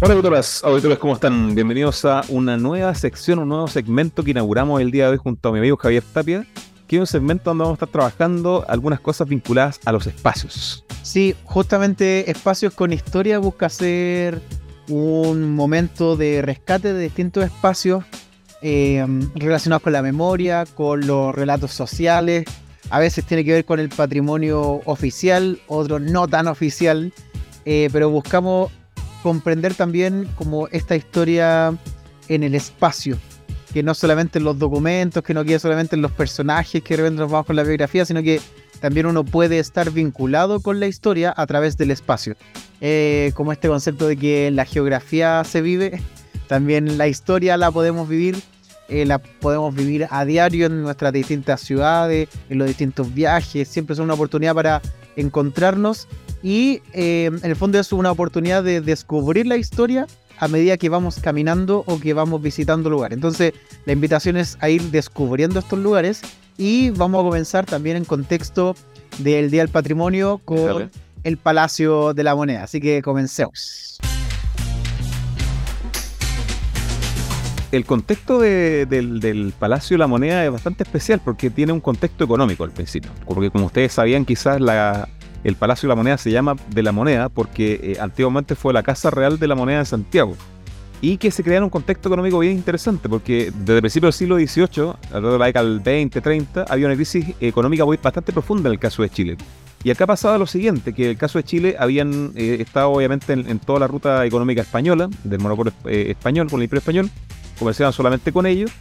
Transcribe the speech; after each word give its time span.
Hola 0.00 0.14
auditores, 0.14 0.62
auditores, 0.62 0.96
¿cómo 0.98 1.14
están? 1.14 1.56
Bienvenidos 1.56 2.04
a 2.04 2.22
una 2.28 2.56
nueva 2.56 2.94
sección, 2.94 3.40
un 3.40 3.48
nuevo 3.48 3.66
segmento 3.66 4.22
que 4.22 4.30
inauguramos 4.30 4.80
el 4.80 4.92
día 4.92 5.06
de 5.06 5.10
hoy 5.10 5.16
junto 5.16 5.48
a 5.48 5.52
mi 5.52 5.58
amigo 5.58 5.76
Javier 5.76 6.04
Tapia, 6.12 6.46
que 6.86 6.96
es 6.96 7.00
un 7.00 7.06
segmento 7.08 7.50
donde 7.50 7.64
vamos 7.64 7.74
a 7.74 7.84
estar 7.84 7.88
trabajando 7.88 8.64
algunas 8.68 9.00
cosas 9.00 9.28
vinculadas 9.28 9.80
a 9.84 9.90
los 9.90 10.06
espacios. 10.06 10.84
Sí, 11.02 11.34
justamente 11.42 12.30
Espacios 12.30 12.74
con 12.74 12.92
Historia 12.92 13.40
busca 13.40 13.68
ser 13.68 14.40
un 14.88 15.56
momento 15.56 16.16
de 16.16 16.42
rescate 16.42 16.92
de 16.92 17.02
distintos 17.02 17.44
espacios 17.44 18.04
eh, 18.62 19.04
relacionados 19.34 19.82
con 19.82 19.92
la 19.92 20.02
memoria, 20.02 20.64
con 20.76 21.08
los 21.08 21.34
relatos 21.34 21.72
sociales. 21.72 22.44
A 22.90 23.00
veces 23.00 23.24
tiene 23.24 23.44
que 23.44 23.52
ver 23.52 23.64
con 23.64 23.80
el 23.80 23.88
patrimonio 23.88 24.80
oficial, 24.84 25.58
otro 25.66 25.98
no 25.98 26.28
tan 26.28 26.46
oficial, 26.46 27.12
eh, 27.64 27.88
pero 27.92 28.10
buscamos 28.10 28.70
comprender 29.22 29.74
también 29.74 30.28
como 30.36 30.68
esta 30.68 30.96
historia 30.96 31.76
en 32.28 32.42
el 32.42 32.54
espacio, 32.54 33.18
que 33.72 33.82
no 33.82 33.94
solamente 33.94 34.38
en 34.38 34.44
los 34.44 34.58
documentos, 34.58 35.22
que 35.22 35.34
no 35.34 35.44
quede 35.44 35.58
solamente 35.58 35.96
en 35.96 36.02
los 36.02 36.12
personajes 36.12 36.82
que 36.82 36.96
de 36.96 37.02
repente 37.02 37.26
nos 37.26 37.46
con 37.46 37.56
la 37.56 37.62
biografía, 37.62 38.04
sino 38.04 38.22
que 38.22 38.40
también 38.80 39.06
uno 39.06 39.24
puede 39.24 39.58
estar 39.58 39.90
vinculado 39.90 40.60
con 40.60 40.80
la 40.80 40.86
historia 40.86 41.34
a 41.36 41.46
través 41.46 41.76
del 41.76 41.90
espacio. 41.90 42.36
Eh, 42.80 43.32
como 43.34 43.52
este 43.52 43.68
concepto 43.68 44.06
de 44.06 44.16
que 44.16 44.50
la 44.50 44.64
geografía 44.64 45.42
se 45.44 45.62
vive, 45.62 46.00
también 46.46 46.96
la 46.96 47.08
historia 47.08 47.56
la 47.56 47.70
podemos 47.70 48.08
vivir, 48.08 48.40
eh, 48.88 49.04
la 49.04 49.18
podemos 49.18 49.74
vivir 49.74 50.06
a 50.10 50.24
diario 50.24 50.66
en 50.66 50.82
nuestras 50.82 51.12
distintas 51.12 51.60
ciudades, 51.60 52.28
en 52.48 52.58
los 52.58 52.68
distintos 52.68 53.12
viajes, 53.12 53.68
siempre 53.68 53.94
es 53.94 53.98
una 54.00 54.14
oportunidad 54.14 54.54
para 54.54 54.80
encontrarnos 55.16 56.06
y 56.42 56.82
eh, 56.92 57.26
en 57.26 57.40
el 57.42 57.56
fondo 57.56 57.78
es 57.78 57.92
una 57.92 58.10
oportunidad 58.10 58.62
de 58.62 58.80
descubrir 58.80 59.46
la 59.46 59.56
historia 59.56 60.06
a 60.38 60.48
medida 60.48 60.76
que 60.76 60.88
vamos 60.88 61.18
caminando 61.20 61.82
o 61.86 61.98
que 61.98 62.14
vamos 62.14 62.40
visitando 62.40 62.90
lugares. 62.90 63.16
Entonces 63.16 63.54
la 63.86 63.92
invitación 63.92 64.36
es 64.36 64.56
a 64.60 64.68
ir 64.68 64.82
descubriendo 64.90 65.58
estos 65.58 65.78
lugares 65.78 66.22
y 66.56 66.90
vamos 66.90 67.20
a 67.20 67.24
comenzar 67.24 67.66
también 67.66 67.96
en 67.96 68.04
contexto 68.04 68.76
del 69.18 69.50
Día 69.50 69.62
del 69.62 69.70
Patrimonio 69.70 70.40
con 70.44 70.90
el 71.24 71.36
Palacio 71.36 72.14
de 72.14 72.24
la 72.24 72.34
Moneda. 72.34 72.64
Así 72.64 72.80
que 72.80 73.02
comencemos. 73.02 73.98
El 77.70 77.84
contexto 77.84 78.40
del, 78.40 79.52
Palacio 79.58 79.94
de 79.94 79.98
la 79.98 80.06
Moneda 80.06 80.42
es 80.44 80.50
bastante 80.50 80.84
especial 80.84 81.20
porque 81.22 81.50
tiene 81.50 81.72
un 81.72 81.80
contexto 81.80 82.24
económico 82.24 82.64
al 82.64 82.70
principio. 82.70 83.10
Porque 83.26 83.50
como 83.50 83.66
ustedes 83.66 83.92
sabían, 83.92 84.24
quizás 84.24 84.58
el 85.48 85.56
Palacio 85.56 85.86
de 85.86 85.90
la 85.90 85.96
Moneda 85.96 86.18
se 86.18 86.30
llama 86.30 86.56
de 86.68 86.82
la 86.82 86.92
Moneda 86.92 87.28
porque 87.28 87.80
eh, 87.82 87.96
antiguamente 88.00 88.54
fue 88.54 88.72
la 88.72 88.82
Casa 88.82 89.10
Real 89.10 89.38
de 89.38 89.48
la 89.48 89.54
Moneda 89.54 89.80
de 89.80 89.84
Santiago 89.86 90.36
y 91.00 91.16
que 91.16 91.30
se 91.30 91.44
crea 91.44 91.62
un 91.62 91.70
contexto 91.70 92.08
económico 92.08 92.40
bien 92.40 92.54
interesante, 92.54 93.08
porque 93.08 93.52
desde 93.54 93.76
el 93.76 93.80
principio 93.82 94.08
del 94.08 94.12
siglo 94.12 94.36
XVIII, 94.36 94.94
alrededor 95.12 95.32
de 95.32 95.38
la 95.38 95.46
década 95.46 95.68
del 95.68 95.78
20, 95.78 96.20
30, 96.20 96.64
había 96.68 96.86
una 96.86 96.96
crisis 96.96 97.24
económica 97.40 97.84
bastante 97.84 98.32
profunda 98.32 98.68
en 98.68 98.72
el 98.72 98.80
caso 98.80 99.02
de 99.02 99.10
Chile. 99.10 99.36
Y 99.84 99.90
acá 99.90 100.08
pasaba 100.08 100.38
lo 100.38 100.46
siguiente, 100.48 100.92
que 100.92 101.04
en 101.04 101.10
el 101.10 101.16
caso 101.16 101.38
de 101.38 101.44
Chile 101.44 101.76
habían 101.78 102.32
eh, 102.34 102.56
estado 102.58 102.90
obviamente 102.90 103.32
en, 103.32 103.58
toda 103.60 103.78
la 103.78 103.86
ruta 103.86 104.26
económica 104.26 104.62
española, 104.62 105.08
del 105.22 105.38
monopolio 105.38 105.72
eh, 105.84 106.06
español, 106.08 106.48
con 106.50 106.58
el 106.58 106.64
imperio 106.64 106.80
español, 106.80 107.10
comerciaban 107.60 107.92
solamente 107.92 108.32
con 108.32 108.46
ellos, 108.46 108.72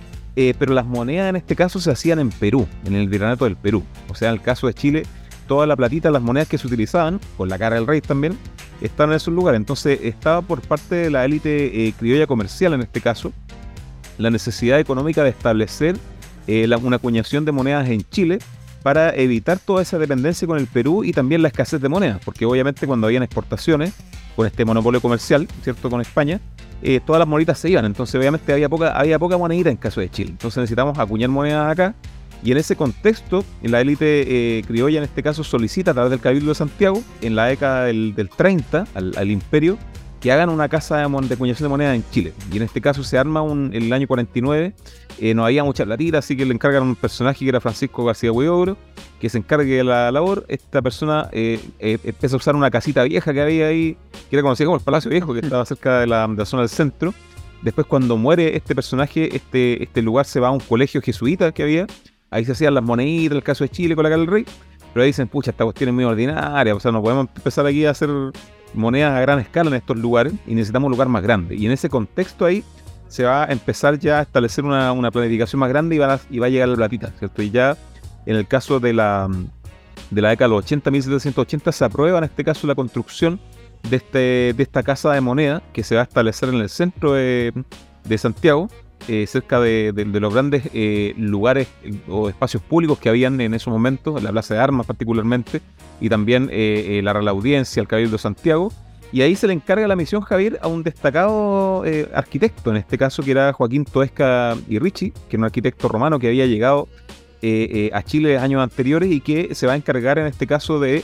pero 0.60 0.74
las 0.74 0.86
monedas 0.86 1.30
en 1.30 1.36
este 1.36 1.56
caso 1.56 1.80
se 1.80 1.90
hacían 1.90 2.20
en 2.20 2.30
Perú, 2.30 2.68
en 2.86 2.94
el 2.96 3.08
virreinato 3.10 3.46
del 3.46 3.56
Perú. 3.56 3.84
O 4.08 4.14
sea, 4.14 4.30
en 4.30 4.36
el 4.36 4.42
caso 4.42 4.68
de 4.68 4.76
Chile, 4.76 5.04
toda 5.48 5.66
la 5.66 5.76
platita, 5.76 6.12
las 6.12 6.22
monedas 6.22 6.48
que 6.48 6.58
se 6.58 6.68
utilizaban, 6.68 7.20
con 7.38 7.50
la 7.50 7.58
cara 7.58 7.76
del 7.76 7.88
rey 7.88 8.02
también, 8.02 8.38
estaban 8.82 9.12
en 9.12 9.18
esos 9.18 9.34
lugares. 9.34 9.58
Entonces 9.58 10.00
estaba 10.04 10.42
por 10.42 10.62
parte 10.62 10.96
de 10.96 11.10
la 11.10 11.26
élite 11.26 11.88
eh, 11.88 11.94
criolla 11.98 12.28
comercial 12.28 12.74
en 12.74 12.82
este 12.82 13.02
caso 13.02 13.34
la 14.18 14.30
necesidad 14.30 14.80
económica 14.80 15.24
de 15.24 15.30
establecer 15.30 15.96
eh, 16.48 16.68
una 16.82 16.96
acuñación 16.96 17.46
de 17.46 17.52
monedas 17.52 17.88
en 17.90 18.02
Chile 18.10 18.40
para 18.84 19.14
evitar 19.16 19.60
toda 19.60 19.82
esa 19.82 20.00
dependencia 20.00 20.48
con 20.48 20.58
el 20.58 20.68
Perú 20.68 21.04
y 21.04 21.12
también 21.12 21.42
la 21.42 21.50
escasez 21.50 21.82
de 21.82 21.90
monedas, 21.90 22.20
porque 22.24 22.46
obviamente 22.46 22.88
cuando 22.88 23.08
habían 23.08 23.24
exportaciones 23.24 23.94
con 24.36 24.48
este 24.48 24.64
monopolio 24.66 25.02
comercial, 25.02 25.48
¿cierto? 25.64 25.90
Con 25.90 26.00
España, 26.00 26.40
eh, 26.82 27.02
todas 27.06 27.20
las 27.20 27.28
moneditas 27.28 27.60
se 27.60 27.70
iban, 27.70 27.86
entonces 27.86 28.16
obviamente 28.16 28.54
había 28.54 28.70
poca, 28.70 28.98
había 28.98 29.20
poca 29.20 29.38
monedita 29.38 29.70
en 29.70 29.78
caso 29.78 30.00
de 30.00 30.10
Chile. 30.10 30.30
Entonces 30.32 30.58
necesitamos 30.58 30.98
acuñar 30.98 31.30
monedas 31.30 31.72
acá 31.72 31.96
y 32.44 32.52
en 32.52 32.58
ese 32.58 32.76
contexto, 32.76 33.44
la 33.62 33.82
élite 33.82 34.60
eh, 34.60 34.64
criolla 34.66 35.00
en 35.00 35.04
este 35.04 35.24
caso 35.24 35.44
solicita 35.44 35.92
a 35.92 35.94
través 35.94 36.12
del 36.12 36.20
Cabildo 36.20 36.50
de 36.50 36.56
Santiago, 36.56 37.02
en 37.22 37.36
la 37.36 37.46
década 37.46 37.86
del, 37.86 38.30
30, 38.36 38.88
al, 38.94 39.32
imperio, 39.32 39.78
que 40.22 40.32
hagan 40.32 40.50
una 40.50 40.70
casa 40.70 40.98
de, 40.98 41.04
acuñación 41.34 41.66
de 41.66 41.70
moneda 41.70 41.96
en 41.96 42.04
Chile. 42.12 42.34
Y 42.52 42.58
en 42.58 42.64
este 42.64 42.80
caso 42.82 43.04
se 43.04 43.18
arma 43.18 43.42
un, 43.42 43.74
en 43.74 43.84
el 43.84 43.94
año 43.94 44.08
49, 44.08 44.74
eh, 45.20 45.34
no 45.34 45.46
había 45.46 45.64
mucha 45.64 45.84
platita, 45.84 46.20
así 46.20 46.38
que 46.38 46.46
le 46.46 46.54
encargan 46.54 46.84
un 46.84 46.96
personaje 46.96 47.40
que 47.44 47.50
era 47.50 47.60
Francisco 47.60 48.06
García 48.06 48.32
Huidobro, 48.32 48.78
que 49.20 49.30
se 49.30 49.40
encargue 49.40 49.78
de 49.78 49.84
la 49.84 50.12
labor. 50.12 50.46
Esta 50.48 50.82
persona 50.82 51.30
eh, 51.32 51.60
empieza 51.80 52.36
a 52.36 52.38
usar 52.38 52.56
una 52.56 52.70
casita 52.70 53.04
vieja 53.04 53.34
que 53.34 53.42
había 53.42 53.68
ahí, 53.68 53.98
que 54.30 54.36
era 54.36 54.44
conocida 54.44 54.66
como 54.66 54.78
el 54.78 54.84
Palacio 54.84 55.10
Viejo, 55.10 55.34
que 55.34 55.40
estaba 55.44 55.66
cerca 55.66 56.00
de 56.00 56.08
la, 56.08 56.28
de 56.28 56.36
la 56.36 56.46
zona 56.46 56.62
del 56.62 56.70
centro. 56.70 57.14
Después 57.62 57.88
cuando 57.88 58.18
muere 58.18 58.56
este 58.56 58.76
personaje, 58.76 59.36
este, 59.36 59.84
este 59.84 60.04
lugar 60.04 60.26
se 60.26 60.40
va 60.40 60.50
a 60.50 60.52
un 60.52 60.60
colegio 60.60 61.02
jesuita 61.02 61.52
que 61.52 61.64
había, 61.64 61.88
Ahí 62.30 62.46
se 62.46 62.52
hacían 62.52 62.74
las 62.74 62.84
moneditas, 62.84 63.36
el 63.36 63.44
caso 63.44 63.64
de 63.64 63.70
Chile 63.70 63.96
con 63.96 64.04
la 64.04 64.10
cara 64.10 64.20
del 64.20 64.28
rey. 64.28 64.46
Pero 64.94 65.04
ahí 65.04 65.10
dicen, 65.10 65.28
pucha, 65.28 65.52
esta 65.52 65.64
cuestión 65.64 65.90
es 65.90 65.96
muy 65.96 66.04
ordinaria. 66.04 66.76
O 66.76 66.80
sea, 66.80 66.92
no 66.92 67.02
podemos 67.02 67.28
empezar 67.36 67.66
aquí 67.66 67.86
a 67.86 67.92
hacer 67.92 68.10
monedas 68.74 69.14
a 69.14 69.22
gran 69.22 69.40
escala 69.40 69.70
en 69.70 69.76
estos 69.76 69.98
lugares 69.98 70.34
y 70.46 70.56
necesitamos 70.56 70.88
un 70.88 70.92
lugar 70.92 71.08
más 71.10 71.24
grande. 71.24 71.56
Y 71.56 71.66
en 71.66 71.72
ese 71.72 71.90
contexto 71.90 72.46
ahí 72.46 72.64
se 73.08 73.24
va 73.24 73.46
a 73.46 73.52
empezar 73.52 73.98
ya 74.00 74.20
a 74.20 74.22
establecer 74.24 74.66
una, 74.66 75.12
planificación 75.12 75.60
más 75.60 75.70
grande 75.70 75.96
y 75.96 76.00
va, 76.00 76.14
a, 76.14 76.50
llegar 76.50 76.68
la 76.68 76.76
platita, 76.76 77.12
¿cierto? 77.18 77.42
Y 77.42 77.52
ya 77.52 77.78
en 78.26 78.36
el 78.36 78.48
caso 78.48 78.80
de 78.80 78.94
la, 78.94 79.30
de 80.12 80.22
la 80.22 80.30
década 80.30 80.50
de 80.50 80.56
los 80.56 80.66
80, 80.66 80.92
1780, 80.92 81.72
se 81.72 81.86
aprueba 81.86 82.18
en 82.18 82.26
este 82.26 82.44
caso 82.44 82.68
la 82.68 82.76
construcción 82.76 83.40
de, 83.90 83.98
este, 83.98 84.54
de 84.54 84.64
esta 84.64 84.84
casa 84.84 85.14
de 85.14 85.22
moneda 85.22 85.64
que 85.74 85.84
se 85.84 85.96
va 85.96 86.02
a 86.02 86.04
establecer 86.04 86.50
en 86.50 86.56
el 86.56 86.70
centro 86.70 87.14
de, 87.14 87.54
de 88.04 88.18
Santiago 88.18 88.68
eh, 89.08 89.26
cerca 89.26 89.62
de, 89.62 89.94
los 89.96 90.34
grandes 90.34 90.70
eh, 90.74 91.14
lugares 91.18 91.70
eh, 91.84 91.94
o 92.10 92.28
espacios 92.28 92.62
públicos 92.62 93.00
que 93.00 93.08
habían 93.08 93.40
en 93.40 93.54
esos 93.54 93.72
momentos, 93.72 94.22
la 94.22 94.32
Plaza 94.32 94.54
de 94.54 94.60
Armas 94.60 94.86
particularmente, 94.86 95.62
y 96.02 96.10
también 96.10 96.48
la 96.48 97.14
Real 97.14 97.28
Audiencia, 97.30 97.80
el 97.82 97.88
Cabildo 97.88 98.14
de 98.14 98.18
Santiago. 98.18 98.72
Y 99.14 99.22
ahí 99.22 99.38
se 99.38 99.48
le 99.48 99.54
encarga 99.54 99.88
la 99.88 99.96
misión, 99.96 100.22
Javier, 100.22 100.60
a 100.62 100.68
un 100.68 100.84
destacado 100.84 101.84
arquitecto, 102.14 102.72
en 102.72 102.78
este 102.78 102.98
caso 102.98 103.24
que 103.24 103.32
era 103.32 103.54
Joaquín 103.54 103.86
Toesca 103.86 104.56
y 104.68 104.78
que 104.78 105.14
era 105.30 105.38
un 105.40 105.46
arquitecto 105.46 105.88
romano 105.88 106.20
que 106.20 106.28
había 106.28 106.46
llegado 106.46 106.90
a 107.94 108.04
Chile 108.04 108.38
años 108.38 108.62
anteriores 108.62 109.10
y 109.10 109.22
que 109.22 109.56
se 109.56 109.66
va 109.66 109.74
a 109.74 109.76
encargar 109.78 110.20
en 110.20 110.28
este 110.28 110.46
caso 110.46 110.80
de 110.80 111.04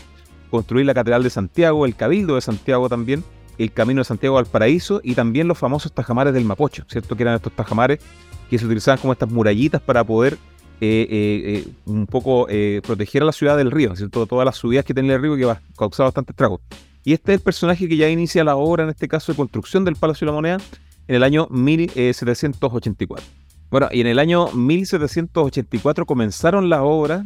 construir 0.52 0.86
la 0.86 0.94
Catedral 0.94 1.24
de 1.24 1.30
Santiago, 1.30 1.86
el 1.86 1.96
Cabildo 1.96 2.36
de 2.36 2.42
Santiago 2.42 2.90
también, 2.90 3.24
el 3.58 3.72
Camino 3.72 4.02
de 4.02 4.06
Santiago 4.06 4.38
al 4.38 4.46
Paraíso 4.46 5.02
y 5.04 5.16
también 5.16 5.48
los 5.48 5.58
famosos 5.58 5.92
tajamares 5.92 6.34
del 6.34 6.46
Mapocho, 6.46 6.86
¿cierto? 6.88 7.16
Que 7.16 7.24
eran 7.24 7.36
estos 7.36 7.54
tajamares 7.54 8.00
que 8.50 8.60
se 8.60 8.66
utilizaban 8.66 9.00
como 9.00 9.14
estas 9.14 9.32
murallitas 9.32 9.82
para 9.82 10.04
poder 10.04 10.38
eh, 10.82 11.08
eh, 11.10 11.42
eh, 11.46 11.68
un 11.86 12.08
poco 12.08 12.48
proteger 12.84 13.22
a 13.22 13.26
la 13.26 13.32
ciudad 13.32 13.56
del 13.58 13.72
río, 13.72 13.96
¿cierto? 13.96 14.26
Todas 14.26 14.46
las 14.46 14.58
subidas 14.58 14.84
que 14.84 14.94
tenía 14.94 15.16
el 15.16 15.22
río 15.22 15.36
que 15.38 15.46
va, 15.46 15.62
causaba 15.78 16.08
bastante 16.08 16.32
estrago. 16.32 16.62
Y 17.06 17.14
este 17.14 17.34
es 17.34 17.40
el 17.40 17.44
personaje 17.44 17.88
que 17.88 17.98
ya 17.98 18.10
inicia 18.10 18.44
la 18.44 18.56
obra, 18.56 18.84
en 18.84 18.90
este 18.90 19.08
caso, 19.08 19.32
de 19.32 19.38
construcción 19.38 19.86
del 19.86 19.96
Palacio 19.96 20.26
de 20.26 20.32
la 20.32 20.36
Moneda 20.36 20.58
en 21.08 21.16
el 21.16 21.24
año 21.24 21.48
1784. 21.50 23.26
Bueno, 23.70 23.90
y 23.92 24.02
en 24.02 24.08
el 24.08 24.20
año 24.20 24.48
1784 24.52 26.06
comenzaron 26.06 26.70
las 26.70 26.82
obras 26.84 27.26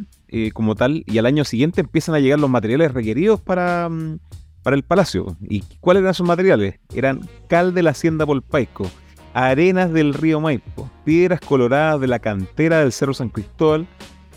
como 0.52 0.74
tal, 0.74 1.04
y 1.06 1.18
al 1.18 1.26
año 1.26 1.44
siguiente 1.44 1.80
empiezan 1.80 2.14
a 2.14 2.20
llegar 2.20 2.38
los 2.38 2.50
materiales 2.50 2.92
requeridos 2.92 3.40
para, 3.40 3.88
mm, 3.88 4.18
para 4.68 4.76
el 4.76 4.82
palacio. 4.82 5.34
¿Y 5.40 5.62
cuáles 5.80 6.02
eran 6.02 6.12
sus 6.12 6.26
materiales? 6.26 6.78
Eran 6.94 7.26
cal 7.48 7.72
de 7.72 7.82
la 7.82 7.92
hacienda 7.92 8.26
Polpaico, 8.26 8.90
arenas 9.32 9.94
del 9.94 10.12
río 10.12 10.42
Maipo, 10.42 10.90
piedras 11.06 11.40
coloradas 11.40 12.02
de 12.02 12.06
la 12.06 12.18
cantera 12.18 12.80
del 12.80 12.92
Cerro 12.92 13.14
San 13.14 13.30
Cristóbal, 13.30 13.86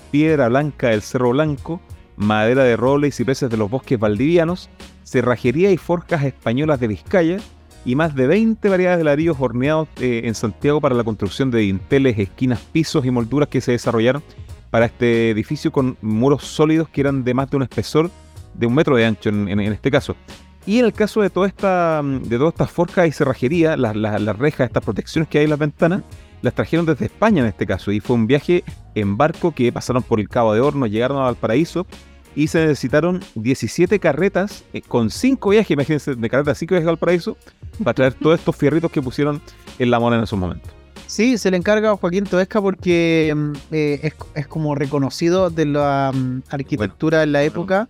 piedra 0.09 0.47
blanca 0.47 0.87
del 0.87 1.01
Cerro 1.01 1.31
Blanco, 1.31 1.81
madera 2.15 2.63
de 2.63 2.77
roble 2.77 3.09
y 3.09 3.11
cipreses 3.11 3.49
de 3.49 3.57
los 3.57 3.69
bosques 3.69 3.99
valdivianos, 3.99 4.69
cerrajería 5.03 5.69
y 5.69 5.75
forjas 5.75 6.23
españolas 6.23 6.79
de 6.79 6.87
Vizcaya, 6.87 7.37
y 7.83 7.97
más 7.97 8.15
de 8.15 8.27
20 8.27 8.69
variedades 8.69 8.99
de 8.99 9.03
ladrillos 9.03 9.35
horneados 9.37 9.89
eh, 9.99 10.21
en 10.23 10.33
Santiago 10.33 10.79
para 10.79 10.95
la 10.95 11.03
construcción 11.03 11.51
de 11.51 11.59
dinteles, 11.59 12.17
esquinas, 12.17 12.61
pisos 12.71 13.05
y 13.05 13.11
molduras 13.11 13.49
que 13.49 13.59
se 13.59 13.73
desarrollaron 13.73 14.23
para 14.69 14.85
este 14.85 15.29
edificio 15.29 15.73
con 15.73 15.97
muros 16.01 16.45
sólidos 16.45 16.87
que 16.87 17.01
eran 17.01 17.25
de 17.25 17.33
más 17.33 17.49
de 17.49 17.57
un 17.57 17.63
espesor 17.63 18.09
de 18.53 18.67
un 18.67 18.73
metro 18.73 18.95
de 18.95 19.05
ancho 19.05 19.29
en, 19.29 19.59
este 19.59 19.91
caso. 19.91 20.15
Y 20.65 20.79
en 20.79 20.85
el 20.85 20.93
caso 20.93 21.21
de 21.21 21.29
toda 21.29 21.47
esta, 21.47 22.01
de 22.03 22.37
todas 22.37 22.53
estas 22.53 22.71
forjas 22.71 23.07
y 23.07 23.11
cerrajería, 23.11 23.75
las, 23.77 24.37
rejas, 24.37 24.67
estas 24.67 24.83
protecciones 24.83 25.27
que 25.29 25.39
hay 25.39 25.45
en 25.45 25.49
las 25.49 25.59
ventanas, 25.59 26.03
las 26.41 26.53
trajeron 26.53 26.85
desde 26.85 27.05
España 27.05 27.41
en 27.41 27.47
este 27.47 27.65
caso. 27.65 27.91
Y 27.91 27.99
fue 27.99 28.15
un 28.15 28.27
viaje 28.27 28.63
en 28.95 29.17
barco 29.17 29.51
que 29.53 29.71
pasaron 29.71 30.03
por 30.03 30.19
el 30.19 30.29
Cabo 30.29 30.53
de 30.53 30.61
Horno, 30.61 30.85
llegaron 30.85 31.17
a 31.17 31.21
Valparaíso 31.21 31.87
y 32.35 32.47
se 32.47 32.59
necesitaron 32.59 33.21
17 33.35 33.99
carretas 33.99 34.63
eh, 34.73 34.81
con 34.81 35.09
5 35.09 35.49
viajes, 35.49 35.71
imagínense, 35.71 36.15
de 36.15 36.29
carretas 36.29 36.57
5 36.57 36.75
viajes 36.75 36.87
al 36.87 36.97
paraíso, 36.97 37.37
para 37.83 37.93
traer 37.93 38.13
todos 38.13 38.39
estos 38.39 38.55
fierritos 38.55 38.91
que 38.91 39.01
pusieron 39.01 39.41
en 39.79 39.91
la 39.91 39.99
moneda 39.99 40.19
en 40.19 40.23
esos 40.23 40.39
momentos. 40.39 40.71
Sí, 41.07 41.37
se 41.37 41.51
le 41.51 41.57
encarga 41.57 41.91
a 41.91 41.97
Joaquín 41.97 42.23
Toesca 42.23 42.61
porque 42.61 43.33
mm, 43.35 43.51
eh, 43.71 44.13
es, 44.33 44.47
como 44.47 44.75
reconocido 44.75 45.49
de 45.49 45.65
la 45.65 46.11
mm, 46.13 46.43
arquitectura 46.49 47.23
en 47.23 47.33
la 47.33 47.43
época 47.43 47.89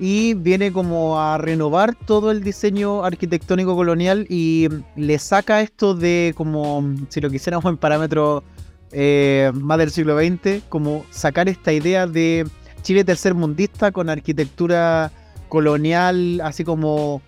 y 0.00 0.34
viene 0.34 0.72
como 0.72 1.20
a 1.20 1.38
renovar 1.38 1.94
todo 1.94 2.30
el 2.30 2.42
diseño 2.42 3.04
arquitectónico 3.04 3.74
colonial 3.74 4.26
y 4.28 4.68
le 4.96 5.18
saca 5.18 5.60
esto 5.60 5.94
de 5.94 6.34
como, 6.36 6.94
si 7.08 7.20
lo 7.20 7.30
quisiéramos 7.30 7.64
en 7.64 7.76
parámetro 7.76 8.44
eh, 8.92 9.50
más 9.54 9.78
del 9.78 9.90
siglo 9.90 10.18
XX, 10.18 10.62
como 10.68 11.04
sacar 11.10 11.48
esta 11.48 11.72
idea 11.72 12.06
de 12.06 12.46
Chile 12.82 13.04
tercermundista 13.04 13.90
con 13.90 14.08
arquitectura 14.08 15.10
colonial, 15.48 16.40
así 16.42 16.64
como 16.64 17.20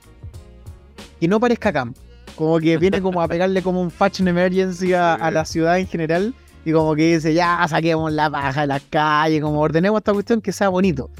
que 1.18 1.28
no 1.28 1.40
parezca 1.40 1.72
campo 1.72 2.00
como 2.40 2.58
que 2.58 2.78
viene 2.78 3.02
como 3.02 3.20
a 3.20 3.28
pegarle 3.28 3.60
como 3.60 3.82
un 3.82 3.90
fashion 3.90 4.26
emergency 4.26 4.94
a, 4.94 5.30
la 5.30 5.44
ciudad 5.44 5.78
en 5.78 5.86
general. 5.86 6.32
Y 6.64 6.72
como 6.72 6.94
que 6.94 7.14
dice, 7.14 7.34
ya 7.34 7.66
saquemos 7.68 8.10
la 8.14 8.30
paja 8.30 8.62
de 8.62 8.66
las 8.66 8.82
calles, 8.88 9.42
como 9.42 9.60
ordenemos 9.60 9.98
esta 9.98 10.14
cuestión 10.14 10.40
que 10.40 10.50
sea 10.50 10.70
bonito. 10.70 11.10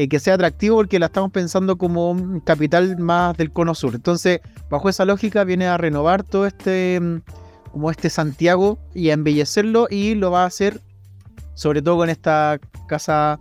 Eh, 0.00 0.08
que 0.08 0.20
sea 0.20 0.34
atractivo 0.34 0.76
porque 0.76 1.00
la 1.00 1.06
estamos 1.06 1.32
pensando 1.32 1.76
como 1.76 2.12
un 2.12 2.38
capital 2.38 2.98
más 2.98 3.36
del 3.36 3.50
cono 3.50 3.74
sur. 3.74 3.96
Entonces, 3.96 4.38
bajo 4.70 4.88
esa 4.88 5.04
lógica, 5.04 5.42
viene 5.42 5.66
a 5.66 5.76
renovar 5.76 6.22
todo 6.22 6.46
este, 6.46 7.00
mm, 7.00 7.22
como 7.72 7.90
este 7.90 8.08
Santiago 8.08 8.78
y 8.94 9.10
a 9.10 9.14
embellecerlo 9.14 9.88
y 9.90 10.14
lo 10.14 10.30
va 10.30 10.44
a 10.44 10.46
hacer 10.46 10.80
sobre 11.54 11.82
todo 11.82 11.96
con 11.96 12.10
esta 12.10 12.60
casa 12.86 13.40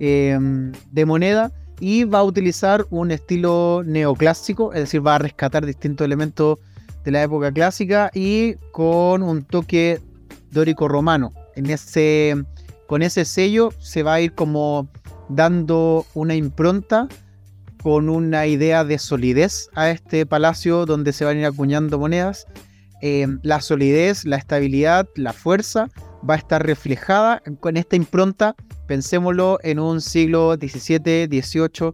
eh, 0.00 0.36
de 0.90 1.06
moneda 1.06 1.52
y 1.78 2.02
va 2.02 2.18
a 2.18 2.24
utilizar 2.24 2.84
un 2.90 3.12
estilo 3.12 3.82
neoclásico, 3.86 4.72
es 4.72 4.80
decir, 4.80 5.06
va 5.06 5.14
a 5.14 5.18
rescatar 5.20 5.64
distintos 5.64 6.04
elementos 6.04 6.58
de 7.04 7.12
la 7.12 7.22
época 7.22 7.52
clásica 7.52 8.10
y 8.12 8.54
con 8.72 9.22
un 9.22 9.44
toque 9.44 10.00
dórico 10.50 10.88
romano. 10.88 11.32
En 11.54 11.70
ese, 11.70 12.34
con 12.88 13.02
ese 13.02 13.24
sello 13.24 13.70
se 13.78 14.02
va 14.02 14.14
a 14.14 14.20
ir 14.20 14.34
como 14.34 14.88
dando 15.28 16.06
una 16.14 16.34
impronta 16.34 17.08
con 17.82 18.08
una 18.08 18.46
idea 18.46 18.84
de 18.84 18.98
solidez 18.98 19.68
a 19.74 19.90
este 19.90 20.24
palacio 20.24 20.86
donde 20.86 21.12
se 21.12 21.24
van 21.24 21.36
a 21.36 21.40
ir 21.40 21.46
acuñando 21.46 21.98
monedas. 21.98 22.46
Eh, 23.02 23.26
la 23.42 23.60
solidez, 23.60 24.24
la 24.24 24.36
estabilidad, 24.36 25.06
la 25.16 25.34
fuerza 25.34 25.90
va 26.28 26.34
a 26.34 26.38
estar 26.38 26.64
reflejada 26.64 27.42
con 27.60 27.76
esta 27.76 27.96
impronta. 27.96 28.56
Pensémoslo 28.86 29.58
en 29.62 29.78
un 29.78 30.00
siglo 30.00 30.54
XVII, 30.54 31.26
XVIII, 31.26 31.92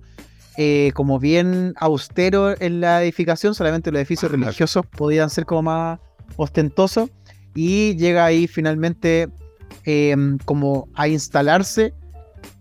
eh, 0.57 0.93
como 0.95 1.19
bien 1.19 1.75
austero 1.77 2.61
en 2.61 2.81
la 2.81 3.03
edificación, 3.03 3.55
solamente 3.55 3.91
los 3.91 3.99
edificios 3.99 4.31
religiosos 4.31 4.87
podían 4.87 5.31
ser 5.31 5.47
como 5.47 5.63
más 5.63 6.01
ostentosos, 6.37 7.11
y 7.55 7.97
llega 7.97 8.25
ahí 8.25 8.47
finalmente 8.47 9.29
em, 9.85 10.39
como 10.45 10.89
a 10.95 11.09
instalarse 11.09 11.95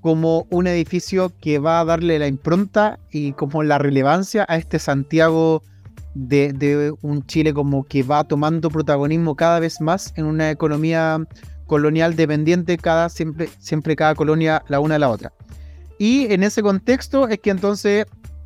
como 0.02 0.48
un 0.50 0.68
edificio 0.68 1.32
que 1.42 1.60
va 1.60 1.80
a 1.80 1.86
darle 1.86 2.20
la 2.20 2.28
impronta 2.28 3.00
y 3.12 3.34
como 3.34 3.64
la 3.64 3.78
relevancia 3.78 4.46
a 4.48 4.58
este 4.58 4.80
Santiago 4.80 5.62
de, 6.16 6.94
un 7.02 7.26
Chile 7.26 7.54
como 7.54 7.84
que 7.84 8.04
va 8.04 8.24
tomando 8.24 8.70
protagonismo 8.70 9.36
cada 9.36 9.60
vez 9.60 9.82
más 9.82 10.14
en 10.16 10.26
una 10.26 10.52
economía 10.52 11.20
colonial 11.68 12.16
dependiente, 12.16 12.78
cada, 12.78 13.10
siempre, 13.10 13.50
siempre 13.60 13.96
cada 13.96 14.16
colonia 14.16 14.64
la 14.68 14.80
una 14.80 14.96
de 14.96 15.00
la 15.00 15.10
otra. 15.10 15.34
Y 15.98 16.32
en 16.34 16.44
ese 16.44 16.62
contexto 16.62 17.28
es 17.28 17.40
que 17.40 17.52
entonces, 17.52 18.06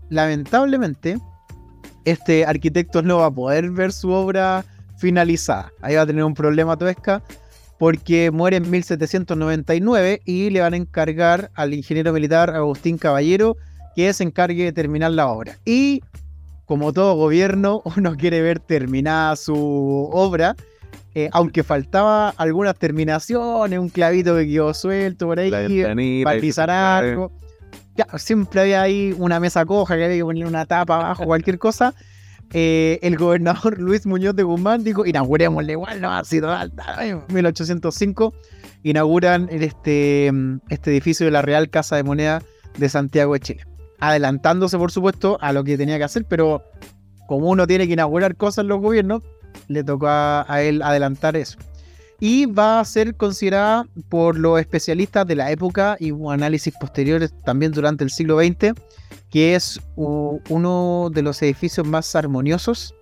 lamentablemente, 0.09 1.19
este 2.03 2.45
arquitecto 2.45 3.01
no 3.01 3.19
va 3.19 3.27
a 3.27 3.31
poder 3.31 3.69
ver 3.69 3.93
su 3.93 4.09
obra 4.09 4.65
finalizada. 4.97 5.71
Ahí 5.81 5.95
va 5.95 6.01
a 6.01 6.05
tener 6.05 6.23
un 6.23 6.33
problema 6.33 6.77
Toesca 6.77 7.21
porque 7.83 8.31
muere 8.31 8.55
en 8.55 8.71
1799 8.71 10.21
y 10.23 10.49
le 10.51 10.61
van 10.61 10.73
a 10.73 10.77
encargar 10.77 11.51
al 11.53 11.73
ingeniero 11.73 12.13
militar 12.13 12.49
Agustín 12.51 12.97
Caballero 12.97 13.57
que 13.93 14.13
se 14.13 14.23
encargue 14.23 14.63
de 14.63 14.71
terminar 14.71 15.11
la 15.11 15.27
obra. 15.27 15.57
Y 15.65 16.01
como 16.63 16.93
todo 16.93 17.15
gobierno, 17.15 17.81
uno 17.97 18.15
quiere 18.15 18.41
ver 18.41 18.61
terminada 18.61 19.35
su 19.35 20.09
obra 20.13 20.55
eh, 21.13 21.29
aunque 21.33 21.61
faltaba 21.61 22.29
algunas 22.37 22.79
terminaciones, 22.79 23.77
un 23.77 23.89
clavito 23.89 24.33
que 24.37 24.47
quedó 24.47 24.73
suelto 24.73 25.25
por 25.25 25.39
ahí, 25.39 25.51
para 26.23 26.39
pisar 26.39 26.69
algo. 26.69 27.33
Ya, 27.97 28.07
siempre 28.17 28.61
había 28.61 28.81
ahí 28.81 29.13
una 29.17 29.41
mesa 29.41 29.65
coja 29.65 29.97
que 29.97 30.05
había 30.05 30.15
que 30.15 30.23
poner 30.23 30.45
una 30.45 30.65
tapa 30.65 30.95
abajo, 30.95 31.25
cualquier 31.25 31.59
cosa. 31.59 31.93
Eh, 32.53 32.99
el 33.01 33.17
gobernador 33.17 33.79
Luis 33.79 34.05
Muñoz 34.05 34.35
de 34.35 34.43
Guzmán 34.43 34.83
dijo, 34.83 35.05
inaugurémosle 35.05 35.73
igual, 35.73 36.01
no 36.01 36.11
ha 36.11 36.23
sido 36.23 36.51
alta. 36.51 36.97
1805 37.29 38.33
inauguran 38.83 39.47
este, 39.49 40.31
este 40.69 40.91
edificio 40.91 41.25
de 41.25 41.31
la 41.31 41.41
Real 41.41 41.69
Casa 41.69 41.95
de 41.95 42.03
Moneda 42.03 42.41
de 42.77 42.89
Santiago 42.89 43.33
de 43.33 43.39
Chile. 43.39 43.65
Adelantándose, 43.99 44.77
por 44.77 44.91
supuesto, 44.91 45.37
a 45.41 45.53
lo 45.53 45.63
que 45.63 45.77
tenía 45.77 45.97
que 45.97 46.03
hacer, 46.03 46.25
pero 46.25 46.63
como 47.27 47.49
uno 47.49 47.65
tiene 47.65 47.87
que 47.87 47.93
inaugurar 47.93 48.35
cosas 48.35 48.63
en 48.63 48.67
los 48.67 48.81
gobiernos, 48.81 49.23
le 49.67 49.83
tocó 49.83 50.07
a, 50.07 50.45
él 50.61 50.81
adelantar 50.81 51.35
eso. 51.35 51.57
Y 52.19 52.45
va 52.45 52.79
a 52.79 52.85
ser 52.85 53.15
considerada 53.15 53.85
por 54.09 54.37
los 54.37 54.59
especialistas 54.59 55.25
de 55.27 55.35
la 55.35 55.51
época 55.51 55.97
y 55.99 56.11
análisis 56.29 56.73
posteriores 56.79 57.33
también 57.43 57.71
durante 57.71 58.03
el 58.03 58.09
siglo 58.09 58.39
XX, 58.39 58.73
que 59.33 59.55
es 59.55 59.81
uno 59.95 61.09
de 61.11 61.23
los 61.23 61.41
edificios 61.41 61.87
más 61.87 62.15
armoniosos 62.15 62.93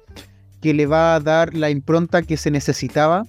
que 0.61 0.73
le 0.73 0.85
va 0.85 1.15
a 1.15 1.19
dar 1.19 1.53
la 1.53 1.69
impronta 1.69 2.21
que 2.21 2.37
se 2.37 2.49
necesitaba 2.49 3.25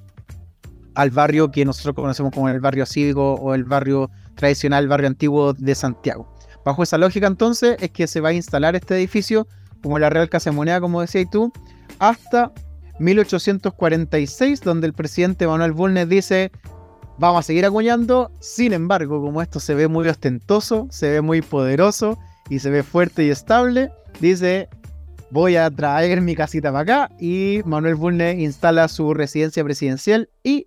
al 0.95 1.11
barrio 1.11 1.51
que 1.51 1.65
nosotros 1.65 1.97
conocemos 1.97 2.33
como 2.33 2.49
el 2.49 2.61
barrio 2.61 2.87
cívico 2.87 3.35
o 3.35 3.55
el 3.55 3.65
barrio 3.65 4.09
tradicional, 4.37 4.85
el 4.85 4.89
barrio 4.89 5.09
antiguo 5.09 5.53
de 5.53 5.75
Santiago. 5.75 6.33
Bajo 6.65 6.85
esa 6.85 6.97
lógica 6.97 7.27
entonces 7.27 7.77
es 7.81 7.91
que 7.91 8.07
se 8.07 8.21
va 8.21 8.29
a 8.29 8.35
instalar 8.35 8.77
este 8.77 8.95
edificio 8.95 9.49
como 9.83 9.99
la 9.99 10.09
Real 10.09 10.29
Casa 10.29 10.53
Moneda, 10.53 10.81
como 10.81 11.01
decías 11.01 11.27
tú, 11.29 11.53
hasta 11.99 12.53
1846, 13.01 14.61
donde 14.61 14.87
el 14.87 14.93
presidente 14.93 15.49
Manuel 15.49 15.73
Bulnes 15.73 16.09
dice, 16.09 16.53
vamos 17.19 17.41
a 17.41 17.43
seguir 17.43 17.67
acuñando, 17.67 18.31
sin 18.39 18.73
embargo, 18.73 19.21
como 19.21 19.43
esto 19.43 19.59
se 19.59 19.75
ve 19.75 19.89
muy 19.89 20.07
ostentoso, 20.07 20.87
se 20.93 21.11
ve 21.11 21.21
muy 21.21 21.43
poderoso 21.43 22.17
y 22.49 22.59
se 22.59 22.71
ve 22.71 22.83
fuerte 22.83 23.25
y 23.25 23.31
estable, 23.31 23.91
dice, 24.21 24.69
voy 25.31 25.57
a 25.57 25.71
traer 25.71 26.21
mi 26.21 26.35
casita 26.35 26.71
para 26.73 27.05
acá 27.05 27.15
y 27.19 27.61
Manuel 27.65 27.95
Bulnes 27.95 28.39
instala 28.39 28.89
su 28.89 29.15
residencia 29.15 29.65
presidencial 29.65 30.29
y 30.43 30.67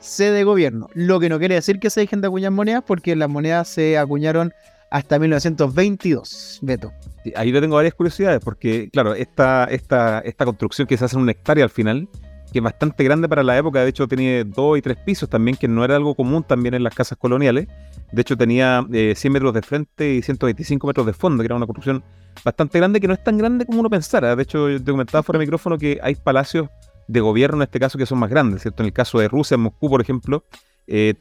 sede 0.00 0.32
de 0.32 0.44
gobierno. 0.44 0.88
Lo 0.94 1.20
que 1.20 1.28
no 1.28 1.38
quiere 1.38 1.54
decir 1.54 1.78
que 1.78 1.90
se 1.90 2.00
dejen 2.00 2.20
de 2.20 2.26
acuñar 2.26 2.50
monedas 2.50 2.82
porque 2.86 3.14
las 3.14 3.28
monedas 3.28 3.68
se 3.68 3.98
acuñaron 3.98 4.52
hasta 4.90 5.18
1922, 5.18 6.58
Beto. 6.62 6.92
Ahí 7.36 7.52
yo 7.52 7.60
tengo 7.60 7.76
varias 7.76 7.94
curiosidades, 7.94 8.40
porque, 8.42 8.90
claro, 8.90 9.14
esta, 9.14 9.64
esta, 9.64 10.18
esta 10.20 10.44
construcción 10.44 10.88
que 10.88 10.96
se 10.96 11.04
hace 11.04 11.16
en 11.16 11.22
una 11.22 11.32
hectárea 11.32 11.64
al 11.64 11.70
final, 11.70 12.08
que 12.52 12.58
es 12.58 12.62
bastante 12.62 13.04
grande 13.04 13.28
para 13.28 13.42
la 13.42 13.56
época, 13.56 13.82
de 13.82 13.90
hecho 13.90 14.08
tiene 14.08 14.44
dos 14.44 14.78
y 14.78 14.82
tres 14.82 14.96
pisos 14.98 15.28
también, 15.28 15.56
que 15.56 15.68
no 15.68 15.84
era 15.84 15.96
algo 15.96 16.14
común 16.14 16.42
también 16.42 16.74
en 16.74 16.82
las 16.82 16.94
casas 16.94 17.18
coloniales. 17.18 17.68
De 18.12 18.22
hecho 18.22 18.36
tenía 18.36 18.84
100 18.90 18.94
eh, 18.94 19.30
metros 19.30 19.54
de 19.54 19.62
frente 19.62 20.14
y 20.14 20.22
125 20.22 20.86
metros 20.86 21.06
de 21.06 21.12
fondo, 21.12 21.42
que 21.42 21.46
era 21.46 21.54
una 21.54 21.66
construcción 21.66 22.02
bastante 22.44 22.78
grande, 22.78 23.00
que 23.00 23.06
no 23.06 23.14
es 23.14 23.22
tan 23.22 23.38
grande 23.38 23.66
como 23.66 23.80
uno 23.80 23.90
pensara. 23.90 24.34
De 24.34 24.42
hecho, 24.42 24.68
yo 24.68 24.82
te 24.82 24.90
comentaba 24.90 25.22
fuera 25.22 25.38
de 25.38 25.46
micrófono 25.46 25.78
que 25.78 25.98
hay 26.02 26.14
palacios 26.14 26.68
de 27.06 27.20
gobierno 27.20 27.58
en 27.58 27.62
este 27.62 27.80
caso 27.80 27.98
que 27.98 28.06
son 28.06 28.18
más 28.18 28.30
grandes, 28.30 28.62
¿cierto? 28.62 28.82
En 28.82 28.86
el 28.86 28.92
caso 28.92 29.18
de 29.18 29.28
Rusia, 29.28 29.56
en 29.56 29.62
Moscú, 29.62 29.88
por 29.88 30.00
ejemplo, 30.00 30.44
eh, 30.86 31.14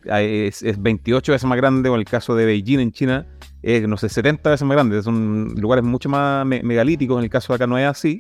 es, 0.48 0.64
es, 0.64 0.82
28 0.82 1.32
veces 1.32 1.48
más 1.48 1.58
grande, 1.58 1.90
o 1.90 1.94
en 1.94 2.00
el 2.00 2.06
caso 2.06 2.36
de 2.36 2.46
Beijing 2.46 2.80
en 2.80 2.92
China, 2.92 3.28
es, 3.62 3.88
no 3.88 3.98
sé, 3.98 4.10
70 4.10 4.50
veces 4.50 4.66
más 4.66 4.76
grande. 4.76 5.02
Son 5.04 5.54
lugares 5.56 5.84
mucho 5.84 6.10
más 6.10 6.46
megalíticos, 6.46 7.18
en 7.18 7.26
el 7.26 7.30
caso 7.30 7.54
de 7.54 7.56
acá 7.56 7.68
no 7.68 7.78
es 7.78 7.86
así. 7.86 8.20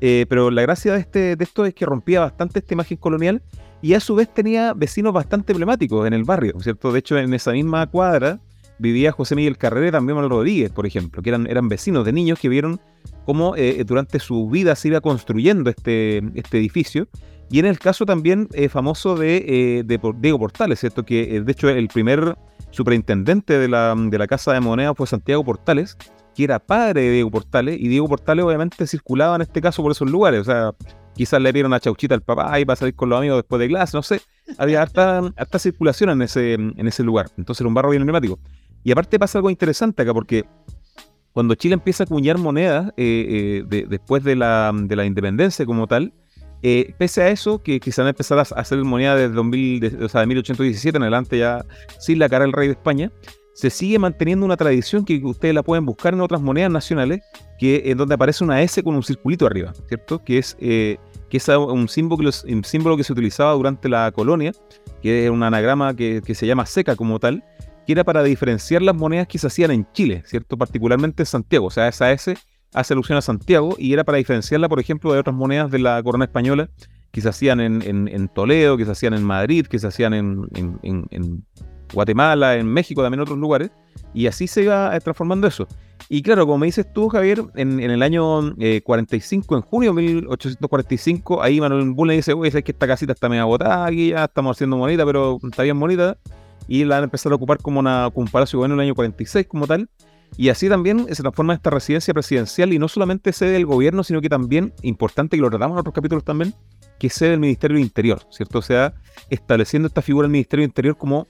Eh, 0.00 0.26
pero 0.28 0.50
la 0.50 0.62
gracia 0.62 0.94
de, 0.94 1.00
este, 1.00 1.36
de 1.36 1.44
esto 1.44 1.64
es 1.64 1.74
que 1.74 1.84
rompía 1.84 2.20
bastante 2.20 2.60
esta 2.60 2.74
imagen 2.74 2.96
colonial 2.96 3.42
y 3.82 3.94
a 3.94 4.00
su 4.00 4.14
vez 4.14 4.32
tenía 4.32 4.72
vecinos 4.74 5.12
bastante 5.12 5.52
emblemáticos 5.52 6.06
en 6.06 6.14
el 6.14 6.24
barrio, 6.24 6.58
¿cierto? 6.60 6.92
De 6.92 6.98
hecho, 6.98 7.18
en 7.18 7.32
esa 7.34 7.52
misma 7.52 7.86
cuadra 7.86 8.40
vivía 8.78 9.12
José 9.12 9.36
Miguel 9.36 9.58
Carrera 9.58 9.88
y 9.88 9.92
también 9.92 10.16
Manuel 10.16 10.30
Rodríguez, 10.30 10.70
por 10.70 10.86
ejemplo, 10.86 11.22
que 11.22 11.30
eran, 11.30 11.68
vecinos 11.68 12.04
de 12.04 12.12
niños 12.12 12.38
que 12.38 12.48
vieron 12.48 12.80
cómo 13.26 13.54
eh, 13.56 13.84
durante 13.86 14.18
su 14.18 14.48
vida 14.48 14.74
se 14.74 14.88
iba 14.88 15.00
construyendo 15.00 15.68
este, 15.68 16.22
este 16.34 16.58
edificio. 16.58 17.06
Y 17.50 17.58
en 17.58 17.66
el 17.66 17.78
caso 17.78 18.06
también 18.06 18.48
eh, 18.52 18.68
famoso 18.68 19.16
de, 19.16 19.82
de, 19.84 20.00
Diego 20.18 20.38
Portales, 20.38 20.78
¿cierto? 20.78 21.04
Que 21.04 21.40
de 21.40 21.52
hecho 21.52 21.68
el 21.68 21.88
primer 21.88 22.36
superintendente 22.70 23.58
de 23.58 23.68
la, 23.68 23.94
de 23.96 24.18
la 24.18 24.26
Casa 24.28 24.52
de 24.52 24.60
Moneda 24.60 24.94
fue 24.94 25.06
Santiago 25.06 25.44
Portales, 25.44 25.96
que 26.34 26.44
era 26.44 26.58
padre 26.58 27.02
de 27.02 27.10
Diego 27.12 27.30
Portales, 27.30 27.78
y 27.78 27.88
Diego 27.88 28.08
Portales 28.08 28.44
obviamente 28.44 28.86
circulaba 28.86 29.36
en 29.36 29.42
este 29.42 29.60
caso 29.60 29.82
por 29.82 29.92
esos 29.92 30.10
lugares, 30.10 30.40
o 30.40 30.44
sea, 30.44 30.72
quizás 31.14 31.40
le 31.40 31.52
dieron 31.52 31.72
a 31.72 31.80
Chauchita 31.80 32.14
al 32.14 32.22
papá 32.22 32.58
y 32.60 32.64
para 32.64 32.76
salir 32.76 32.94
con 32.94 33.08
los 33.08 33.18
amigos 33.18 33.38
después 33.38 33.60
de 33.60 33.68
clase, 33.68 33.96
no 33.96 34.02
sé, 34.02 34.20
había 34.58 34.82
harta, 34.82 35.18
harta 35.36 35.58
circulación 35.58 36.10
en 36.10 36.22
ese, 36.22 36.54
en 36.54 36.86
ese 36.86 37.02
lugar, 37.02 37.28
entonces 37.36 37.60
era 37.60 37.68
un 37.68 37.74
barrio 37.74 37.90
bien 37.90 38.02
emblemático. 38.02 38.38
Y 38.82 38.92
aparte 38.92 39.18
pasa 39.18 39.38
algo 39.38 39.50
interesante 39.50 40.02
acá, 40.02 40.14
porque 40.14 40.46
cuando 41.32 41.54
Chile 41.54 41.74
empieza 41.74 42.02
a 42.02 42.06
acuñar 42.06 42.38
monedas 42.38 42.92
eh, 42.96 43.62
eh, 43.70 43.86
después 43.88 44.24
de 44.24 44.36
la, 44.36 44.72
de 44.74 44.96
la, 44.96 45.04
independencia 45.04 45.64
como 45.64 45.86
tal, 45.86 46.12
eh, 46.62 46.94
pese 46.98 47.22
a 47.22 47.28
eso, 47.28 47.62
que, 47.62 47.80
que 47.80 47.92
se 47.92 48.00
van 48.00 48.08
a 48.08 48.10
empezar 48.10 48.38
a 48.38 48.42
hacer 48.42 48.78
moneda 48.84 49.16
desde 49.16 49.34
2000, 49.34 50.02
o 50.02 50.08
sea, 50.08 50.22
de 50.22 50.26
1817 50.26 50.96
en 50.96 51.02
adelante 51.02 51.38
ya 51.38 51.64
sin 51.98 52.18
la 52.18 52.28
cara 52.28 52.44
del 52.44 52.52
rey 52.52 52.68
de 52.68 52.72
España, 52.72 53.12
se 53.52 53.70
sigue 53.70 53.98
manteniendo 53.98 54.46
una 54.46 54.56
tradición 54.56 55.04
que 55.04 55.20
ustedes 55.24 55.54
la 55.54 55.62
pueden 55.62 55.84
buscar 55.84 56.14
en 56.14 56.20
otras 56.20 56.40
monedas 56.40 56.70
nacionales, 56.70 57.22
que 57.58 57.82
en 57.86 57.98
donde 57.98 58.14
aparece 58.14 58.44
una 58.44 58.62
S 58.62 58.82
con 58.82 58.94
un 58.94 59.02
circulito 59.02 59.46
arriba, 59.46 59.72
¿cierto? 59.88 60.22
Que 60.24 60.38
es, 60.38 60.54
que 60.54 60.98
es 61.30 61.48
un, 61.48 61.88
símbolo, 61.88 62.30
un 62.48 62.64
símbolo 62.64 62.96
que 62.96 63.04
se 63.04 63.12
utilizaba 63.12 63.52
durante 63.52 63.88
la 63.88 64.10
colonia, 64.12 64.52
que 65.02 65.26
es 65.26 65.30
un 65.30 65.42
anagrama 65.42 65.94
que, 65.94 66.22
que 66.24 66.34
se 66.34 66.46
llama 66.46 66.64
seca 66.66 66.96
como 66.96 67.18
tal, 67.18 67.44
que 67.86 67.92
era 67.92 68.04
para 68.04 68.22
diferenciar 68.22 68.82
las 68.82 68.94
monedas 68.94 69.26
que 69.26 69.38
se 69.38 69.46
hacían 69.46 69.70
en 69.72 69.86
Chile, 69.92 70.22
¿cierto? 70.24 70.56
Particularmente 70.56 71.22
en 71.22 71.26
Santiago. 71.26 71.66
O 71.66 71.70
sea, 71.70 71.88
esa 71.88 72.12
S 72.12 72.36
hace 72.72 72.94
alusión 72.94 73.18
a 73.18 73.22
Santiago 73.22 73.74
y 73.78 73.92
era 73.92 74.04
para 74.04 74.18
diferenciarla, 74.18 74.68
por 74.68 74.80
ejemplo, 74.80 75.12
de 75.12 75.18
otras 75.18 75.34
monedas 75.34 75.70
de 75.70 75.80
la 75.80 76.02
corona 76.02 76.24
española 76.24 76.70
que 77.10 77.20
se 77.20 77.28
hacían 77.28 77.60
en, 77.60 78.28
Toledo, 78.28 78.76
que 78.76 78.84
se 78.84 78.92
hacían 78.92 79.14
en 79.14 79.24
Madrid, 79.24 79.66
que 79.66 79.78
se 79.78 79.88
hacían 79.88 80.14
en, 80.14 81.44
Guatemala, 81.92 82.56
en 82.56 82.66
México, 82.66 83.02
también 83.02 83.20
en 83.20 83.22
otros 83.22 83.38
lugares. 83.38 83.70
Y 84.14 84.26
así 84.26 84.46
se 84.46 84.62
iba 84.62 84.94
eh, 84.96 85.00
transformando 85.00 85.46
eso. 85.46 85.66
Y 86.08 86.22
claro, 86.22 86.46
como 86.46 86.58
me 86.58 86.66
dices 86.66 86.86
tú, 86.92 87.08
Javier, 87.08 87.42
en, 87.54 87.78
el 87.78 88.02
año 88.02 88.54
45, 88.84 89.54
eh, 89.54 89.58
en 89.58 89.62
junio 89.62 89.94
de 89.94 90.02
1845, 90.02 91.42
ahí 91.42 91.60
Manuel 91.60 91.90
Bull 91.90 92.08
le 92.08 92.14
dice, 92.14 92.32
oye, 92.32 92.48
es 92.48 92.64
que 92.64 92.72
esta 92.72 92.86
casita 92.86 93.12
está 93.12 93.28
medio 93.28 93.42
agotada, 93.42 93.86
aquí 93.86 94.10
ya 94.10 94.24
estamos 94.24 94.56
haciendo 94.56 94.76
moneda, 94.76 95.04
pero 95.04 95.38
está 95.42 95.62
bien 95.62 95.78
bonita 95.78 96.16
y 96.70 96.84
la 96.84 96.98
han 96.98 97.04
empezado 97.04 97.34
a 97.34 97.36
ocupar 97.36 97.58
como, 97.58 97.80
una, 97.80 98.10
un 98.14 98.28
palacio 98.28 98.58
bueno 98.58 98.74
en 98.74 98.80
el 98.80 98.86
año 98.86 98.94
46 98.94 99.46
como 99.48 99.66
tal. 99.66 99.88
Y 100.36 100.48
así 100.48 100.68
también 100.68 101.12
se 101.12 101.22
transforma 101.22 101.54
esta 101.54 101.70
residencia 101.70 102.14
presidencial 102.14 102.72
y 102.72 102.78
no 102.78 102.86
solamente 102.86 103.32
sede 103.32 103.50
del 103.50 103.66
gobierno, 103.66 104.04
sino 104.04 104.20
que 104.20 104.28
también, 104.28 104.72
importante 104.82 105.36
que 105.36 105.42
lo 105.42 105.50
tratamos 105.50 105.74
en 105.74 105.80
otros 105.80 105.94
capítulos 105.94 106.22
también, 106.22 106.54
que 107.00 107.08
es 107.08 107.14
sede 107.14 107.30
del 107.30 107.40
Ministerio 107.40 107.74
del 107.74 107.84
Interior, 107.84 108.20
¿cierto? 108.30 108.60
O 108.60 108.62
sea, 108.62 108.94
estableciendo 109.30 109.88
esta 109.88 110.00
figura 110.00 110.26
del 110.26 110.32
Ministerio 110.32 110.62
del 110.62 110.70
Interior 110.70 110.96
como 110.96 111.26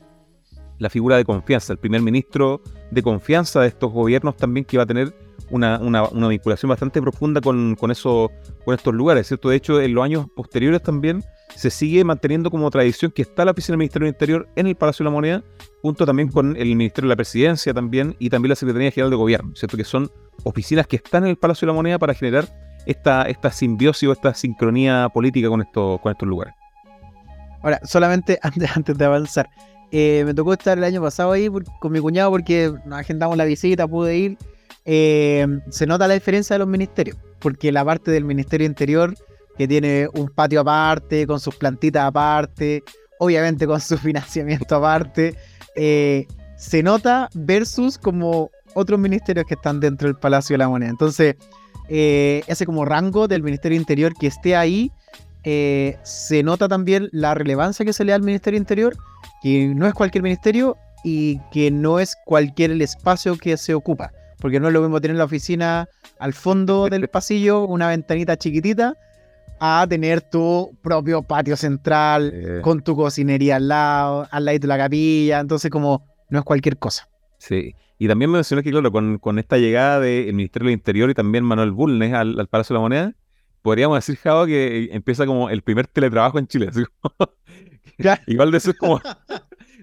la 0.80 0.90
figura 0.90 1.16
de 1.16 1.24
confianza, 1.24 1.72
el 1.72 1.78
primer 1.78 2.02
ministro 2.02 2.60
de 2.90 3.02
confianza 3.02 3.60
de 3.60 3.68
estos 3.68 3.92
gobiernos 3.92 4.36
también 4.36 4.64
que 4.64 4.76
va 4.76 4.82
a 4.82 4.86
tener 4.86 5.14
una, 5.50 5.78
vinculación 6.28 6.68
bastante 6.68 7.00
profunda 7.00 7.40
con, 7.40 7.76
con, 7.76 7.90
eso, 7.90 8.30
con 8.64 8.74
estos 8.74 8.94
lugares, 8.94 9.28
¿cierto? 9.28 9.48
De 9.48 9.56
hecho, 9.56 9.80
en 9.80 9.94
los 9.94 10.04
años 10.04 10.26
posteriores 10.34 10.82
también 10.82 11.22
se 11.54 11.70
sigue 11.70 12.04
manteniendo 12.04 12.50
como 12.50 12.70
tradición 12.70 13.10
que 13.10 13.22
está 13.22 13.44
la 13.44 13.50
oficina 13.50 13.74
del 13.74 13.78
Ministerio 13.78 14.06
del 14.06 14.14
Interior 14.14 14.48
en 14.56 14.66
el 14.66 14.76
Palacio 14.76 15.04
de 15.04 15.10
la 15.10 15.14
Moneda, 15.14 15.44
junto 15.82 16.06
también 16.06 16.28
con 16.28 16.56
el 16.56 16.68
Ministerio 16.68 17.08
de 17.08 17.12
la 17.12 17.16
Presidencia 17.16 17.74
también 17.74 18.16
y 18.18 18.30
también 18.30 18.50
la 18.50 18.56
Secretaría 18.56 18.90
General 18.90 19.10
de 19.10 19.16
Gobierno, 19.16 19.52
¿cierto? 19.54 19.76
Que 19.76 19.84
son 19.84 20.10
oficinas 20.44 20.86
que 20.86 20.96
están 20.96 21.24
en 21.24 21.30
el 21.30 21.36
Palacio 21.36 21.66
de 21.66 21.72
la 21.72 21.76
Moneda 21.76 21.98
para 21.98 22.14
generar 22.14 22.46
esta, 22.86 23.22
esta 23.22 23.50
simbiosis 23.50 24.08
o 24.08 24.12
esta 24.12 24.34
sincronía 24.34 25.08
política 25.12 25.48
con, 25.48 25.60
esto, 25.60 25.98
con 26.02 26.12
estos 26.12 26.28
lugares. 26.28 26.54
Ahora, 27.62 27.80
solamente 27.84 28.38
antes, 28.42 28.76
antes 28.76 28.96
de 28.96 29.04
avanzar, 29.04 29.50
eh, 29.92 30.22
me 30.24 30.34
tocó 30.34 30.52
estar 30.52 30.78
el 30.78 30.84
año 30.84 31.02
pasado 31.02 31.32
ahí 31.32 31.48
con 31.80 31.92
mi 31.92 32.00
cuñado 32.00 32.30
porque 32.30 32.72
agendamos 32.90 33.36
la 33.36 33.44
visita, 33.44 33.88
pude 33.88 34.16
ir. 34.16 34.38
Eh, 34.84 35.46
se 35.70 35.86
nota 35.86 36.06
la 36.08 36.14
diferencia 36.14 36.54
de 36.54 36.60
los 36.60 36.68
ministerios, 36.68 37.16
porque 37.40 37.72
la 37.72 37.84
parte 37.84 38.10
del 38.10 38.24
Ministerio 38.24 38.66
Interior 38.66 39.14
que 39.58 39.68
tiene 39.68 40.08
un 40.14 40.28
patio 40.28 40.60
aparte, 40.60 41.26
con 41.26 41.38
sus 41.38 41.54
plantitas 41.56 42.04
aparte, 42.04 42.82
obviamente 43.18 43.66
con 43.66 43.80
su 43.80 43.98
financiamiento 43.98 44.76
aparte. 44.76 45.36
Eh, 45.76 46.26
se 46.56 46.82
nota 46.82 47.28
versus 47.34 47.98
como 47.98 48.50
otros 48.74 48.98
ministerios 48.98 49.46
que 49.46 49.54
están 49.54 49.80
dentro 49.80 50.08
del 50.08 50.16
Palacio 50.16 50.54
de 50.54 50.58
la 50.58 50.68
Moneda. 50.68 50.90
Entonces, 50.90 51.36
ese 51.88 52.66
como 52.66 52.84
rango 52.84 53.26
del 53.26 53.42
Ministerio 53.42 53.76
Interior 53.76 54.14
que 54.14 54.28
esté 54.28 54.54
ahí, 54.54 54.92
eh, 55.44 55.98
se 56.02 56.42
nota 56.42 56.68
también 56.68 57.08
la 57.12 57.34
relevancia 57.34 57.84
que 57.84 57.92
se 57.92 58.04
le 58.04 58.10
da 58.10 58.16
al 58.16 58.22
Ministerio 58.22 58.58
Interior, 58.58 58.96
que 59.42 59.72
no 59.74 59.86
es 59.86 59.94
cualquier 59.94 60.22
ministerio 60.22 60.76
y 61.04 61.38
que 61.50 61.70
no 61.70 61.98
es 61.98 62.16
cualquier 62.24 62.70
el 62.70 62.82
espacio 62.82 63.36
que 63.36 63.56
se 63.56 63.74
ocupa. 63.74 64.12
Porque 64.38 64.60
no 64.60 64.68
es 64.68 64.74
lo 64.74 64.80
mismo 64.80 65.00
tener 65.00 65.16
la 65.16 65.24
oficina 65.24 65.88
al 66.18 66.32
fondo 66.32 66.88
del 66.88 67.08
pasillo, 67.12 67.64
una 67.64 67.88
ventanita 67.88 68.36
chiquitita, 68.36 68.94
a 69.60 69.86
tener 69.88 70.22
tu 70.22 70.76
propio 70.82 71.22
patio 71.22 71.56
central 71.56 72.60
con 72.62 72.80
tu 72.80 72.96
cocinería 72.96 73.56
al 73.56 73.68
lado, 73.68 74.26
al 74.30 74.44
lado 74.46 74.58
de 74.58 74.66
la 74.66 74.78
capilla. 74.78 75.40
Entonces, 75.40 75.70
como 75.70 76.06
no 76.30 76.38
es 76.38 76.44
cualquier 76.44 76.78
cosa. 76.78 77.08
Sí. 77.38 77.74
Y 77.98 78.08
también 78.08 78.30
mencioné 78.30 78.62
que, 78.62 78.70
claro, 78.70 78.90
con, 78.90 79.18
con 79.18 79.38
esta 79.38 79.58
llegada 79.58 80.00
del 80.00 80.32
Ministerio 80.32 80.68
del 80.68 80.72
Interior 80.72 81.10
y 81.10 81.14
también 81.14 81.44
Manuel 81.44 81.70
Bulnes 81.70 82.14
al, 82.14 82.48
Palacio 82.48 82.72
de 82.72 82.78
la 82.78 82.80
Moneda, 82.80 83.14
podríamos 83.62 83.98
decir, 83.98 84.16
Java, 84.16 84.46
que 84.46 84.88
empieza 84.92 85.26
como 85.26 85.50
el 85.50 85.62
primer 85.62 85.86
teletrabajo 85.86 86.38
en 86.38 86.46
Chile. 86.46 86.70
Igual 88.26 88.50
de 88.50 88.58
eso 88.58 88.70
es 88.70 88.78
como. 88.78 89.00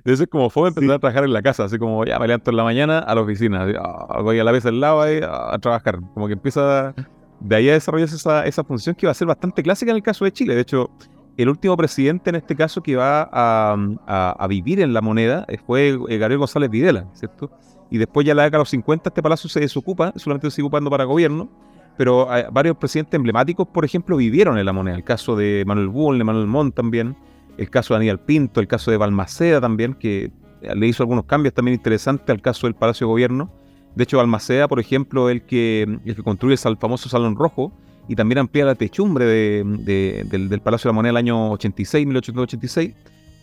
De 0.03 0.13
eso 0.13 0.23
es 0.23 0.29
como 0.29 0.49
fue 0.49 0.69
empezar 0.69 0.91
a 0.91 0.99
trabajar 0.99 1.25
en 1.25 1.33
la 1.33 1.41
casa, 1.41 1.65
así 1.65 1.77
como 1.77 2.05
ya 2.05 2.17
me 2.17 2.27
levanto 2.27 2.49
en 2.49 2.55
la 2.55 2.63
mañana 2.63 2.99
a 2.99 3.13
la 3.13 3.19
oficina, 3.19 3.67
ah, 3.77 4.21
voy 4.21 4.39
a 4.39 4.43
la 4.45 4.53
vez 4.53 4.65
al 4.65 4.79
lado 4.79 5.01
ahí 5.01 5.19
a, 5.21 5.57
trabajar. 5.59 5.99
Como 6.13 6.27
que 6.27 6.33
empieza 6.33 6.93
de 7.41 7.55
ahí 7.57 7.67
a 7.67 7.73
desarrollarse 7.73 8.15
esa, 8.15 8.45
esa 8.45 8.63
función 8.63 8.95
que 8.95 9.05
va 9.05 9.11
a 9.11 9.15
ser 9.15 9.27
bastante 9.27 9.61
clásica 9.61 9.91
en 9.91 9.97
el 9.97 10.03
caso 10.03 10.23
de 10.23 10.31
Chile. 10.31 10.55
De 10.55 10.61
hecho, 10.61 10.89
el 11.37 11.49
último 11.49 11.77
presidente 11.77 12.31
en 12.31 12.37
este 12.37 12.55
caso 12.55 12.81
que 12.81 12.95
va 12.95 13.29
a, 13.31 14.47
vivir 14.47 14.79
en 14.81 14.93
la 14.93 15.01
moneda 15.01 15.45
fue 15.65 15.89
eh, 15.89 16.17
Gabriel 16.17 16.39
González 16.39 16.69
Videla, 16.69 17.07
¿cierto? 17.13 17.51
Y 17.91 17.99
después 17.99 18.25
ya 18.25 18.33
la 18.33 18.43
década 18.43 18.59
de 18.59 18.61
los 18.63 18.69
50 18.69 19.09
este 19.09 19.21
palacio 19.21 19.49
se 19.49 19.59
desocupa, 19.59 20.13
solamente 20.15 20.49
se 20.49 20.55
sigue 20.55 20.65
ocupando 20.65 20.89
para 20.89 21.03
gobierno, 21.03 21.49
pero 21.97 22.35
eh, 22.35 22.47
varios 22.51 22.77
presidentes 22.77 23.15
emblemáticos, 23.15 23.67
por 23.67 23.83
ejemplo, 23.83 24.17
vivieron 24.17 24.57
en 24.57 24.65
la 24.65 24.73
moneda. 24.73 24.95
El 24.95 25.03
caso 25.03 25.35
de 25.35 25.63
Manuel 25.65 25.89
Bull, 25.89 26.17
de 26.17 26.23
Manuel 26.23 26.47
Montt 26.47 26.75
también, 26.75 27.15
el 27.57 27.69
caso 27.69 27.93
de 27.93 27.97
Aníbal 27.97 28.19
Pinto, 28.19 28.59
el 28.59 28.67
caso 28.67 28.91
de 28.91 28.97
Balmaceda 28.97 29.59
también, 29.59 29.93
que 29.95 30.31
le 30.61 30.87
hizo 30.87 31.03
algunos 31.03 31.25
cambios 31.25 31.53
también 31.53 31.75
interesantes 31.75 32.29
al 32.29 32.41
caso 32.41 32.67
del 32.67 32.75
Palacio 32.75 33.07
de 33.07 33.11
Gobierno. 33.11 33.51
De 33.95 34.03
hecho, 34.03 34.19
Almaceda, 34.19 34.67
por 34.67 34.79
ejemplo, 34.79 35.29
el 35.29 35.41
que, 35.41 35.83
el 36.05 36.15
que 36.15 36.23
construye 36.23 36.55
el 36.63 36.77
famoso 36.77 37.09
Salón 37.09 37.35
Rojo 37.35 37.73
y 38.07 38.15
también 38.15 38.39
amplía 38.39 38.65
la 38.65 38.75
techumbre 38.75 39.25
del, 39.25 40.61
Palacio 40.63 40.89
de 40.89 40.93
la 40.93 40.95
Moneda 40.95 41.09
el 41.11 41.17
año 41.17 41.51
86, 41.51 42.05
1886. 42.05 42.93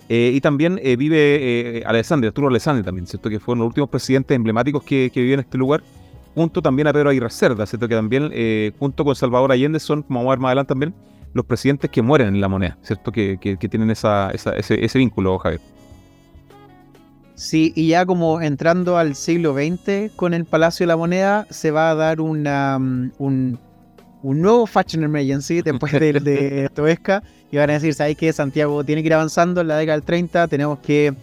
Eh, 0.09 0.33
y 0.35 0.41
también 0.43 0.79
eh, 0.83 0.97
vive 0.97 1.79
eh, 1.79 1.83
Alessandria, 1.87 2.29
Arturo 2.29 2.49
Alessandri 2.49 2.85
también, 2.85 3.07
¿cierto? 3.07 3.31
Que 3.31 3.41
fueron 3.41 3.61
los 3.61 3.69
últimos 3.69 3.89
presidentes 3.89 4.35
emblemáticos 4.35 4.85
que, 4.85 5.11
que 5.13 5.33
en 5.33 5.41
este 5.41 5.57
lugar, 5.57 5.83
junto 6.35 6.61
también 6.61 6.89
a 6.89 6.93
Pedro 6.93 7.11
Aguirre 7.11 7.31
Cerda, 7.31 7.67
¿cierto? 7.67 7.89
Que 7.89 7.95
también, 7.95 8.33
junto 8.79 9.05
con 9.05 9.15
Salvador 9.15 9.53
Allende, 9.53 9.81
son, 9.81 10.03
como 10.03 10.21
vamos 10.21 10.31
a 10.31 10.35
ver 10.35 10.39
más 10.41 10.49
adelante 10.49 10.69
también, 10.69 10.95
los 11.33 11.45
presidentes 11.45 11.91
que 11.91 12.03
mueren 12.03 12.29
en 12.29 12.41
la 12.41 12.49
moneda, 12.49 12.79
¿cierto? 12.83 13.13
Que, 13.13 13.39
tienen 13.71 13.91
esa, 13.91 14.31
ese, 14.31 14.85
ese 14.85 14.99
vínculo, 14.99 15.39
Javier. 15.39 15.61
Sí, 17.35 17.73
y 17.75 17.89
ya 17.89 18.07
como 18.07 18.41
entrando 18.41 18.97
al 18.97 19.17
siglo 19.17 19.55
XX 19.55 20.13
con 20.15 20.35
el 20.35 20.45
Palacio 20.45 20.85
de 20.85 20.89
la 20.89 20.97
Moneda, 20.97 21.47
se 21.51 21.73
va 21.73 21.91
a 21.91 21.95
dar 21.97 22.21
una, 22.21 22.79
mm, 22.79 23.13
un, 23.19 23.59
nuevo 24.23 24.67
Fashion 24.67 25.03
Emergency 25.03 25.61
después 25.61 25.93
de, 25.93 26.13
de 26.21 26.69
Toesca. 26.75 27.25
Y 27.51 27.57
van 27.57 27.71
a 27.71 27.75
decir, 27.75 27.93
¿sabes 27.95 28.17
qué? 28.17 28.33
Santiago 28.33 28.85
tiene 28.85 29.03
que 29.03 29.07
ir 29.07 29.15
avanzando 29.15 29.61
en 29.61 29.69
la 29.69 29.77
década 29.77 29.97
del 29.97 30.07
30, 30.07 30.49
tenemos 30.49 30.79
que 30.79 31.15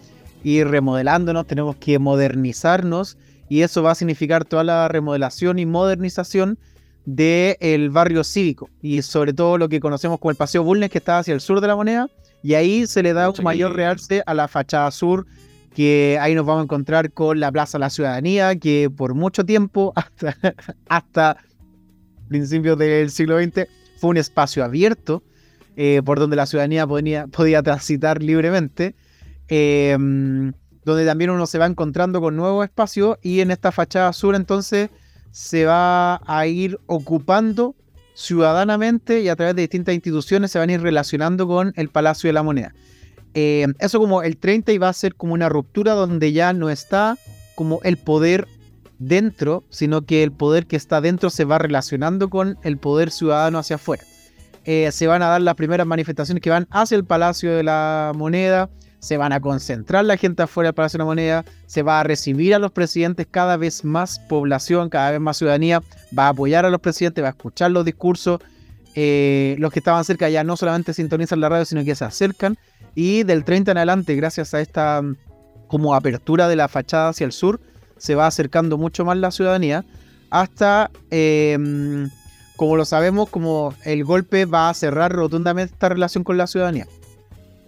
ir 0.43 0.67
remodelándonos, 0.67 1.47
tenemos 1.47 1.77
que 1.77 1.97
modernizarnos. 1.97 3.17
Y 3.51 3.63
eso 3.63 3.83
va 3.83 3.91
a 3.91 3.95
significar 3.95 4.45
toda 4.45 4.63
la 4.63 4.87
remodelación 4.87 5.59
y 5.59 5.65
modernización 5.65 6.57
del 7.03 7.89
barrio 7.89 8.23
cívico. 8.23 8.69
Y 8.81 9.01
sobre 9.01 9.33
todo 9.33 9.57
lo 9.57 9.67
que 9.67 9.81
conocemos 9.81 10.19
como 10.19 10.31
el 10.31 10.37
Paseo 10.37 10.63
Bulnes, 10.63 10.89
que 10.89 10.99
está 10.99 11.19
hacia 11.19 11.33
el 11.33 11.41
sur 11.41 11.59
de 11.59 11.67
la 11.67 11.75
moneda. 11.75 12.07
Y 12.41 12.53
ahí 12.53 12.87
se 12.87 13.03
le 13.03 13.11
da 13.11 13.29
un 13.29 13.43
mayor 13.43 13.75
realce 13.75 14.23
a 14.25 14.33
la 14.33 14.47
fachada 14.47 14.89
sur 14.91 15.27
que 15.75 16.17
ahí 16.21 16.33
nos 16.33 16.45
vamos 16.45 16.61
a 16.61 16.63
encontrar 16.63 17.11
con 17.11 17.41
la 17.41 17.51
Plaza 17.51 17.77
de 17.77 17.81
la 17.81 17.89
Ciudadanía, 17.89 18.55
que 18.55 18.89
por 18.89 19.15
mucho 19.15 19.43
tiempo, 19.45 19.91
hasta, 19.97 20.37
hasta 20.87 21.37
principios 22.29 22.77
del 22.77 23.11
siglo 23.11 23.37
XX, 23.37 23.67
fue 23.97 24.11
un 24.11 24.17
espacio 24.17 24.63
abierto 24.63 25.23
eh, 25.75 26.01
por 26.05 26.19
donde 26.19 26.37
la 26.37 26.45
ciudadanía 26.45 26.87
podía, 26.87 27.27
podía 27.27 27.61
transitar 27.61 28.23
libremente, 28.23 28.95
em, 29.49 30.53
donde 30.85 31.05
también 31.05 31.29
uno 31.29 31.45
se 31.45 31.57
va 31.57 31.65
encontrando 31.65 32.21
con 32.21 32.35
nuevos 32.35 32.65
espacios 32.65 33.17
y 33.21 33.41
en 33.41 33.51
esta 33.51 33.71
fachada 33.71 34.13
sur 34.13 34.35
entonces 34.35 34.89
se 35.31 35.65
va 35.65 36.21
a 36.25 36.47
ir 36.47 36.79
ocupando 36.87 37.75
ciudadanamente 38.13 39.21
y 39.21 39.29
a 39.29 39.35
través 39.35 39.55
de 39.55 39.61
distintas 39.61 39.95
instituciones 39.95 40.51
se 40.51 40.59
van 40.59 40.69
a 40.69 40.73
ir 40.73 40.81
relacionando 40.81 41.47
con 41.47 41.73
el 41.75 41.89
Palacio 41.89 42.27
de 42.27 42.33
la 42.33 42.43
Moneda. 42.43 42.73
Eh, 43.33 43.67
eso 43.79 43.99
como 43.99 44.23
el 44.23 44.37
30 44.37 44.73
iba 44.73 44.89
a 44.89 44.93
ser 44.93 45.15
como 45.15 45.33
una 45.33 45.47
ruptura 45.47 45.93
donde 45.93 46.33
ya 46.33 46.51
no 46.53 46.69
está 46.69 47.17
como 47.55 47.79
el 47.83 47.97
poder 47.97 48.47
dentro, 48.99 49.63
sino 49.69 50.05
que 50.05 50.23
el 50.23 50.31
poder 50.31 50.67
que 50.67 50.75
está 50.75 51.01
dentro 51.01 51.29
se 51.29 51.45
va 51.45 51.57
relacionando 51.57 52.29
con 52.29 52.57
el 52.63 52.77
poder 52.77 53.09
ciudadano 53.11 53.57
hacia 53.57 53.77
afuera. 53.77 54.03
Eh, 54.63 54.91
se 54.91 55.07
van 55.07 55.23
a 55.23 55.27
dar 55.27 55.41
las 55.41 55.55
primeras 55.55 55.87
manifestaciones 55.87 56.41
que 56.41 56.51
van 56.51 56.67
hacia 56.69 56.95
el 56.95 57.05
Palacio 57.05 57.55
de 57.55 57.63
la 57.63 58.11
Moneda, 58.15 58.69
se 59.01 59.17
van 59.17 59.33
a 59.33 59.41
concentrar 59.41 60.05
la 60.05 60.15
gente 60.15 60.43
afuera 60.43 60.67
del 60.67 60.75
Palacio 60.75 60.97
de 60.97 61.01
la 61.01 61.05
Moneda, 61.05 61.45
se 61.65 61.81
va 61.81 61.99
a 61.99 62.03
recibir 62.03 62.53
a 62.53 62.59
los 62.59 62.71
presidentes 62.71 63.27
cada 63.29 63.57
vez 63.57 63.83
más 63.83 64.19
población, 64.19 64.89
cada 64.89 65.09
vez 65.09 65.19
más 65.19 65.37
ciudadanía, 65.37 65.81
va 66.17 66.27
a 66.27 66.29
apoyar 66.29 66.65
a 66.65 66.69
los 66.69 66.79
presidentes, 66.79 67.23
va 67.23 67.29
a 67.29 67.31
escuchar 67.31 67.71
los 67.71 67.83
discursos. 67.83 68.39
Eh, 68.93 69.55
los 69.57 69.71
que 69.71 69.79
estaban 69.79 70.03
cerca 70.03 70.29
ya 70.29 70.43
no 70.43 70.55
solamente 70.55 70.93
sintonizan 70.93 71.39
la 71.39 71.49
radio, 71.49 71.65
sino 71.65 71.83
que 71.83 71.95
se 71.95 72.05
acercan. 72.05 72.57
Y 72.93 73.23
del 73.23 73.43
30 73.43 73.71
en 73.71 73.77
adelante, 73.77 74.15
gracias 74.15 74.53
a 74.53 74.61
esta 74.61 75.01
mm, 75.01 75.15
como 75.67 75.95
apertura 75.95 76.47
de 76.47 76.55
la 76.55 76.67
fachada 76.67 77.09
hacia 77.09 77.25
el 77.25 77.31
sur, 77.31 77.59
se 77.97 78.13
va 78.13 78.27
acercando 78.27 78.77
mucho 78.77 79.03
más 79.03 79.17
la 79.17 79.31
ciudadanía 79.31 79.83
hasta, 80.29 80.91
em, 81.09 82.07
como 82.55 82.75
lo 82.75 82.85
sabemos, 82.85 83.29
como 83.29 83.73
el 83.83 84.03
golpe 84.03 84.45
va 84.45 84.69
a 84.69 84.73
cerrar 84.75 85.11
rotundamente 85.11 85.73
esta 85.73 85.89
relación 85.89 86.23
con 86.23 86.37
la 86.37 86.45
ciudadanía. 86.45 86.87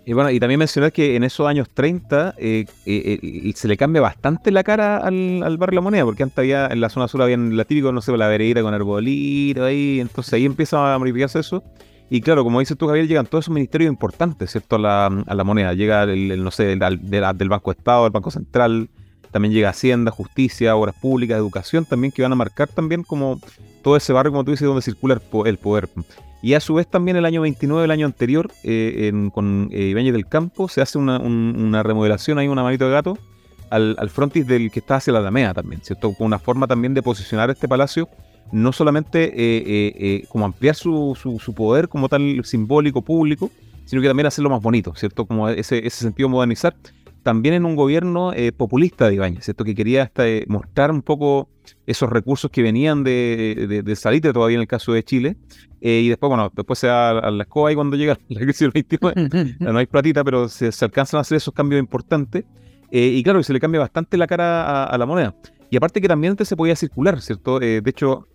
Y 0.05 0.13
bueno, 0.13 0.29
y 0.31 0.39
también 0.39 0.59
mencionar 0.59 0.91
que 0.91 1.15
en 1.15 1.23
esos 1.23 1.47
años 1.47 1.69
30 1.73 2.35
eh, 2.37 2.65
eh, 2.85 3.19
eh, 3.21 3.53
se 3.55 3.69
le 3.69 3.77
cambia 3.77 4.01
bastante 4.01 4.51
la 4.51 4.63
cara 4.63 4.97
al, 4.97 5.41
al 5.43 5.57
barrio 5.57 5.77
La 5.77 5.81
Moneda, 5.81 6.03
porque 6.03 6.23
antes 6.23 6.37
había 6.37 6.67
en 6.67 6.81
la 6.81 6.89
zona 6.89 7.07
sur 7.07 7.21
había 7.21 7.37
la 7.37 7.63
típico, 7.63 7.91
no 7.93 8.01
sé, 8.01 8.15
la 8.17 8.27
vereda 8.27 8.61
con 8.61 8.73
arbolito 8.73 9.63
ahí, 9.63 10.01
entonces 10.01 10.33
ahí 10.33 10.45
empieza 10.45 10.93
a 10.93 10.99
modificarse 10.99 11.39
eso. 11.39 11.63
Y 12.09 12.19
claro, 12.21 12.43
como 12.43 12.59
dices 12.59 12.77
tú, 12.77 12.87
Javier, 12.87 13.07
llegan 13.07 13.25
todos 13.25 13.45
esos 13.45 13.53
ministerios 13.53 13.89
importantes, 13.89 14.51
¿cierto? 14.51 14.75
A 14.75 14.79
la, 14.79 15.05
a 15.05 15.35
la 15.35 15.43
moneda. 15.43 15.73
Llega 15.73 16.03
el, 16.03 16.43
no 16.43 16.51
sé, 16.51 16.75
del 16.75 17.49
Banco 17.49 17.71
Estado, 17.71 18.03
del 18.03 18.11
Banco 18.11 18.29
Central, 18.29 18.89
también 19.33 19.53
llega 19.53 19.69
Hacienda, 19.69 20.11
Justicia, 20.11 20.75
Obras 20.75 20.95
Públicas, 20.95 21.37
Educación, 21.37 21.85
también 21.85 22.11
que 22.13 22.21
van 22.21 22.31
a 22.31 22.35
marcar 22.35 22.69
también 22.69 23.03
como 23.03 23.41
todo 23.81 23.97
ese 23.97 24.13
barrio, 24.13 24.31
como 24.31 24.45
tú 24.45 24.51
dices, 24.51 24.65
donde 24.65 24.83
circula 24.83 25.19
el 25.45 25.57
poder. 25.57 25.89
Y 26.43 26.53
a 26.53 26.59
su 26.59 26.75
vez 26.75 26.87
también 26.87 27.17
el 27.17 27.25
año 27.25 27.41
29, 27.41 27.83
el 27.83 27.91
año 27.91 28.05
anterior, 28.05 28.51
eh, 28.63 29.11
con 29.33 29.69
eh, 29.71 29.85
Ibáñez 29.85 30.13
del 30.13 30.27
Campo, 30.27 30.69
se 30.69 30.81
hace 30.81 30.99
una, 30.99 31.83
remodelación, 31.83 32.37
hay 32.37 32.47
una 32.47 32.61
manito 32.63 32.85
de 32.85 32.91
gato, 32.91 33.17
al, 33.71 34.09
frontis 34.11 34.45
del 34.45 34.69
que 34.69 34.79
está 34.79 34.97
hacia 34.97 35.11
la 35.11 35.19
Alameda 35.19 35.55
también, 35.55 35.81
¿cierto? 35.81 36.13
Con 36.13 36.27
una 36.27 36.37
forma 36.37 36.67
también 36.67 36.93
de 36.93 37.01
posicionar 37.01 37.49
este 37.49 37.67
palacio, 37.67 38.07
no 38.51 38.71
solamente 38.71 39.33
eh, 39.35 40.25
como 40.29 40.45
ampliar 40.45 40.75
su, 40.75 41.17
su, 41.17 41.53
poder 41.55 41.89
como 41.89 42.07
tal 42.07 42.45
simbólico, 42.45 43.01
público, 43.01 43.49
sino 43.85 43.99
que 43.99 44.07
también 44.07 44.27
hacerlo 44.27 44.51
más 44.51 44.61
bonito, 44.61 44.93
¿cierto? 44.95 45.25
Como 45.25 45.49
ese, 45.49 45.79
ese 45.79 45.97
sentido 46.03 46.29
modernizar 46.29 46.75
también 47.23 47.55
en 47.55 47.65
un 47.65 47.75
gobierno 47.75 48.33
eh, 48.33 48.51
populista 48.51 49.07
de 49.07 49.15
Ibáñez, 49.15 49.45
¿cierto? 49.45 49.63
que 49.63 49.73
quería 49.73 50.03
hasta 50.03 50.27
eh, 50.27 50.45
mostrar 50.47 50.91
un 50.91 51.01
poco 51.01 51.49
esos 51.87 52.09
recursos 52.09 52.51
que 52.51 52.61
venían 52.61 53.03
de, 53.03 53.81
de, 53.83 53.95
Salite 53.95 54.33
todavía 54.33 54.55
en 54.55 54.61
el 54.61 54.67
caso 54.67 54.91
de 54.91 55.03
Chile. 55.03 55.37
Eh, 55.81 56.01
y 56.03 56.09
después, 56.09 56.29
bueno, 56.29 56.51
después 56.53 56.79
se 56.79 56.87
da 56.87 57.11
a 57.11 57.31
la 57.31 57.43
escoba 57.43 57.71
y 57.71 57.75
cuando 57.75 57.95
llega 57.95 58.17
la 58.29 58.41
crisis 58.41 58.59
del 58.59 58.71
29, 58.71 59.55
no 59.59 59.77
hay 59.77 59.85
platita, 59.85 60.23
pero 60.23 60.49
se, 60.49 60.69
alcanzan 60.81 61.17
a 61.17 61.21
hacer 61.21 61.37
esos 61.37 61.53
cambios 61.53 61.79
importantes. 61.79 62.43
y 62.91 63.23
claro, 63.23 63.41
se 63.41 63.53
le 63.53 63.59
cambia 63.59 63.79
bastante 63.79 64.17
la 64.17 64.27
cara 64.27 64.83
a, 64.83 64.97
la 64.97 65.05
moneda. 65.05 65.33
Y 65.71 65.77
aparte 65.77 66.01
que 66.01 66.07
también 66.07 66.31
antes 66.31 66.47
se 66.47 66.55
podía 66.55 66.75
circular, 66.75 67.19
¿cierto? 67.21 67.59
de 67.59 67.81
hecho, 67.85 68.27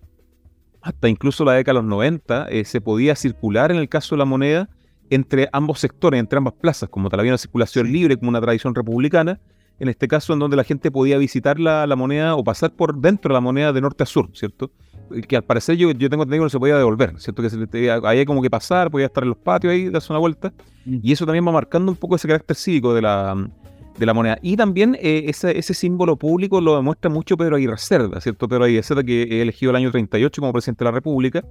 hasta 0.80 1.08
incluso 1.08 1.44
la 1.44 1.52
década 1.52 1.78
de 1.78 1.82
los 1.82 1.90
90 1.90 2.48
se 2.64 2.80
podía 2.80 3.14
circular 3.14 3.70
en 3.70 3.76
el 3.76 3.88
caso 3.88 4.16
de 4.16 4.18
la 4.18 4.24
moneda 4.24 4.68
entre 5.10 5.48
ambos 5.52 5.80
sectores, 5.80 6.20
entre 6.20 6.38
ambas 6.38 6.54
plazas, 6.54 6.88
como 6.88 7.08
tal 7.08 7.20
había 7.20 7.32
una 7.32 7.38
circulación 7.38 7.90
libre, 7.90 8.16
como 8.16 8.30
una 8.30 8.40
tradición 8.40 8.74
republicana, 8.74 9.40
en 9.80 9.88
este 9.88 10.08
caso 10.08 10.32
en 10.32 10.38
donde 10.38 10.56
la 10.56 10.64
gente 10.64 10.90
podía 10.90 11.18
visitar 11.18 11.60
la, 11.60 11.86
moneda 11.96 12.34
o 12.34 12.44
pasar 12.44 12.72
por 12.72 12.96
dentro 13.00 13.28
de 13.28 13.34
la 13.34 13.40
moneda 13.40 13.72
de 13.72 13.80
norte 13.80 14.02
a 14.02 14.06
sur, 14.06 14.28
¿cierto? 14.32 14.70
Que 15.26 15.36
al 15.36 15.44
parecer 15.44 15.76
yo, 15.76 15.90
yo 15.92 16.10
tengo 16.10 16.24
entendido 16.24 16.42
que 16.42 16.46
no 16.46 16.50
se 16.50 16.58
podía 16.58 16.76
devolver, 16.76 17.18
¿cierto? 17.18 17.42
Que 17.42 17.50
se, 17.50 17.90
había 17.90 18.24
como 18.26 18.42
que 18.42 18.50
pasar, 18.50 18.90
podía 18.90 19.06
estar 19.06 19.22
en 19.22 19.30
los 19.30 19.38
patios 19.38 19.72
ahí, 19.72 19.88
darse 19.88 20.12
una 20.12 20.18
vuelta, 20.18 20.52
mm. 20.84 20.98
y 21.02 21.12
eso 21.12 21.24
también 21.24 21.46
va 21.46 21.52
marcando 21.52 21.92
un 21.92 21.96
poco 21.96 22.16
ese 22.16 22.26
carácter 22.26 22.56
cívico 22.56 22.92
de 22.92 23.02
la, 23.02 23.48
de 23.96 24.06
la 24.06 24.14
moneda. 24.14 24.38
Y 24.42 24.56
también 24.56 24.96
eh, 25.00 25.24
ese, 25.26 25.56
ese, 25.56 25.74
símbolo 25.74 26.16
público 26.16 26.60
lo 26.60 26.76
demuestra 26.76 27.10
mucho 27.10 27.36
Pedro 27.36 27.56
Aguirre 27.56 27.78
Cerda, 27.78 28.20
¿cierto? 28.20 28.48
Pedro 28.48 28.64
Aguirre 28.64 28.82
Cerda 28.82 29.04
que 29.04 29.42
elegido 29.42 29.70
el 29.70 29.76
año 29.76 29.90
38 29.90 30.40
como 30.40 30.52
presidente 30.52 30.84
de 30.84 30.90
la 30.90 30.94
República, 30.94 31.44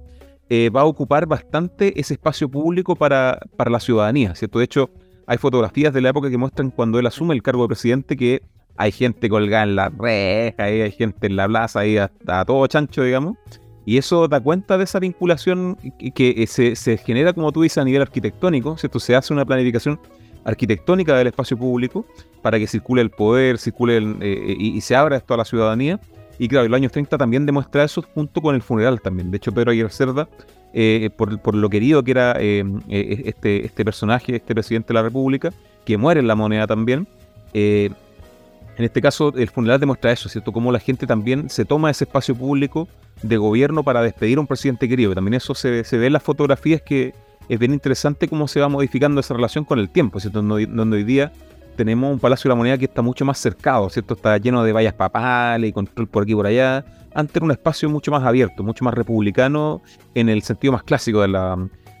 eh, 0.50 0.70
va 0.70 0.82
a 0.82 0.84
ocupar 0.84 1.26
bastante 1.26 1.98
ese 1.98 2.14
espacio 2.14 2.48
público 2.48 2.96
para, 2.96 3.38
para 3.56 3.70
la 3.70 3.80
ciudadanía, 3.80 4.34
¿cierto? 4.34 4.58
De 4.58 4.64
hecho, 4.64 4.90
hay 5.26 5.38
fotografías 5.38 5.92
de 5.92 6.00
la 6.00 6.10
época 6.10 6.30
que 6.30 6.38
muestran 6.38 6.70
cuando 6.70 6.98
él 6.98 7.06
asume 7.06 7.34
el 7.34 7.42
cargo 7.42 7.62
de 7.62 7.68
presidente 7.68 8.16
que 8.16 8.42
hay 8.76 8.92
gente 8.92 9.28
colgada 9.28 9.64
en 9.64 9.76
la 9.76 9.88
reja, 9.90 10.64
hay 10.64 10.90
gente 10.92 11.26
en 11.26 11.36
la 11.36 11.46
plaza, 11.48 11.80
ahí 11.80 11.98
a, 11.98 12.10
todo 12.46 12.66
chancho, 12.68 13.02
digamos. 13.02 13.36
Y 13.84 13.98
eso 13.98 14.28
da 14.28 14.40
cuenta 14.40 14.78
de 14.78 14.84
esa 14.84 15.00
vinculación 15.00 15.76
que, 16.14 16.46
se, 16.46 16.76
se, 16.76 16.96
genera, 16.98 17.32
como 17.32 17.50
tú 17.52 17.62
dices, 17.62 17.78
a 17.78 17.84
nivel 17.84 18.02
arquitectónico, 18.02 18.76
¿cierto? 18.76 19.00
Se 19.00 19.16
hace 19.16 19.32
una 19.32 19.44
planificación 19.44 19.98
arquitectónica 20.44 21.16
del 21.16 21.26
espacio 21.26 21.56
público 21.56 22.06
para 22.42 22.58
que 22.58 22.66
circule 22.66 23.02
el 23.02 23.10
poder, 23.10 23.58
circule 23.58 24.16
eh, 24.20 24.56
y, 24.58 24.80
se 24.80 24.96
abra 24.96 25.16
esto 25.16 25.34
a 25.34 25.36
la 25.36 25.44
ciudadanía. 25.44 26.00
Y 26.38 26.48
claro, 26.48 26.68
los 26.68 26.76
años 26.76 26.92
30 26.92 27.18
también 27.18 27.46
demuestra 27.46 27.84
eso 27.84 28.02
junto 28.14 28.40
con 28.40 28.54
el 28.54 28.62
funeral 28.62 29.00
también. 29.00 29.30
De 29.30 29.38
hecho, 29.38 29.52
Pedro 29.52 29.72
Aguirre 29.72 29.90
Cerda, 29.90 30.28
eh, 30.72 31.10
por, 31.16 31.54
lo 31.54 31.70
querido 31.70 32.04
que 32.04 32.10
era 32.12 32.36
eh, 32.38 32.64
eh, 32.88 33.22
este, 33.26 33.66
este 33.66 33.84
personaje, 33.84 34.36
este 34.36 34.54
presidente 34.54 34.88
de 34.88 34.94
la 34.94 35.02
República, 35.02 35.52
que 35.84 35.96
muere 35.96 36.20
en 36.20 36.26
la 36.26 36.34
moneda 36.34 36.66
también, 36.66 37.08
en 37.54 38.84
este 38.84 39.00
caso 39.00 39.32
el 39.34 39.48
funeral 39.48 39.80
demuestra 39.80 40.12
eso, 40.12 40.28
¿cierto? 40.28 40.52
Cómo 40.52 40.70
la 40.70 40.78
gente 40.78 41.06
también 41.06 41.50
se 41.50 41.64
toma 41.64 41.90
ese 41.90 42.04
espacio 42.04 42.36
público 42.36 42.86
de 43.22 43.36
gobierno 43.36 43.82
para 43.82 44.02
despedir 44.02 44.38
a 44.38 44.42
un 44.42 44.46
presidente 44.46 44.88
querido. 44.88 45.14
También 45.14 45.34
eso 45.34 45.54
se, 45.54 45.82
ve 45.90 46.06
en 46.06 46.12
las 46.12 46.22
fotografías 46.22 46.82
que 46.82 47.14
es 47.48 47.58
bien 47.58 47.72
interesante 47.72 48.28
cómo 48.28 48.46
se 48.46 48.60
va 48.60 48.68
modificando 48.68 49.20
esa 49.20 49.34
relación 49.34 49.64
con 49.64 49.80
el 49.80 49.88
tiempo, 49.88 50.20
¿cierto? 50.20 50.42
donde 50.42 50.96
hoy 50.96 51.04
día 51.04 51.32
tenemos 51.78 52.12
un 52.12 52.18
Palacio 52.18 52.48
de 52.48 52.50
la 52.50 52.54
Moneda 52.56 52.76
que 52.76 52.86
está 52.86 53.02
mucho 53.02 53.24
más 53.24 53.38
cercado, 53.38 53.88
¿cierto? 53.88 54.14
Está 54.14 54.36
lleno 54.36 54.64
de 54.64 54.72
vallas 54.72 54.94
papales 54.94 55.70
y 55.70 55.72
control 55.72 56.08
por 56.08 56.24
aquí 56.24 56.32
y 56.32 56.34
por 56.34 56.48
allá. 56.48 56.84
Antes 57.14 57.36
era 57.36 57.44
un 57.44 57.52
espacio 57.52 57.88
mucho 57.88 58.10
más 58.10 58.24
abierto, 58.24 58.64
mucho 58.64 58.84
más 58.84 58.94
republicano 58.94 59.80
en 60.16 60.28
el 60.28 60.42
sentido 60.42 60.72
más 60.72 60.82
clásico 60.82 61.20
de 61.20 61.28
la, 61.28 61.56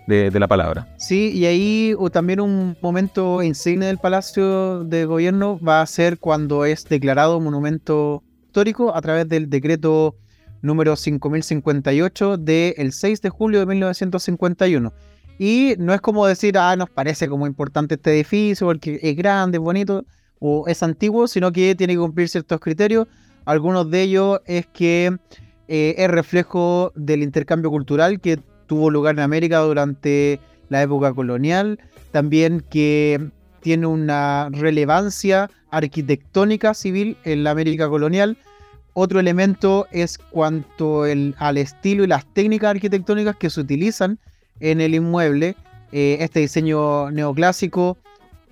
de, 0.08 0.30
la 0.32 0.48
palabra. 0.48 0.92
Sí, 0.98 1.30
y 1.32 1.46
ahí 1.46 1.94
también 2.10 2.40
un 2.40 2.76
momento 2.82 3.40
insigne 3.40 3.86
del 3.86 3.98
Palacio 3.98 4.82
de 4.82 5.04
Gobierno 5.04 5.60
va 5.60 5.80
a 5.80 5.86
ser 5.86 6.18
cuando 6.18 6.64
es 6.64 6.84
declarado 6.88 7.38
monumento 7.38 8.24
histórico 8.46 8.96
a 8.96 9.00
través 9.00 9.28
del 9.28 9.48
decreto 9.48 10.16
número 10.60 10.96
5058 10.96 12.36
del 12.36 12.92
6 12.92 13.22
de 13.22 13.28
julio 13.30 13.60
de 13.60 13.66
1951 13.66 14.92
y 15.38 15.74
no 15.78 15.94
es 15.94 16.00
como 16.00 16.26
decir, 16.26 16.58
ah, 16.58 16.74
nos 16.74 16.90
parece 16.90 17.28
como 17.28 17.46
importante 17.46 17.94
este 17.94 18.12
edificio 18.12 18.66
porque 18.66 18.98
es 19.00 19.16
grande, 19.16 19.58
es 19.58 19.62
bonito 19.62 20.04
o 20.40 20.66
es 20.66 20.82
antiguo, 20.82 21.28
sino 21.28 21.52
que 21.52 21.74
tiene 21.76 21.94
que 21.94 22.00
cumplir 22.00 22.28
ciertos 22.28 22.60
criterios. 22.60 23.06
Algunos 23.44 23.90
de 23.90 24.02
ellos 24.02 24.40
es 24.46 24.66
que 24.66 25.16
eh, 25.68 25.94
es 25.96 26.10
reflejo 26.10 26.92
del 26.96 27.22
intercambio 27.22 27.70
cultural 27.70 28.20
que 28.20 28.40
tuvo 28.66 28.90
lugar 28.90 29.14
en 29.14 29.20
América 29.20 29.60
durante 29.60 30.40
la 30.68 30.82
época 30.82 31.14
colonial. 31.14 31.78
También 32.10 32.64
que 32.68 33.30
tiene 33.60 33.86
una 33.86 34.48
relevancia 34.50 35.50
arquitectónica 35.70 36.74
civil 36.74 37.16
en 37.24 37.44
la 37.44 37.52
América 37.52 37.88
colonial. 37.88 38.36
Otro 38.92 39.20
elemento 39.20 39.86
es 39.92 40.18
cuanto 40.18 41.04
al 41.04 41.58
estilo 41.58 42.02
y 42.02 42.08
las 42.08 42.26
técnicas 42.34 42.70
arquitectónicas 42.70 43.36
que 43.36 43.50
se 43.50 43.60
utilizan 43.60 44.18
en 44.60 44.80
el 44.80 44.94
inmueble, 44.94 45.56
eh, 45.92 46.18
este 46.20 46.40
diseño 46.40 47.10
neoclásico 47.10 47.98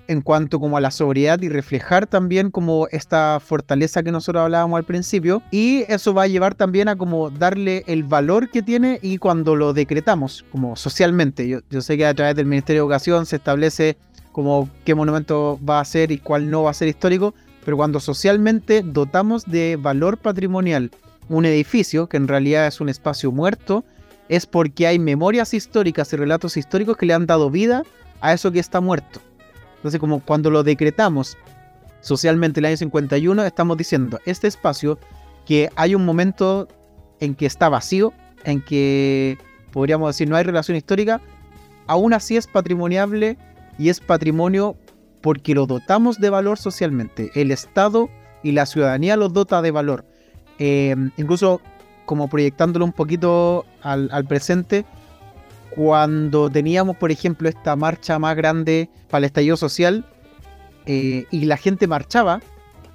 en 0.09 0.21
cuanto 0.21 0.61
como 0.61 0.77
a 0.77 0.81
la 0.81 0.93
sobriedad 0.93 1.43
y 1.43 1.49
reflejar 1.49 2.07
también 2.07 2.53
como 2.53 2.87
esta 2.93 3.41
fortaleza 3.41 4.05
que 4.05 4.13
nosotros 4.13 4.43
hablábamos 4.43 4.79
al 4.79 4.85
principio. 4.85 5.43
Y 5.51 5.85
eso 5.89 6.15
va 6.15 6.23
a 6.23 6.27
llevar 6.29 6.55
también 6.55 6.89
a 6.89 6.95
como 6.95 7.31
darle 7.31 7.83
el 7.89 8.05
valor 8.05 8.51
que 8.51 8.63
tiene 8.63 9.01
y 9.03 9.19
cuando 9.19 9.57
lo 9.57 9.73
decretamos 9.73 10.45
como 10.53 10.77
socialmente. 10.77 11.49
Yo, 11.49 11.59
yo 11.71 11.81
sé 11.81 11.97
que 11.97 12.07
a 12.07 12.15
través 12.15 12.37
del 12.37 12.47
Ministerio 12.47 12.83
de 12.83 12.85
Educación 12.85 13.27
se 13.27 13.37
establece 13.37 13.97
como 14.31 14.69
qué 14.85 14.95
monumento 14.95 15.59
va 15.69 15.81
a 15.81 15.85
ser 15.85 16.13
y 16.13 16.19
cuál 16.19 16.51
no 16.51 16.63
va 16.63 16.71
a 16.71 16.75
ser 16.75 16.89
histórico 16.89 17.35
pero 17.67 17.77
cuando 17.77 17.99
socialmente 17.99 18.83
dotamos 18.83 19.45
de 19.45 19.77
valor 19.77 20.19
patrimonial 20.19 20.93
un 21.29 21.45
edificio 21.47 22.07
que 22.07 22.17
en 22.17 22.29
realidad 22.29 22.69
es 22.69 22.81
un 22.81 22.89
espacio 22.89 23.33
muerto 23.33 23.85
es 24.29 24.47
porque 24.47 24.87
hay 24.87 24.99
memorias 24.99 25.55
históricas 25.55 26.13
y 26.13 26.17
relatos 26.17 26.57
históricos 26.57 26.97
que 26.97 27.07
le 27.07 27.15
han 27.15 27.27
dado 27.27 27.51
vida 27.51 27.83
a 28.21 28.33
eso 28.33 28.51
que 28.53 28.59
está 28.59 28.81
muerto. 28.81 29.21
Entonces, 29.77 30.01
como 30.01 30.21
cuando 30.21 30.51
lo 30.51 30.63
decretamos 30.63 31.37
socialmente 32.01 32.61
en 32.61 32.65
el 32.65 32.71
año 32.71 32.77
51, 32.79 33.45
estamos 33.45 33.77
diciendo, 33.77 34.21
este 34.27 34.49
espacio 34.49 34.99
que 35.45 35.71
hay 35.77 35.95
un 35.95 36.05
momento 36.05 36.69
en 37.21 37.35
que 37.35 37.47
está 37.47 37.69
vacío, 37.69 38.13
en 38.45 38.61
que 38.63 39.39
podríamos 39.73 40.09
decir 40.09 40.29
no 40.29 40.37
hay 40.37 40.45
relación 40.45 40.77
histórica, 40.77 41.21
aún 41.87 42.13
así 42.13 42.37
es 42.37 42.47
patrimoniable 42.47 43.37
y 43.79 43.89
es 43.89 44.01
patrimonio 44.01 44.77
porque 45.21 45.55
lo 45.55 45.67
dotamos 45.67 46.19
de 46.19 46.31
valor 46.31 46.59
socialmente. 46.59 47.31
El 47.35 47.51
Estado 47.51 48.09
y 48.43 48.53
la 48.53 48.67
ciudadanía 48.67 49.17
lo 49.17 49.29
dota 49.29 49.63
de 49.63 49.71
valor. 49.71 50.05
Eh, 50.59 50.95
incluso 51.17 51.61
como 52.07 52.29
proyectándolo 52.29 52.85
un 52.85 52.93
poquito 52.93 53.67
al, 53.83 54.25
presente, 54.27 54.87
cuando 55.75 56.49
teníamos, 56.49 56.97
por 56.97 57.11
ejemplo, 57.11 57.49
esta 57.49 57.77
marcha 57.77 58.19
más 58.19 58.35
grande 58.37 58.89
para 59.11 59.19
el 59.19 59.25
estallido 59.25 59.57
social, 59.57 60.07
eh, 60.87 61.27
y 61.31 61.45
la 61.45 61.57
gente 61.57 61.87
marchaba, 61.87 62.41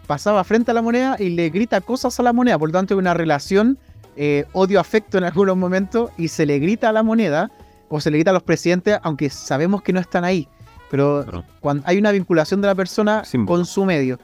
pasaba 0.07 0.43
frente 0.43 0.71
a 0.71 0.73
la 0.73 0.81
moneda 0.81 1.17
y 1.19 1.29
le 1.29 1.49
grita 1.49 1.81
cosas 1.81 2.19
a 2.19 2.23
la 2.23 2.33
moneda. 2.33 2.57
Por 2.57 2.69
lo 2.69 2.73
tanto, 2.73 2.93
hay 2.93 2.99
una 2.99 3.13
relación 3.13 3.77
eh, 4.15 4.45
odio-afecto 4.53 5.17
en 5.17 5.25
algunos 5.25 5.55
momentos 5.55 6.09
y 6.17 6.29
se 6.29 6.45
le 6.45 6.59
grita 6.59 6.89
a 6.89 6.91
la 6.91 7.03
moneda 7.03 7.51
o 7.89 7.99
se 7.99 8.09
le 8.09 8.17
grita 8.17 8.31
a 8.31 8.33
los 8.33 8.43
presidentes, 8.43 8.97
aunque 9.03 9.29
sabemos 9.29 9.81
que 9.83 9.93
no 9.93 9.99
están 9.99 10.23
ahí. 10.23 10.47
Pero 10.89 11.45
cuando 11.59 11.83
hay 11.85 11.97
una 11.97 12.11
vinculación 12.11 12.61
de 12.61 12.67
la 12.67 12.75
persona 12.75 13.23
con 13.45 13.65
su 13.65 13.85
medio. 13.85 14.19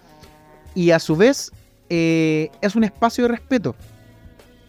Y 0.76 0.92
a 0.92 1.00
su 1.00 1.16
vez, 1.16 1.52
eh, 1.90 2.50
es 2.62 2.76
un 2.76 2.84
espacio 2.84 3.24
de 3.24 3.30
respeto. 3.30 3.76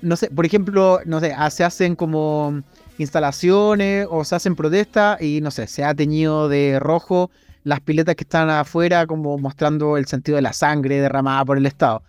No 0.01 0.17
sé, 0.17 0.31
por 0.31 0.47
ejemplo, 0.47 1.01
no 1.07 1.21
sé, 1.21 1.35
se 1.51 1.65
hacen 1.65 1.97
como 1.97 2.63
instalaciones 2.99 4.07
o 4.11 4.25
se 4.25 4.35
hacen 4.35 4.55
protestas 4.57 5.21
y 5.21 5.41
no 5.41 5.51
sé, 5.51 5.67
se 5.67 5.85
ha 5.85 5.95
teñido 5.95 6.49
de 6.49 6.79
rojo 6.81 7.31
las 7.65 7.81
piletas 7.81 8.15
que 8.15 8.25
están 8.25 8.49
afuera 8.51 9.07
como 9.07 9.39
mostrando 9.39 9.97
el 9.97 10.07
sentido 10.07 10.37
de 10.37 10.43
la 10.43 10.53
sangre 10.53 11.01
derramada 11.01 11.45
por 11.45 11.59
el 11.59 11.67
Estado. 11.67 12.03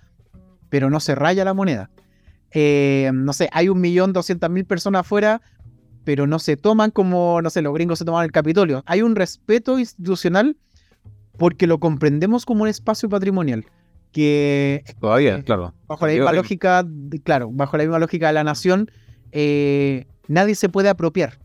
Pero 0.69 0.89
no 0.89 0.99
se 0.99 1.15
raya 1.15 1.43
la 1.43 1.54
moneda. 1.54 1.89
Eh, 2.52 3.12
no 3.13 3.34
sé, 3.34 3.49
hay 3.52 3.69
un 3.69 3.82
millón 3.82 4.13
doscientas 4.13 4.49
mil 4.49 4.65
personas 4.65 5.02
afuera, 5.02 5.41
pero 6.04 6.28
no 6.28 6.39
se 6.39 6.58
toman 6.58 6.91
como, 6.91 7.41
no 7.41 7.49
sé, 7.49 7.62
los 7.62 7.73
gringos 7.73 7.99
se 7.99 8.06
toman 8.06 8.23
el 8.23 8.32
Capitolio. 8.32 8.84
Hay 8.86 9.02
un 9.02 9.15
respeto 9.15 9.80
institucional 9.80 10.58
porque 11.38 11.67
lo 11.67 11.80
comprendemos 11.80 12.45
como 12.45 12.63
un 12.63 12.69
espacio 12.69 13.10
patrimonial. 13.10 13.65
Que 14.11 14.83
todavía, 14.99 15.37
eh, 15.37 15.43
claro. 15.43 15.73
Bajo 15.87 16.07
la 16.07 16.13
misma 16.13 16.33
lógica, 16.33 16.85
claro, 17.23 17.49
bajo 17.51 17.77
la 17.77 17.83
misma 17.83 17.99
lógica 17.99 18.27
de 18.27 18.33
la 18.33 18.43
nación, 18.43 18.89
eh, 19.31 20.07
nadie 20.27 20.55
se 20.55 20.69
puede 20.69 20.89
apropiar 20.89 21.39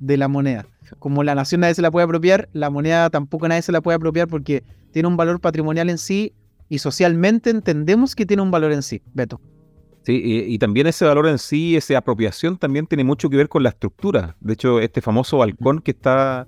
de 0.00 0.16
la 0.16 0.28
moneda. 0.28 0.66
Como 0.98 1.24
la 1.24 1.34
nación 1.34 1.60
nadie 1.62 1.74
se 1.74 1.82
la 1.82 1.90
puede 1.90 2.04
apropiar, 2.04 2.48
la 2.52 2.70
moneda 2.70 3.10
tampoco 3.10 3.48
nadie 3.48 3.62
se 3.62 3.72
la 3.72 3.80
puede 3.80 3.96
apropiar 3.96 4.28
porque 4.28 4.62
tiene 4.92 5.08
un 5.08 5.16
valor 5.16 5.40
patrimonial 5.40 5.90
en 5.90 5.98
sí 5.98 6.32
y 6.68 6.78
socialmente 6.78 7.50
entendemos 7.50 8.14
que 8.14 8.24
tiene 8.24 8.42
un 8.42 8.50
valor 8.50 8.72
en 8.72 8.82
sí, 8.82 9.02
Beto. 9.12 9.40
Sí, 10.04 10.22
y, 10.24 10.56
también 10.58 10.86
ese 10.86 11.04
valor 11.04 11.26
en 11.26 11.38
sí, 11.38 11.74
esa 11.76 11.98
apropiación 11.98 12.58
también 12.58 12.86
tiene 12.86 13.02
mucho 13.02 13.28
que 13.28 13.36
ver 13.36 13.48
con 13.48 13.64
la 13.64 13.70
estructura. 13.70 14.36
De 14.38 14.52
hecho, 14.52 14.78
este 14.78 15.00
famoso 15.00 15.38
balcón 15.38 15.80
que 15.80 15.90
está 15.90 16.46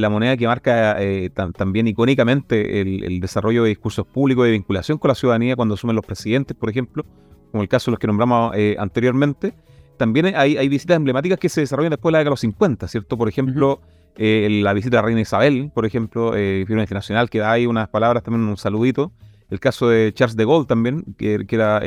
la 0.00 0.08
moneda 0.08 0.36
que 0.36 0.46
marca 0.46 0.96
eh, 1.00 1.30
también 1.30 1.86
icónicamente 1.86 2.80
el, 2.80 3.20
desarrollo 3.20 3.62
de 3.62 3.70
discursos 3.70 4.06
públicos 4.06 4.44
de 4.44 4.52
vinculación 4.52 4.98
con 4.98 5.08
la 5.08 5.14
ciudadanía 5.14 5.54
cuando 5.56 5.74
asumen 5.74 5.96
los 5.96 6.04
presidentes, 6.04 6.56
por 6.56 6.70
ejemplo, 6.70 7.04
como 7.50 7.62
el 7.62 7.68
caso 7.68 7.90
de 7.90 7.92
los 7.92 7.98
que 7.98 8.06
nombramos 8.06 8.54
eh, 8.56 8.76
anteriormente, 8.78 9.54
también 9.98 10.34
hay, 10.34 10.68
visitas 10.68 10.96
emblemáticas 10.96 11.38
que 11.38 11.48
se 11.48 11.60
desarrollan 11.60 11.90
después 11.90 12.10
de 12.10 12.12
la 12.12 12.18
década 12.18 12.30
de 12.30 12.32
los 12.32 12.40
50, 12.40 12.88
¿cierto? 12.88 13.18
Por 13.18 13.28
ejemplo, 13.28 13.80
eh, 14.16 14.48
la 14.62 14.72
visita 14.72 14.96
de 14.96 15.02
la 15.02 15.06
reina 15.06 15.20
Isabel, 15.20 15.70
por 15.72 15.84
ejemplo, 15.84 16.32
Firma 16.32 16.80
Internacional, 16.80 17.28
que 17.28 17.38
da 17.38 17.52
ahí 17.52 17.66
unas 17.66 17.88
palabras, 17.88 18.22
también 18.22 18.48
un 18.48 18.56
saludito. 18.56 19.12
El 19.50 19.60
caso 19.60 19.90
de 19.90 20.12
Charles 20.14 20.34
de 20.36 20.46
Gaulle 20.46 20.66
también, 20.66 21.04
que, 21.18 21.46
era 21.50 21.82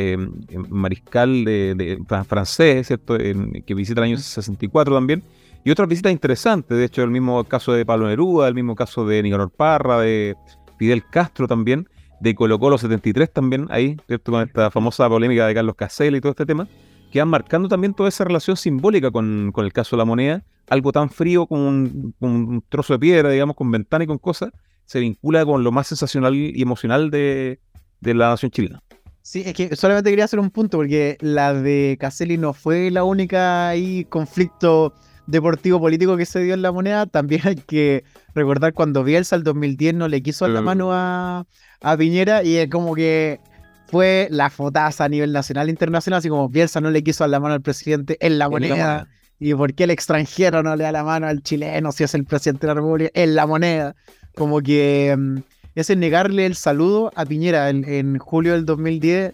mariscal 0.69 1.43
de, 1.43 1.97
francés, 2.27 2.87
¿cierto? 2.87 3.17
que 3.17 3.73
visita 3.73 4.01
el 4.01 4.05
año 4.05 4.17
64 4.17 4.93
también. 4.93 5.23
Y 5.65 5.71
otras 5.71 5.89
visitas 5.89 6.11
interesantes, 6.11 6.77
de 6.77 6.85
hecho, 6.85 7.01
el 7.01 7.09
mismo 7.09 7.43
caso 7.43 7.73
de 7.73 7.85
Pablo 7.85 8.07
Neruda, 8.07 8.47
el 8.47 8.53
mismo 8.53 8.75
caso 8.75 9.05
de 9.05 9.21
Nicanor 9.23 9.49
Parra, 9.51 9.99
de 9.99 10.35
Fidel 10.77 11.03
Castro 11.09 11.47
también, 11.47 11.89
de 12.21 12.35
Colo 12.35 12.59
Colo 12.59 12.77
73 12.77 13.33
también, 13.33 13.65
ahí, 13.71 13.97
¿cierto? 14.05 14.31
Con 14.31 14.47
esta 14.47 14.69
famosa 14.69 15.09
polémica 15.09 15.47
de 15.47 15.55
Carlos 15.55 15.75
Casella 15.75 16.15
y 16.15 16.21
todo 16.21 16.29
este 16.29 16.45
tema 16.45 16.67
quedan 17.15 17.29
marcando 17.29 17.69
también 17.69 17.93
toda 17.93 18.09
esa 18.09 18.25
relación 18.25 18.57
simbólica 18.57 19.09
con, 19.09 19.53
el 19.55 19.73
caso 19.73 19.95
de 19.95 19.99
la 19.99 20.05
moneda. 20.05 20.43
Algo 20.67 20.91
tan 20.91 21.09
frío 21.09 21.47
como 21.47 21.67
un, 21.67 22.63
trozo 22.69 22.93
de 22.93 22.99
piedra, 22.99 23.29
digamos, 23.29 23.55
con 23.55 23.71
ventana 23.71 24.03
y 24.03 24.07
con 24.07 24.17
cosas, 24.17 24.51
se 24.83 24.99
vincula 24.99 25.45
con 25.45 25.63
lo 25.63 25.71
más 25.71 25.87
sensacional 25.87 26.35
y 26.35 26.61
emocional 26.61 27.09
de, 27.09 27.59
la 28.01 28.29
nación 28.29 28.51
chilena. 28.51 28.83
Sí, 29.21 29.43
es 29.45 29.53
que 29.53 29.75
solamente 29.75 30.09
quería 30.11 30.25
hacer 30.25 30.39
un 30.39 30.51
punto, 30.51 30.77
porque 30.77 31.17
la 31.21 31.53
de 31.53 31.97
Caselli 31.99 32.37
no 32.37 32.53
fue 32.53 32.91
la 32.91 33.03
única 33.03 33.69
ahí 33.69 34.05
conflicto 34.05 34.93
deportivo 35.27 35.79
político 35.79 36.17
que 36.17 36.25
se 36.25 36.39
dio 36.41 36.53
en 36.53 36.61
la 36.61 36.71
moneda. 36.71 37.05
También 37.05 37.41
hay 37.45 37.55
que 37.55 38.03
recordar 38.33 38.73
cuando 38.73 39.03
Bielsa 39.03 39.35
el 39.35 39.43
2010 39.43 39.95
no 39.95 40.07
le 40.07 40.21
quiso 40.21 40.47
la 40.47 40.61
mano 40.61 40.91
a, 40.91 41.45
a 41.81 41.97
Piñera 41.97 42.43
y 42.43 42.57
es 42.57 42.69
como 42.69 42.95
que 42.95 43.39
fue 43.87 44.27
la 44.31 44.49
fotaza 44.49 45.05
a 45.05 45.09
nivel 45.09 45.31
nacional 45.31 45.67
e 45.67 45.71
internacional, 45.71 46.19
así 46.19 46.29
como 46.29 46.49
Bielsa 46.49 46.81
no 46.81 46.89
le 46.89 47.03
quiso 47.03 47.23
dar 47.23 47.29
la 47.29 47.39
mano 47.39 47.53
al 47.53 47.61
presidente 47.61 48.17
en 48.19 48.39
la 48.39 48.49
moneda. 48.49 49.07
¿Y 49.37 49.53
por 49.53 49.73
qué 49.73 49.83
el 49.83 49.91
extranjero 49.91 50.63
no 50.63 50.75
le 50.75 50.85
da 50.85 50.91
la 50.91 51.03
mano 51.03 51.27
al 51.27 51.43
chileno 51.43 51.91
si 51.91 52.03
es 52.05 52.13
el 52.13 52.23
presidente 52.23 52.61
de 52.61 52.67
la 52.67 52.73
República 52.75 53.11
en 53.13 53.35
la 53.35 53.45
moneda? 53.45 53.95
Como 54.33 54.61
que 54.61 55.13
mm, 55.17 55.37
ese 55.75 55.95
negarle 55.95 56.45
el 56.45 56.55
saludo 56.55 57.11
a 57.15 57.25
Piñera 57.25 57.69
en, 57.69 58.17
julio 58.17 58.53
del 58.53 58.65
2010 58.65 59.33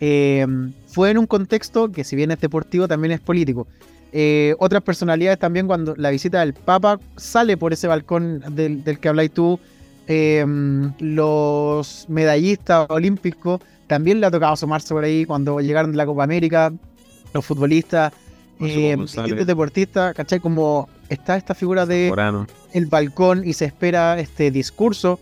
eh, 0.00 0.46
fue 0.86 1.10
en 1.10 1.18
un 1.18 1.26
contexto 1.26 1.92
que 1.92 2.02
si 2.02 2.16
bien 2.16 2.30
es 2.30 2.40
deportivo 2.40 2.88
también 2.88 3.12
es 3.12 3.20
político. 3.20 3.66
Eh, 4.14 4.54
otras 4.58 4.82
personalidades 4.82 5.38
también 5.38 5.66
cuando 5.66 5.94
la 5.96 6.10
visita 6.10 6.40
del 6.40 6.52
Papa 6.52 7.00
sale 7.16 7.56
por 7.56 7.72
ese 7.72 7.86
balcón 7.86 8.42
del, 8.54 8.98
que 9.00 9.08
habláis 9.08 9.30
tú, 9.30 9.58
eh, 10.06 10.44
los 10.98 12.04
medallistas 12.08 12.86
olímpicos 12.90 13.62
también 13.86 14.20
le 14.20 14.26
ha 14.26 14.30
tocado 14.30 14.52
asomarse 14.52 14.92
por 14.92 15.04
ahí 15.04 15.24
cuando 15.24 15.60
llegaron 15.60 15.92
de 15.92 15.96
la 15.96 16.04
Copa 16.04 16.24
América, 16.24 16.72
los 17.32 17.44
futbolistas, 17.44 18.12
eh, 18.60 18.96
deportistas, 19.46 20.14
¿cachai? 20.14 20.40
Como 20.40 20.88
está 21.08 21.36
esta 21.36 21.54
figura 21.54 21.86
de 21.86 22.12
el 22.74 22.86
balcón 22.86 23.46
y 23.46 23.54
se 23.54 23.64
espera 23.64 24.20
este 24.20 24.50
discurso. 24.50 25.20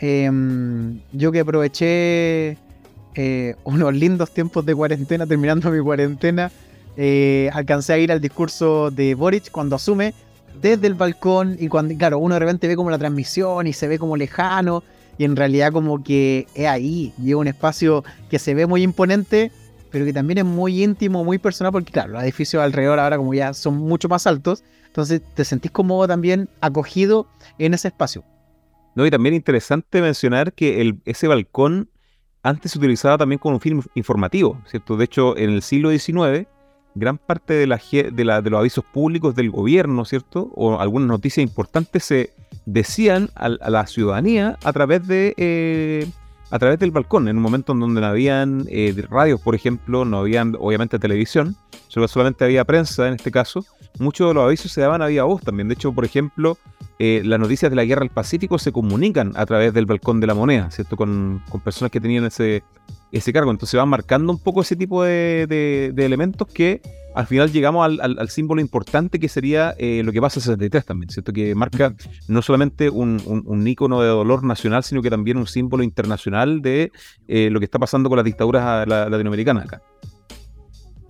Yo 0.00 1.32
que 1.32 1.40
aproveché 1.40 2.56
unos 3.64 3.94
lindos 3.94 4.30
tiempos 4.30 4.64
de 4.64 4.74
cuarentena, 4.76 5.26
terminando 5.26 5.70
mi 5.70 5.82
cuarentena, 5.82 6.52
eh, 7.00 7.48
alcancé 7.52 7.92
a 7.92 7.98
ir 7.98 8.10
al 8.10 8.20
discurso 8.20 8.90
de 8.90 9.14
Boric 9.14 9.52
cuando 9.52 9.76
asume 9.76 10.14
desde 10.60 10.88
el 10.88 10.94
balcón 10.94 11.56
y 11.56 11.68
cuando, 11.68 11.96
claro, 11.96 12.18
uno 12.18 12.34
de 12.34 12.40
repente 12.40 12.66
ve 12.66 12.74
como 12.74 12.90
la 12.90 12.98
transmisión 12.98 13.68
y 13.68 13.72
se 13.72 13.86
ve 13.86 14.00
como 14.00 14.16
lejano 14.16 14.82
y 15.16 15.22
en 15.22 15.36
realidad 15.36 15.72
como 15.72 16.02
que 16.02 16.48
es 16.56 16.66
ahí, 16.66 17.12
llega 17.22 17.38
un 17.38 17.46
espacio 17.46 18.02
que 18.28 18.40
se 18.40 18.52
ve 18.52 18.66
muy 18.66 18.82
imponente, 18.82 19.52
pero 19.92 20.04
que 20.04 20.12
también 20.12 20.38
es 20.38 20.44
muy 20.44 20.82
íntimo, 20.82 21.22
muy 21.22 21.38
personal, 21.38 21.70
porque 21.70 21.92
claro, 21.92 22.14
los 22.14 22.22
edificios 22.24 22.60
alrededor 22.60 22.98
ahora 22.98 23.16
como 23.16 23.32
ya 23.32 23.54
son 23.54 23.76
mucho 23.76 24.08
más 24.08 24.26
altos, 24.26 24.64
entonces 24.86 25.22
te 25.34 25.44
sentís 25.44 25.70
como 25.70 26.04
también 26.08 26.48
acogido 26.60 27.28
en 27.58 27.74
ese 27.74 27.86
espacio. 27.86 28.24
No, 28.96 29.06
y 29.06 29.10
también 29.12 29.36
interesante 29.36 30.02
mencionar 30.02 30.52
que 30.52 30.96
ese 31.04 31.28
balcón 31.28 31.90
antes 32.42 32.72
se 32.72 32.78
utilizaba 32.78 33.18
también 33.18 33.38
como 33.38 33.54
un 33.54 33.60
film 33.60 33.82
informativo, 33.94 34.60
¿cierto? 34.66 34.96
De 34.96 35.04
hecho, 35.04 35.36
en 35.36 35.50
el 35.50 35.62
siglo 35.62 35.96
XIX, 35.96 36.48
gran 36.94 37.18
parte 37.18 37.54
de, 37.54 37.66
la, 37.66 37.80
de, 37.90 38.24
la, 38.24 38.42
de 38.42 38.50
los 38.50 38.60
avisos 38.60 38.84
públicos 38.84 39.34
del 39.34 39.50
gobierno, 39.50 40.04
¿cierto? 40.04 40.50
O 40.54 40.80
algunas 40.80 41.08
noticias 41.08 41.42
importantes 41.42 42.04
se 42.04 42.32
decían 42.66 43.30
a, 43.34 43.48
la 43.48 43.86
ciudadanía 43.86 44.58
a 44.62 44.72
través 44.72 45.06
de 45.06 45.34
eh, 45.36 46.06
a 46.50 46.58
través 46.58 46.78
del 46.78 46.90
balcón, 46.90 47.28
en 47.28 47.36
un 47.36 47.42
momento 47.42 47.72
en 47.72 47.80
donde 47.80 48.00
no 48.00 48.06
habían 48.06 48.64
eh, 48.70 48.94
radios, 49.10 49.40
por 49.40 49.54
ejemplo, 49.54 50.04
no 50.04 50.18
habían 50.18 50.56
obviamente 50.58 50.98
televisión, 50.98 51.56
solamente 51.88 52.44
había 52.44 52.64
prensa 52.64 53.06
en 53.06 53.14
este 53.14 53.30
caso, 53.30 53.66
muchos 53.98 54.28
de 54.28 54.34
los 54.34 54.44
avisos 54.44 54.72
se 54.72 54.80
daban 54.80 55.02
a 55.02 55.06
vía 55.06 55.24
voz 55.24 55.42
también. 55.42 55.68
De 55.68 55.74
hecho, 55.74 55.92
por 55.92 56.04
ejemplo, 56.04 56.56
eh, 56.98 57.22
las 57.24 57.38
noticias 57.38 57.70
de 57.70 57.76
la 57.76 57.84
guerra 57.84 58.00
del 58.00 58.10
Pacífico 58.10 58.58
se 58.58 58.72
comunican 58.72 59.32
a 59.36 59.44
través 59.46 59.74
del 59.74 59.86
balcón 59.86 60.20
de 60.20 60.26
la 60.26 60.34
moneda, 60.34 60.70
¿cierto? 60.70 60.96
Con, 60.96 61.42
con 61.50 61.60
personas 61.60 61.90
que 61.90 62.00
tenían 62.00 62.24
ese, 62.24 62.62
ese 63.12 63.32
cargo. 63.32 63.50
Entonces 63.50 63.78
van 63.78 63.88
marcando 63.88 64.32
un 64.32 64.38
poco 64.38 64.62
ese 64.62 64.76
tipo 64.76 65.02
de, 65.02 65.92
elementos 65.96 66.48
que 66.48 66.80
al 67.14 67.26
final 67.26 67.50
llegamos 67.50 67.98
al, 68.00 68.28
símbolo 68.30 68.60
importante 68.60 69.18
que 69.18 69.28
sería 69.28 69.74
eh, 69.78 70.02
lo 70.04 70.12
que 70.12 70.20
pasa 70.20 70.38
en 70.38 70.42
63 70.42 70.84
también, 70.84 71.10
¿cierto? 71.10 71.32
Que 71.32 71.54
marca 71.54 71.94
no 72.28 72.42
solamente 72.42 72.90
un, 72.90 73.20
un, 73.26 73.66
ícono 73.66 74.00
de 74.00 74.08
dolor 74.08 74.44
nacional, 74.44 74.84
sino 74.84 75.02
que 75.02 75.10
también 75.10 75.36
un 75.36 75.46
símbolo 75.46 75.82
internacional 75.82 76.62
de 76.62 76.92
eh, 77.26 77.50
lo 77.50 77.58
que 77.58 77.64
está 77.64 77.78
pasando 77.78 78.08
con 78.08 78.16
las 78.16 78.24
dictaduras 78.24 78.86
latinoamericanas 78.86 79.64
acá. 79.64 79.82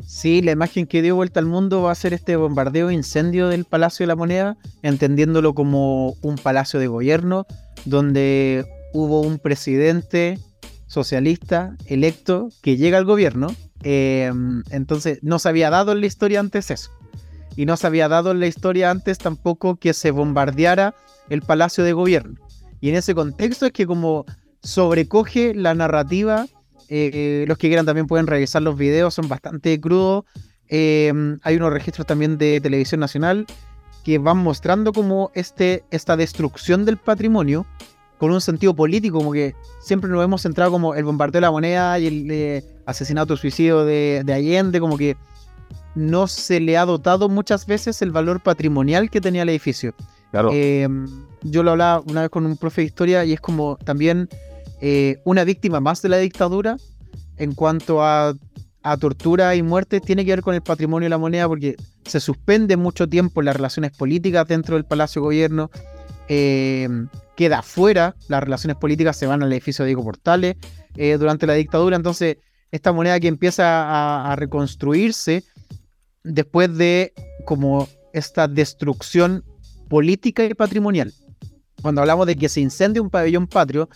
Sí, 0.06 0.40
la 0.40 0.52
imagen 0.52 0.86
que 0.86 1.02
dio 1.02 1.14
vuelta 1.14 1.38
al 1.38 1.46
mundo 1.46 1.82
va 1.82 1.92
a 1.92 1.94
ser 1.94 2.14
este 2.14 2.36
bombardeo 2.36 2.90
incendio 2.90 3.48
del 3.48 3.66
Palacio 3.66 4.04
de 4.04 4.08
la 4.08 4.16
Moneda, 4.16 4.56
entendiéndolo 4.82 5.54
como 5.54 6.14
un 6.22 6.36
palacio 6.36 6.80
de 6.80 6.86
gobierno, 6.86 7.46
donde 7.84 8.64
hubo 8.94 9.20
un 9.20 9.38
presidente 9.38 10.38
socialista 10.88 11.76
electo 11.86 12.48
que 12.62 12.76
llega 12.76 12.98
al 12.98 13.04
gobierno. 13.04 13.54
Eh, 13.84 14.32
entonces 14.70 15.20
no 15.22 15.38
se 15.38 15.48
había 15.48 15.70
dado 15.70 15.92
en 15.92 16.00
la 16.00 16.06
historia 16.06 16.40
antes 16.40 16.72
eso. 16.72 16.90
Y 17.54 17.66
no 17.66 17.76
se 17.76 17.86
había 17.86 18.08
dado 18.08 18.32
en 18.32 18.40
la 18.40 18.46
historia 18.46 18.90
antes 18.90 19.18
tampoco 19.18 19.76
que 19.76 19.92
se 19.92 20.10
bombardeara 20.10 20.94
el 21.28 21.42
palacio 21.42 21.84
de 21.84 21.92
gobierno. 21.92 22.40
Y 22.80 22.88
en 22.88 22.96
ese 22.96 23.14
contexto 23.14 23.66
es 23.66 23.72
que 23.72 23.86
como 23.86 24.24
sobrecoge 24.62 25.54
la 25.54 25.74
narrativa, 25.74 26.46
eh, 26.88 27.44
los 27.46 27.58
que 27.58 27.68
quieran 27.68 27.86
también 27.86 28.06
pueden 28.06 28.26
revisar 28.26 28.62
los 28.62 28.76
videos, 28.76 29.14
son 29.14 29.28
bastante 29.28 29.80
crudos. 29.80 30.24
Eh, 30.68 31.12
hay 31.42 31.56
unos 31.56 31.72
registros 31.72 32.06
también 32.06 32.38
de 32.38 32.60
televisión 32.60 33.00
nacional 33.00 33.46
que 34.04 34.18
van 34.18 34.38
mostrando 34.38 34.92
como 34.92 35.30
este, 35.34 35.84
esta 35.90 36.16
destrucción 36.16 36.84
del 36.84 36.96
patrimonio 36.96 37.66
con 38.18 38.32
un 38.32 38.40
sentido 38.40 38.74
político, 38.74 39.18
como 39.18 39.32
que 39.32 39.54
siempre 39.80 40.10
nos 40.10 40.22
hemos 40.24 40.42
centrado 40.42 40.72
como 40.72 40.94
el 40.94 41.04
bombardeo 41.04 41.38
de 41.38 41.42
la 41.42 41.50
moneda 41.50 41.98
y 41.98 42.06
el 42.06 42.30
eh, 42.30 42.64
asesinato 42.84 43.36
suicidio 43.36 43.84
de, 43.84 44.22
de, 44.24 44.32
Allende, 44.32 44.80
como 44.80 44.98
que 44.98 45.16
no 45.94 46.26
se 46.26 46.60
le 46.60 46.76
ha 46.76 46.84
dotado 46.84 47.28
muchas 47.28 47.66
veces 47.66 48.02
el 48.02 48.10
valor 48.10 48.40
patrimonial 48.40 49.10
que 49.10 49.20
tenía 49.20 49.42
el 49.42 49.48
edificio. 49.48 49.94
Claro. 50.30 50.50
Em, 50.52 51.06
yo 51.42 51.62
lo 51.62 51.70
hablaba 51.70 52.02
una 52.06 52.22
vez 52.22 52.30
con 52.30 52.44
un 52.44 52.56
profe 52.56 52.82
de 52.82 52.86
historia 52.86 53.24
y 53.24 53.32
es 53.32 53.40
como 53.40 53.76
también 53.84 54.28
eh, 54.80 55.20
una 55.24 55.44
víctima 55.44 55.80
más 55.80 56.02
de 56.02 56.08
la 56.08 56.18
dictadura 56.18 56.76
en 57.36 57.54
cuanto 57.54 58.02
a, 58.02 58.34
a, 58.82 58.96
tortura 58.96 59.54
y 59.54 59.62
muerte 59.62 60.00
tiene 60.00 60.24
que 60.24 60.32
ver 60.32 60.42
con 60.42 60.54
el 60.54 60.62
patrimonio 60.62 61.06
de 61.06 61.10
la 61.10 61.18
moneda 61.18 61.48
porque 61.48 61.76
se 62.04 62.20
suspende 62.20 62.76
mucho 62.76 63.08
tiempo 63.08 63.42
las 63.42 63.56
relaciones 63.56 63.92
políticas 63.96 64.46
dentro 64.46 64.74
del 64.74 64.84
Palacio 64.84 65.22
de 65.22 65.26
Gobierno. 65.26 65.70
Eh, 66.28 66.88
queda 67.36 67.62
fuera, 67.62 68.16
las 68.28 68.42
relaciones 68.42 68.76
políticas 68.76 69.16
se 69.16 69.26
van 69.26 69.42
al 69.42 69.52
edificio 69.52 69.84
de 69.84 69.90
Diego 69.90 70.04
Portales 70.04 70.56
eh, 70.96 71.16
durante 71.18 71.46
la 71.46 71.54
dictadura, 71.54 71.96
entonces 71.96 72.36
esta 72.70 72.92
moneda 72.92 73.18
que 73.20 73.28
empieza 73.28 74.30
a, 74.30 74.36
reconstruirse 74.36 75.44
después 76.24 76.76
de 76.76 77.12
como 77.46 77.88
esta 78.12 78.48
destrucción 78.48 79.44
política 79.88 80.44
y 80.44 80.52
patrimonial. 80.54 81.14
Cuando 81.80 82.00
hablamos 82.00 82.26
de 82.26 82.36
que 82.36 82.48
se 82.48 82.60
incendie 82.60 83.00
un 83.00 83.08
pabellón 83.08 83.46
patrio, 83.46 83.88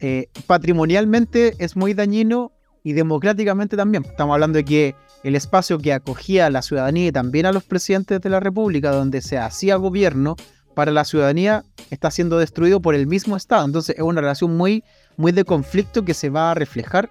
eh, 0.00 0.28
patrimonialmente 0.46 1.54
es 1.58 1.76
muy 1.76 1.94
dañino 1.94 2.52
y 2.82 2.92
democráticamente 2.92 3.76
también. 3.76 4.04
Estamos 4.04 4.34
hablando 4.34 4.56
de 4.56 4.64
que 4.64 4.94
el 5.22 5.36
espacio 5.36 5.78
que 5.78 5.92
acogía 5.92 6.46
a 6.46 6.50
la 6.50 6.62
ciudadanía 6.62 7.06
y 7.06 7.12
también 7.12 7.46
a 7.46 7.52
los 7.52 7.62
presidentes 7.62 8.20
de 8.20 8.28
la 8.28 8.40
República, 8.40 8.90
donde 8.90 9.22
se 9.22 9.38
hacía 9.38 9.76
gobierno 9.76 10.36
para 10.74 10.92
la 10.92 11.04
ciudadanía, 11.04 11.64
está 11.90 12.10
siendo 12.10 12.38
destruido 12.38 12.80
por 12.80 12.94
el 12.94 13.06
mismo 13.06 13.36
Estado. 13.36 13.64
Entonces 13.64 13.96
es 13.96 14.02
una 14.02 14.20
relación 14.20 14.56
muy, 14.56 14.84
muy 15.16 15.32
de 15.32 15.44
conflicto 15.44 16.04
que 16.04 16.14
se 16.14 16.30
va 16.30 16.50
a 16.50 16.54
reflejar 16.54 17.10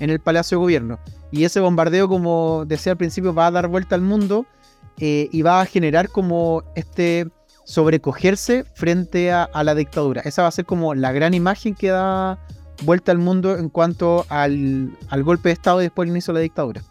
en 0.00 0.10
el 0.10 0.20
Palacio 0.20 0.58
de 0.58 0.62
Gobierno. 0.62 0.98
Y 1.30 1.44
ese 1.44 1.60
bombardeo, 1.60 2.08
como 2.08 2.64
decía 2.66 2.92
al 2.92 2.98
principio, 2.98 3.34
va 3.34 3.46
a 3.46 3.50
dar 3.50 3.68
vuelta 3.68 3.94
al 3.94 4.02
mundo 4.02 4.46
eh, 4.98 5.28
y 5.32 5.42
va 5.42 5.60
a 5.60 5.66
generar 5.66 6.08
como 6.08 6.62
este 6.74 7.28
sobrecogerse 7.64 8.64
frente 8.74 9.32
a, 9.32 9.48
la 9.62 9.74
dictadura. 9.74 10.22
Esa 10.24 10.42
va 10.42 10.48
a 10.48 10.52
ser 10.52 10.66
como 10.66 10.94
la 10.94 11.12
gran 11.12 11.32
imagen 11.32 11.74
que 11.74 11.88
da 11.88 12.38
vuelta 12.82 13.12
al 13.12 13.18
mundo 13.18 13.56
en 13.56 13.68
cuanto 13.68 14.26
al, 14.28 14.90
al 15.08 15.22
golpe 15.22 15.48
de 15.48 15.54
Estado 15.54 15.80
y 15.80 15.84
después 15.84 16.06
el 16.06 16.10
inicio 16.10 16.34
de 16.34 16.40
la 16.40 16.42
dictadura. 16.42 16.82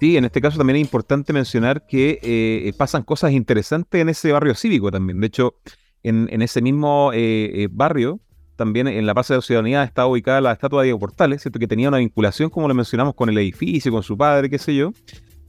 Sí, 0.00 0.16
en 0.16 0.26
este 0.26 0.40
caso 0.40 0.58
también 0.58 0.76
es 0.76 0.82
importante 0.82 1.32
mencionar 1.32 1.86
que 1.86 2.18
eh, 2.22 2.72
pasan 2.76 3.02
cosas 3.02 3.32
interesantes 3.32 4.00
en 4.00 4.10
ese 4.10 4.30
barrio 4.30 4.54
cívico 4.54 4.90
también. 4.90 5.20
De 5.20 5.26
hecho, 5.28 5.54
en, 6.02 6.28
en 6.30 6.42
ese 6.42 6.62
mismo 6.62 7.10
eh, 7.12 7.50
eh, 7.64 7.68
barrio, 7.70 8.20
también 8.56 8.86
en 8.88 9.06
la 9.06 9.14
Plaza 9.14 9.34
de 9.34 9.38
la 9.38 9.42
Ciudadanía 9.42 9.82
está 9.84 10.06
ubicada 10.06 10.40
la 10.40 10.52
estatua 10.52 10.82
de 10.82 10.86
Diego 10.86 10.98
Portales, 10.98 11.42
¿cierto? 11.42 11.58
que 11.58 11.66
tenía 11.66 11.88
una 11.88 11.98
vinculación, 11.98 12.48
como 12.48 12.68
lo 12.68 12.74
mencionamos, 12.74 13.14
con 13.14 13.28
el 13.28 13.36
edificio, 13.38 13.90
con 13.90 14.02
su 14.02 14.16
padre, 14.16 14.48
qué 14.48 14.58
sé 14.58 14.74
yo. 14.74 14.92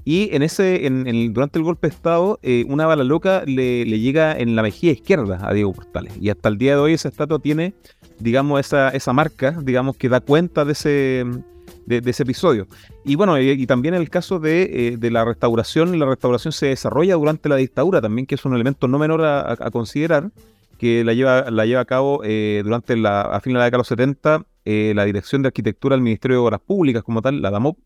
Y 0.04 0.34
en 0.34 0.42
ese, 0.42 0.90
durante 1.32 1.60
el 1.60 1.66
golpe 1.66 1.88
de 1.88 1.94
Estado, 1.94 2.40
eh, 2.42 2.66
una 2.70 2.86
bala 2.86 3.04
loca 3.04 3.44
le, 3.46 3.86
le, 3.86 4.00
llega 4.00 4.38
en 4.38 4.56
la 4.56 4.62
mejilla 4.62 4.94
izquierda 4.94 5.40
a 5.42 5.54
Diego 5.54 5.74
Portales. 5.74 6.14
Y 6.20 6.30
hasta 6.30 6.48
el 6.48 6.58
día 6.58 6.76
de 6.76 6.82
hoy 6.82 6.94
esa 6.94 7.10
estatua 7.10 7.40
tiene, 7.40 7.74
digamos, 8.18 8.60
esa 8.62 9.14
marca, 9.14 9.60
digamos, 9.62 9.98
que 9.98 10.08
da 10.08 10.22
cuenta 10.22 10.64
de 10.64 10.72
ese, 10.72 11.26
de, 11.88 12.10
ese 12.10 12.24
episodio. 12.24 12.68
Y 13.04 13.16
bueno, 13.16 13.40
y, 13.40 13.66
también 13.66 13.96
el 13.96 14.10
caso 14.10 14.40
de, 14.40 14.90
eh, 14.90 14.98
de, 14.98 15.12
la 15.12 15.26
restauración, 15.26 15.98
la 15.98 16.06
restauración 16.06 16.52
se 16.52 16.68
desarrolla 16.68 17.16
durante 17.16 17.50
la 17.50 17.56
dictadura 17.56 18.02
también, 18.02 18.28
que 18.28 18.36
es 18.36 18.46
un 18.46 18.54
elemento 18.54 18.88
no 18.88 19.00
menor 19.00 19.24
a, 19.24 19.56
considerar, 19.72 20.32
que 20.78 21.04
la 21.04 21.14
lleva, 21.14 21.50
la 21.50 21.66
lleva 21.66 21.82
a 21.82 21.86
cabo 21.86 22.22
eh, 22.24 22.62
durante 22.64 22.96
la, 22.96 23.22
a 23.22 23.40
fin 23.40 23.54
de 23.54 23.60
la 23.60 23.66
década 23.66 23.78
de 23.78 23.82
los 23.82 23.88
70, 23.88 24.46
la 24.96 25.06
Dirección 25.06 25.42
de 25.42 25.48
Arquitectura 25.48 25.96
del 25.96 26.04
Ministerio 26.04 26.38
de 26.38 26.44
Obras 26.44 26.60
Públicas 26.60 27.02
como 27.02 27.22
tal, 27.22 27.42
la 27.42 27.50
DAMOP, 27.50 27.78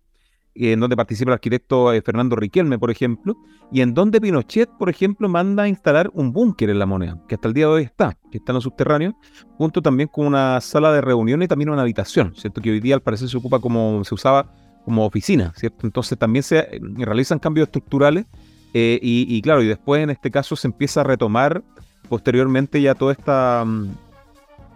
en 0.56 0.80
donde 0.80 0.96
participa 0.96 1.32
el 1.32 1.34
arquitecto 1.34 1.94
eh, 1.94 2.02
Fernando 2.02 2.36
Riquelme, 2.36 2.78
por 2.78 2.92
ejemplo, 2.92 3.36
y 3.72 3.82
en 3.82 3.94
donde 3.94 4.20
Pinochet, 4.20 4.70
por 4.78 4.90
ejemplo, 4.90 5.30
manda 5.30 5.64
a 5.64 5.68
instalar 5.68 6.10
un 6.14 6.34
búnker 6.34 6.70
en 6.70 6.80
la 6.80 6.86
moneda, 6.86 7.22
que 7.28 7.36
hasta 7.36 7.48
el 7.48 7.54
día 7.54 7.68
de 7.68 7.72
hoy 7.72 7.84
está, 7.84 8.18
que 8.30 8.38
está 8.38 8.52
en 8.52 8.56
los 8.56 8.64
subterráneos, 8.64 9.14
junto 9.58 9.82
también 9.82 10.10
con 10.10 10.28
una 10.28 10.60
sala 10.60 10.92
de 10.92 11.02
reuniones 11.02 11.46
y 11.46 11.48
también 11.48 11.70
una 11.70 11.82
habitación, 11.82 12.34
¿cierto? 12.36 12.62
Que 12.62 12.72
hoy 12.72 12.80
día 12.80 12.96
al 12.96 13.02
parecer 13.02 13.30
se 13.30 13.38
ocupa 13.38 13.60
como, 13.60 14.04
se 14.04 14.14
usaba 14.14 14.52
como 14.84 15.06
oficina, 15.06 15.54
¿cierto? 15.56 15.88
Entonces 15.88 16.18
también 16.18 16.44
se 16.44 16.60
eh, 16.60 16.82
realizan 16.98 17.40
cambios 17.40 17.68
estructurales 17.68 18.26
eh, 18.74 19.00
y, 19.02 19.26
y, 19.30 19.42
claro, 19.42 19.62
y 19.62 19.68
después 19.68 20.04
en 20.04 20.10
este 20.10 20.32
caso 20.32 20.56
se 20.56 20.68
empieza 20.68 21.02
a 21.02 21.04
retomar 21.04 21.64
posteriormente 22.10 22.82
ya 22.82 22.96
toda 22.96 23.14
esta... 23.14 23.64
Mm, 23.66 23.90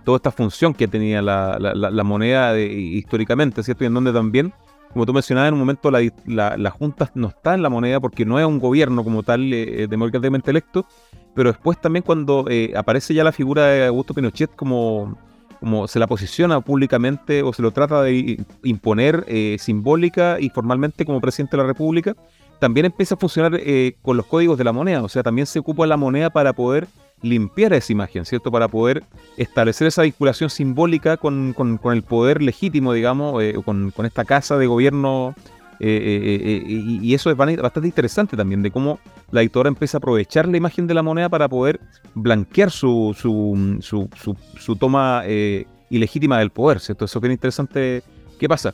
toda 0.05 0.17
esta 0.17 0.31
función 0.31 0.75
que 0.75 0.87
tenía 0.87 1.19
la, 1.19 1.57
la, 1.59 1.73
la, 1.73 1.89
la 1.89 2.03
moneda 2.03 2.53
de, 2.53 2.67
históricamente, 2.67 3.63
¿cierto? 3.63 3.85
Y 3.85 3.87
en 3.87 3.95
donde 3.95 4.13
también 4.13 4.53
como 4.95 5.05
tú 5.05 5.11
mencionabas, 5.11 5.49
en 5.49 5.55
un 5.55 5.59
momento 5.59 5.91
la, 5.91 5.99
la, 6.25 6.55
la, 6.55 6.71
Junta 6.71 7.11
no 7.15 7.27
está 7.27 7.53
en 7.53 7.61
la 7.61 7.67
moneda 7.67 7.99
porque 7.99 8.23
no 8.23 8.39
es 8.39 8.45
un 8.45 8.59
gobierno 8.59 9.03
como 9.03 9.23
tal 9.23 9.51
eh, 9.51 9.87
democráticamente 9.89 10.51
electo, 10.51 10.87
pero 11.33 11.51
después 11.51 11.81
también 11.81 12.01
cuando 12.01 12.45
eh, 12.49 12.71
aparece 12.77 13.13
ya 13.13 13.25
la 13.25 13.33
figura 13.33 13.65
de 13.65 13.87
Augusto 13.87 14.13
Pinochet 14.13 14.55
como, 14.55 15.17
como 15.59 15.89
se 15.89 15.99
la 15.99 16.07
posiciona 16.07 16.61
públicamente 16.61 17.43
o 17.43 17.51
se 17.51 17.61
lo 17.61 17.71
trata 17.71 18.03
de 18.03 18.41
imponer 18.63 19.25
eh, 19.27 19.57
simbólica 19.59 20.37
y 20.39 20.49
formalmente 20.49 21.03
como 21.05 21.19
presidente 21.19 21.57
de 21.57 21.63
la 21.63 21.67
República, 21.67 22.15
también 22.59 22.85
empieza 22.85 23.15
a 23.15 23.17
funcionar 23.17 23.59
eh, 23.61 23.97
con 24.01 24.15
los 24.15 24.25
códigos 24.27 24.57
de 24.57 24.63
la 24.63 24.71
moneda, 24.71 25.03
o 25.03 25.09
sea, 25.09 25.23
también 25.23 25.45
se 25.45 25.59
ocupa 25.59 25.85
la 25.85 25.97
moneda 25.97 26.29
para 26.29 26.53
poder 26.53 26.87
limpiar 27.21 27.73
esa 27.73 27.91
imagen, 27.91 28.25
¿cierto? 28.25 28.51
Para 28.51 28.67
poder 28.67 29.03
establecer 29.37 29.87
esa 29.87 30.03
vinculación 30.03 30.49
simbólica 30.49 31.17
con, 31.17 31.53
con, 31.53 31.79
el 31.93 32.03
poder 32.03 32.41
legítimo, 32.41 32.93
digamos, 32.93 33.41
eh, 33.43 33.55
con, 33.63 33.91
con, 33.91 34.05
esta 34.05 34.25
casa 34.25 34.57
de 34.57 34.67
gobierno. 34.67 35.33
Eh, 35.79 36.41
eh, 36.41 36.63
y, 36.65 36.99
y, 37.05 37.13
eso 37.13 37.29
es 37.29 37.35
bastante 37.35 37.87
interesante 37.87 38.37
también, 38.37 38.61
de 38.61 38.71
cómo 38.71 38.99
la 39.31 39.41
dictadura 39.41 39.67
empieza 39.67 39.97
a 39.97 39.99
aprovechar 39.99 40.47
la 40.47 40.55
imagen 40.55 40.87
de 40.87 40.93
la 40.93 41.03
moneda 41.03 41.27
para 41.27 41.49
poder 41.49 41.81
blanquear 42.13 42.71
su, 42.71 43.13
su, 43.19 43.77
su, 43.81 44.09
su, 44.57 44.75
toma 44.77 45.23
ilegítima 45.89 46.39
del 46.39 46.49
poder, 46.49 46.79
¿cierto? 46.79 47.05
Eso 47.05 47.19
es 47.19 47.21
bien 47.21 47.33
interesante. 47.33 48.03
¿Qué 48.39 48.47
pasa? 48.47 48.73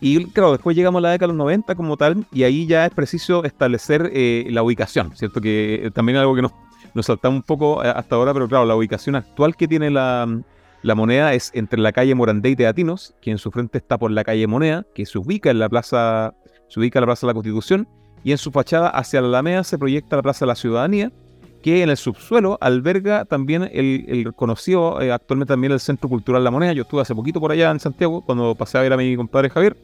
Y 0.00 0.26
claro, 0.26 0.52
después 0.52 0.76
llegamos 0.76 1.00
a 1.00 1.02
la 1.02 1.10
década 1.10 1.28
de 1.28 1.36
los 1.36 1.38
90 1.38 1.74
como 1.74 1.96
tal, 1.96 2.26
y 2.32 2.42
ahí 2.42 2.66
ya 2.66 2.86
es 2.86 2.92
preciso 2.92 3.44
establecer 3.44 4.10
eh, 4.12 4.46
la 4.50 4.62
ubicación, 4.62 5.16
¿cierto? 5.16 5.40
Que 5.40 5.90
también 5.94 6.16
es 6.16 6.20
algo 6.20 6.34
que 6.34 6.42
nos, 6.42 6.52
nos 6.94 7.06
saltamos 7.06 7.36
un 7.36 7.42
poco 7.42 7.84
eh, 7.84 7.92
hasta 7.94 8.16
ahora, 8.16 8.32
pero 8.32 8.48
claro, 8.48 8.64
la 8.64 8.76
ubicación 8.76 9.16
actual 9.16 9.56
que 9.56 9.68
tiene 9.68 9.90
la, 9.90 10.26
la, 10.82 10.94
moneda 10.94 11.34
es 11.34 11.50
entre 11.54 11.80
la 11.80 11.92
calle 11.92 12.14
Morandé 12.14 12.50
y 12.50 12.56
Teatinos, 12.56 13.14
que 13.20 13.30
en 13.30 13.38
su 13.38 13.50
frente 13.50 13.78
está 13.78 13.98
por 13.98 14.10
la 14.10 14.24
calle 14.24 14.46
Moneda, 14.46 14.86
que 14.94 15.06
se 15.06 15.18
ubica 15.18 15.50
en 15.50 15.58
la 15.58 15.68
plaza, 15.68 16.34
se 16.68 16.80
ubica 16.80 16.98
en 16.98 17.02
la 17.02 17.06
Plaza 17.06 17.26
de 17.26 17.30
la 17.30 17.34
Constitución, 17.34 17.88
y 18.24 18.32
en 18.32 18.38
su 18.38 18.50
fachada 18.50 18.88
hacia 18.88 19.20
la 19.20 19.28
Alameda 19.28 19.62
se 19.64 19.78
proyecta 19.78 20.16
la 20.16 20.22
Plaza 20.22 20.44
de 20.44 20.48
la 20.48 20.56
Ciudadanía, 20.56 21.12
que 21.62 21.82
en 21.82 21.90
el 21.90 21.96
subsuelo 21.96 22.58
alberga 22.60 23.24
también 23.24 23.68
el, 23.72 24.04
el 24.08 24.32
conocido 24.34 25.00
eh, 25.00 25.10
actualmente 25.12 25.52
también 25.52 25.72
el 25.72 25.80
Centro 25.80 26.08
Cultural 26.08 26.44
La 26.44 26.50
Moneda. 26.50 26.72
Yo 26.72 26.82
estuve 26.82 27.02
hace 27.02 27.14
poquito 27.14 27.40
por 27.40 27.50
allá 27.50 27.70
en 27.72 27.80
Santiago 27.80 28.22
cuando 28.24 28.54
pasé 28.54 28.78
a 28.78 28.82
ver 28.82 28.92
a 28.92 28.96
mi 28.96 29.16
compadre 29.16 29.50
Javier. 29.50 29.76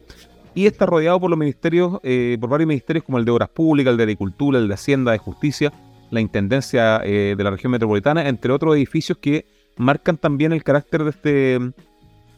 Y 0.55 0.65
está 0.65 0.85
rodeado 0.85 1.19
por 1.19 1.29
los 1.29 1.37
ministerios, 1.37 1.99
eh, 2.03 2.37
por 2.39 2.49
varios 2.49 2.67
ministerios 2.67 3.03
como 3.03 3.17
el 3.17 3.25
de 3.25 3.31
Obras 3.31 3.49
Públicas, 3.49 3.91
el 3.91 3.97
de 3.97 4.03
Agricultura, 4.03 4.59
el 4.59 4.67
de 4.67 4.73
Hacienda, 4.75 5.11
de 5.11 5.17
Justicia, 5.17 5.73
la 6.13 6.21
Intendencia 6.21 7.01
eh, 7.03 7.33
de 7.35 7.43
la 7.43 7.49
región 7.49 7.71
metropolitana, 7.71 8.27
entre 8.29 8.53
otros 8.53 8.75
edificios 8.75 9.17
que 9.17 9.45
marcan 9.75 10.17
también 10.17 10.53
el 10.53 10.63
carácter 10.63 11.03
de 11.03 11.09
este, 11.09 11.59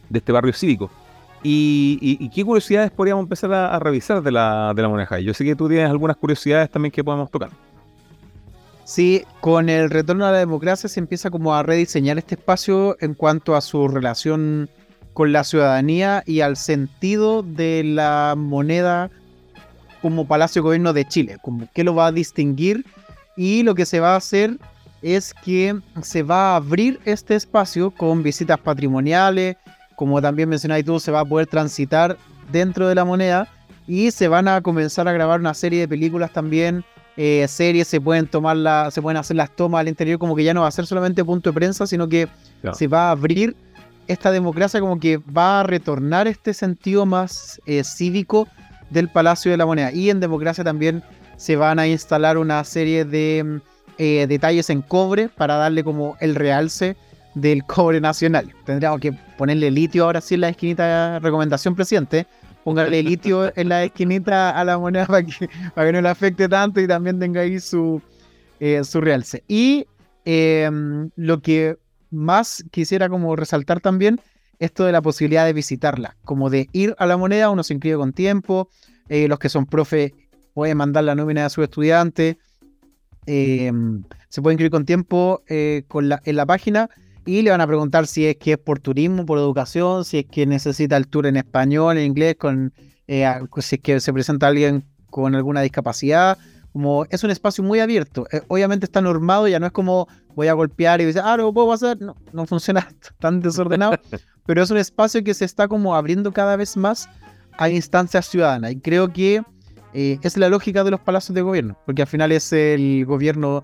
de 0.10 0.20
este 0.20 0.32
barrio 0.32 0.54
cívico. 0.54 0.90
Y, 1.44 2.30
qué 2.34 2.44
curiosidades 2.44 2.90
podríamos 2.90 3.24
empezar 3.24 3.54
a, 3.54 3.78
revisar 3.78 4.24
de 4.24 4.32
la, 4.32 4.74
de 4.76 4.82
la 4.82 5.20
Yo 5.20 5.32
sé 5.34 5.46
que 5.46 5.56
tú 5.56 5.68
tienes 5.68 5.88
algunas 5.88 6.18
curiosidades 6.18 6.72
también 6.72 6.92
que 6.92 7.04
podemos 7.04 7.30
tocar. 7.30 7.52
Sí, 8.84 9.24
con 9.42 9.70
el 9.70 9.92
retorno 9.92 10.26
a 10.26 10.32
la 10.32 10.40
democracia 10.40 10.90
se 10.90 11.00
empieza 11.00 11.30
como 11.30 11.54
a 11.54 11.62
rediseñar 11.62 12.18
este 12.18 12.34
espacio 12.36 12.98
en 13.00 13.14
cuanto 13.14 13.56
a 13.56 13.62
su 13.62 13.88
relación 13.88 14.70
con 15.14 15.34
la 15.34 15.44
ciudadanía 15.44 16.24
y 16.26 16.42
al 16.42 16.58
sentido 16.58 17.44
de 17.44 17.84
la 17.84 18.34
moneda 18.36 19.12
como 20.02 20.28
Palacio 20.28 20.62
de 20.62 20.66
Gobierno 20.66 20.94
de 20.94 21.06
Chile, 21.06 21.38
como 21.44 21.68
qué 21.74 21.84
lo 21.84 21.94
va 21.94 22.08
a 22.08 22.12
distinguir 22.12 22.86
y 23.36 23.64
lo 23.64 23.76
que 23.76 23.86
se 23.86 24.00
va 24.00 24.14
a 24.14 24.18
hacer 24.18 24.58
es 25.02 25.34
que 25.34 25.80
se 26.02 26.24
va 26.24 26.54
a 26.54 26.56
abrir 26.56 27.00
este 27.06 27.36
espacio 27.36 27.92
con 27.92 28.24
visitas 28.24 28.58
patrimoniales, 28.60 29.58
como 29.96 30.22
también 30.22 30.50
mencionáis 30.50 30.86
tú, 30.86 31.00
se 31.00 31.12
va 31.12 31.22
a 31.22 31.26
poder 31.26 31.48
transitar 31.48 32.18
dentro 32.52 32.88
de 32.88 32.96
la 32.96 33.06
moneda 33.06 33.48
y 33.88 34.12
se 34.12 34.28
van 34.28 34.48
a 34.48 34.62
comenzar 34.62 35.08
a 35.08 35.14
grabar 35.14 35.40
una 35.40 35.54
serie 35.54 35.82
de 35.82 35.88
películas 35.88 36.32
también 36.32 36.84
eh, 37.18 37.46
series, 37.48 37.88
se 37.88 38.02
pueden 38.02 38.28
tomar 38.28 38.58
la, 38.58 38.92
se 38.92 39.02
pueden 39.02 39.18
hacer 39.18 39.38
las 39.38 39.50
tomas 39.56 39.80
al 39.80 39.88
interior, 39.88 40.20
como 40.20 40.36
que 40.36 40.44
ya 40.44 40.54
no 40.54 40.62
va 40.62 40.68
a 40.68 40.72
ser 40.72 40.86
solamente 40.86 41.24
punto 41.24 41.50
de 41.50 41.54
prensa, 41.54 41.88
sino 41.88 42.10
que 42.10 42.28
se 42.74 42.88
va 42.88 43.08
a 43.08 43.12
abrir 43.12 43.56
esta 44.08 44.32
democracia, 44.32 44.82
como 44.82 45.00
que 45.00 45.18
va 45.18 45.62
a 45.62 45.64
retornar 45.64 46.28
este 46.28 46.54
sentido 46.54 47.06
más 47.06 47.62
eh, 47.66 47.84
cívico 47.84 48.48
del 48.90 49.08
Palacio 49.08 49.52
de 49.52 49.58
la 49.58 49.66
Moneda. 49.66 49.92
Y 49.94 50.10
en 50.10 50.20
democracia 50.20 50.64
también 50.64 51.04
se 51.38 51.56
van 51.56 51.80
a 51.80 51.88
instalar 51.88 52.38
una 52.38 52.64
serie 52.64 53.06
de 53.06 53.60
eh, 53.98 54.26
detalles 54.28 54.70
en 54.70 54.82
cobre 54.82 55.30
para 55.30 55.56
darle 55.56 55.84
como 55.84 56.18
el 56.20 56.36
realce 56.36 56.96
del 57.34 57.64
cobre 57.68 58.02
nacional. 58.02 58.54
Tendríamos 58.66 59.00
que 59.00 59.14
ponerle 59.38 59.72
litio 59.72 60.06
ahora 60.06 60.22
sí 60.22 60.36
en 60.36 60.42
la 60.42 60.50
esquinita, 60.50 61.20
recomendación 61.20 61.76
presidente, 61.76 62.26
póngale 62.64 63.04
litio 63.04 63.52
en 63.56 63.70
la 63.70 63.84
esquinita 63.84 64.52
a 64.52 64.64
la 64.66 64.78
moneda 64.78 65.06
para 65.06 65.24
que, 65.24 65.50
para 65.74 65.88
que 65.88 65.94
no 65.94 66.02
le 66.02 66.10
afecte 66.10 66.50
tanto 66.50 66.82
y 66.82 66.88
también 66.88 67.20
tenga 67.20 67.42
ahí 67.42 67.60
su, 67.60 68.02
eh, 68.60 68.84
su 68.84 69.02
realce. 69.02 69.44
Y 69.48 69.86
em, 70.26 71.10
lo 71.16 71.42
que 71.42 71.78
más 72.12 72.64
quisiera 72.72 73.10
como 73.10 73.36
resaltar 73.36 73.82
también, 73.82 74.20
esto 74.60 74.86
de 74.86 74.94
la 74.94 75.02
posibilidad 75.02 75.46
de 75.46 75.54
visitarla, 75.54 76.16
como 76.24 76.50
de 76.50 76.70
ir 76.72 76.96
a 76.98 77.06
la 77.06 77.18
moneda, 77.18 77.50
uno 77.50 77.64
se 77.64 77.74
inscribe 77.74 77.98
con 77.98 78.14
tiempo, 78.14 78.70
eh, 79.10 79.28
los 79.28 79.38
que 79.38 79.50
son 79.50 79.66
profe 79.66 80.14
pueden 80.56 80.78
mandar 80.78 81.04
la 81.04 81.14
nómina 81.14 81.46
a 81.46 81.50
su 81.50 81.62
estudiante, 81.62 82.40
em, 83.28 84.04
se 84.30 84.42
puede 84.42 84.54
inscribir 84.54 84.72
con 84.72 84.86
tiempo 84.86 85.44
eh, 85.48 85.84
con 85.88 86.10
la, 86.10 86.22
en 86.24 86.38
la 86.38 86.46
página 86.46 86.90
y 87.26 87.42
le 87.42 87.52
van 87.52 87.60
a 87.60 87.68
preguntar 87.68 88.08
si 88.08 88.26
es 88.26 88.38
que 88.38 88.54
es 88.54 88.58
por 88.58 88.80
turismo, 88.80 89.26
por 89.26 89.38
educación, 89.38 90.06
si 90.06 90.20
es 90.20 90.26
que 90.26 90.46
necesita 90.46 90.96
el 90.96 91.08
tour 91.08 91.26
en 91.26 91.36
español, 91.36 91.98
en 91.98 92.06
inglés, 92.06 92.36
con, 92.40 92.74
eh, 93.08 93.28
si 93.60 93.76
es 93.76 93.82
que 93.82 94.00
se 94.00 94.14
presenta 94.14 94.48
alguien 94.48 94.86
con 95.10 95.36
alguna 95.36 95.62
discapacidad. 95.62 96.38
Como 96.72 97.06
es 97.10 97.24
un 97.24 97.32
espacio 97.32 97.64
muy 97.64 97.80
abierto. 97.80 98.26
Eh, 98.32 98.42
obviamente 98.48 98.86
está 98.86 99.02
normado, 99.02 99.48
ya 99.48 99.60
no 99.60 99.66
es 99.66 99.72
como 99.74 100.08
voy 100.36 100.48
a 100.48 100.54
golpear 100.54 101.02
y 101.02 101.06
dice, 101.06 101.20
ah, 101.22 101.36
no 101.36 101.54
puedo 101.54 101.74
hacer. 101.74 102.00
No, 102.00 102.16
no 102.32 102.46
funciona 102.46 102.88
tan 103.20 103.42
desordenado. 103.42 103.98
pero 104.46 104.64
es 104.64 104.70
un 104.70 104.78
espacio 104.78 105.24
que 105.24 105.34
se 105.34 105.44
está 105.44 105.68
como 105.68 105.96
abriendo 105.96 106.32
cada 106.32 106.56
vez 106.56 106.78
más 106.78 107.10
a 107.58 107.70
instancias 107.70 108.28
ciudadanas. 108.28 108.72
Y 108.72 108.80
creo 108.80 109.12
que 109.12 109.42
eh, 109.96 110.20
es 110.22 110.36
la 110.36 110.50
lógica 110.50 110.84
de 110.84 110.92
los 110.92 111.00
palacios 111.00 111.34
de 111.34 111.42
gobierno, 111.42 111.78
porque 111.86 112.02
al 112.02 112.08
final 112.08 112.32
es 112.34 112.52
el 112.52 113.06
gobierno 113.06 113.64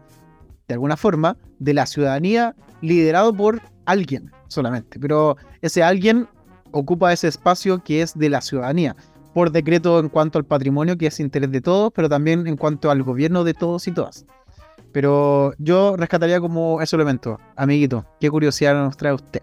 de 0.70 0.76
alguna 0.76 0.96
forma, 0.96 1.36
de 1.60 1.74
la 1.74 1.86
ciudadanía 1.86 2.56
liderado 2.80 3.34
por 3.34 3.62
alguien 3.86 4.32
solamente. 4.48 4.98
Pero 4.98 5.36
ese 5.62 5.84
alguien 5.84 6.30
ocupa 6.72 7.12
ese 7.12 7.28
espacio 7.28 7.84
que 7.84 8.02
es 8.02 8.18
de 8.18 8.30
la 8.30 8.40
ciudadanía, 8.40 8.96
por 9.34 9.52
decreto 9.52 10.00
en 10.00 10.08
cuanto 10.08 10.40
al 10.40 10.46
patrimonio, 10.46 10.98
que 10.98 11.08
es 11.08 11.20
interés 11.20 11.52
de 11.52 11.60
todos, 11.60 11.92
pero 11.94 12.08
también 12.08 12.48
en 12.48 12.56
cuanto 12.56 12.90
al 12.90 13.04
gobierno 13.04 13.44
de 13.44 13.54
todos 13.54 13.86
y 13.90 13.92
todas. 13.92 14.26
Pero 14.94 15.54
yo 15.58 15.98
rescataría 15.98 16.40
como 16.40 16.82
ese 16.82 16.96
elemento. 16.96 17.38
Amiguito, 17.58 18.06
¿qué 18.22 18.30
curiosidad 18.30 18.74
nos 18.74 18.96
trae 18.96 19.14
usted? 19.14 19.42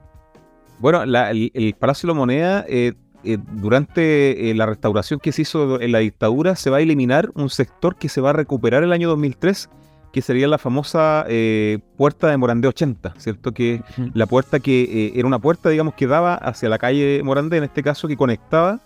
Bueno, 0.79 1.03
el, 1.03 1.77
Palacio 1.79 2.07
de 2.07 2.15
la 2.15 2.19
Moneda, 2.19 2.65
eh, 2.67 2.95
eh, 3.25 3.39
durante 3.53 4.51
eh, 4.51 4.55
la 4.55 4.67
restauración 4.67 5.19
que 5.21 5.33
se 5.33 5.43
hizo 5.43 5.81
en 5.81 5.93
la 5.93 5.99
dictadura, 5.99 6.55
se 6.57 6.71
va 6.71 6.79
a 6.79 6.81
eliminar 6.81 7.31
un 7.35 7.51
sector 7.51 7.97
que 7.97 8.09
se 8.09 8.21
va 8.21 8.31
a 8.31 8.33
recuperar 8.33 8.85
el 8.85 8.93
año 8.93 9.09
2003, 9.09 9.69
que 10.13 10.23
sería 10.23 10.49
la 10.49 10.59
famosa 10.59 11.25
eh, 11.29 11.81
puerta 11.97 12.29
de 12.29 12.37
Morandé 12.37 12.69
80, 12.69 13.15
¿cierto? 13.19 13.53
Que 13.53 13.83
la 14.15 14.27
puerta 14.27 14.61
que 14.61 14.83
eh, 14.83 15.13
era 15.17 15.27
una 15.27 15.39
puerta, 15.39 15.69
digamos, 15.69 15.95
que 15.95 16.07
daba 16.07 16.35
hacia 16.35 16.69
la 16.69 16.79
calle 16.79 17.21
Morandé, 17.25 17.59
en 17.59 17.65
este 17.65 17.83
caso, 17.83 18.09
que 18.09 18.17
conectaba 18.17 18.81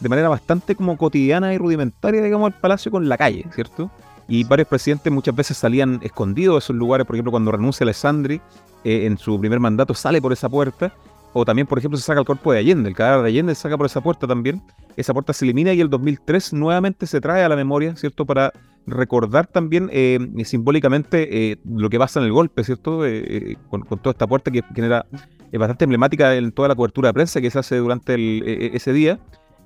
de 0.00 0.08
manera 0.08 0.28
bastante 0.28 0.76
como 0.76 0.96
cotidiana 0.96 1.52
y 1.54 1.58
rudimentaria, 1.58 2.22
digamos, 2.22 2.52
el 2.52 2.60
palacio 2.60 2.92
con 2.92 3.08
la 3.08 3.16
calle, 3.16 3.44
¿cierto? 3.52 3.90
Y 4.28 4.44
varios 4.44 4.68
presidentes 4.68 5.12
muchas 5.12 5.34
veces 5.34 5.56
salían 5.56 5.98
escondidos 6.02 6.56
de 6.56 6.58
esos 6.58 6.76
lugares, 6.76 7.06
por 7.06 7.16
ejemplo, 7.16 7.32
cuando 7.32 7.50
renuncia 7.50 7.84
Alessandri 7.84 8.40
en 8.84 9.18
su 9.18 9.40
primer 9.40 9.58
mandato 9.58 9.92
sale 9.92 10.22
por 10.22 10.32
esa 10.32 10.48
puerta, 10.48 10.92
o 11.32 11.44
también, 11.44 11.66
por 11.66 11.78
ejemplo, 11.78 11.98
se 11.98 12.04
saca 12.04 12.20
el 12.20 12.26
cuerpo 12.26 12.52
de 12.52 12.58
Allende, 12.58 12.88
el 12.88 12.94
cadáver 12.94 13.22
de 13.22 13.28
Allende 13.28 13.54
se 13.54 13.62
saca 13.62 13.76
por 13.76 13.86
esa 13.86 14.00
puerta 14.00 14.26
también. 14.26 14.62
Esa 14.96 15.12
puerta 15.12 15.32
se 15.32 15.44
elimina 15.44 15.72
y 15.72 15.80
el 15.80 15.90
2003 15.90 16.54
nuevamente 16.54 17.06
se 17.06 17.20
trae 17.20 17.44
a 17.44 17.48
la 17.48 17.56
memoria, 17.56 17.94
¿cierto? 17.96 18.26
Para 18.26 18.52
recordar 18.86 19.46
también 19.46 19.90
eh, 19.92 20.18
simbólicamente 20.44 21.52
eh, 21.52 21.58
lo 21.64 21.90
que 21.90 21.98
pasa 21.98 22.20
en 22.20 22.26
el 22.26 22.32
golpe, 22.32 22.64
¿cierto? 22.64 23.06
Eh, 23.06 23.56
con, 23.68 23.82
toda 23.84 24.10
esta 24.12 24.26
puerta 24.26 24.50
que 24.50 24.62
genera 24.74 25.06
bastante 25.52 25.84
emblemática 25.84 26.34
en 26.34 26.50
toda 26.52 26.68
la 26.68 26.74
cobertura 26.74 27.10
de 27.10 27.14
prensa 27.14 27.40
que 27.40 27.50
se 27.50 27.58
hace 27.58 27.76
durante 27.76 28.74
ese 28.74 28.92
día. 28.92 29.20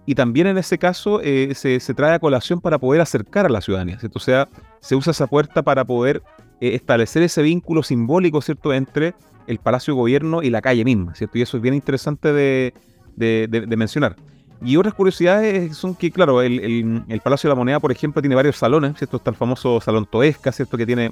Y 0.05 0.16
también 0.16 0.48
en 0.48 0.59
ese 0.59 0.79
caso 0.79 1.20
se, 1.20 1.55
se, 1.55 1.94
trae 1.94 2.14
a 2.14 2.18
colación 2.18 2.61
para 2.61 2.79
poder 2.79 3.01
acercar 3.01 3.46
a 3.46 3.48
la 3.48 3.61
ciudadanía, 3.61 4.01
¿cierto? 4.01 4.18
O 4.18 4.22
sea, 4.22 4.48
se 4.81 4.96
usa 4.96 5.12
esa 5.12 5.29
puerta 5.29 5.62
para 5.62 5.85
poder 5.85 6.22
establecer 6.61 7.22
ese 7.22 7.42
vínculo 7.42 7.85
simbólico, 7.85 8.42
¿cierto? 8.42 8.75
Entre 8.75 9.14
el 9.47 9.59
Palacio 9.59 9.95
de 9.95 10.01
Gobierno 10.01 10.43
y 10.43 10.51
la 10.51 10.63
calle 10.63 10.85
misma, 10.85 11.15
¿cierto? 11.15 11.39
Y 11.39 11.43
eso 11.43 11.57
es 11.57 11.63
bien 11.63 11.75
interesante 11.75 12.33
de, 12.33 12.75
de 13.17 13.77
mencionar. 13.77 14.17
Y 14.65 14.77
otras 14.77 14.95
curiosidades 14.95 15.77
son 15.77 15.95
que, 15.95 16.11
claro, 16.11 16.41
el, 16.41 17.21
Palacio 17.23 17.49
de 17.49 17.53
la 17.53 17.59
Moneda, 17.59 17.81
por 17.81 17.91
ejemplo, 17.91 18.23
tiene 18.23 18.37
varios 18.37 18.57
salones, 18.57 18.97
¿cierto? 18.97 19.17
Está 19.17 19.31
el 19.31 19.37
famoso 19.37 19.81
Salón 19.81 20.07
Toesca, 20.07 20.53
¿cierto? 20.53 20.77
Que 20.77 20.87
tiene 20.87 21.11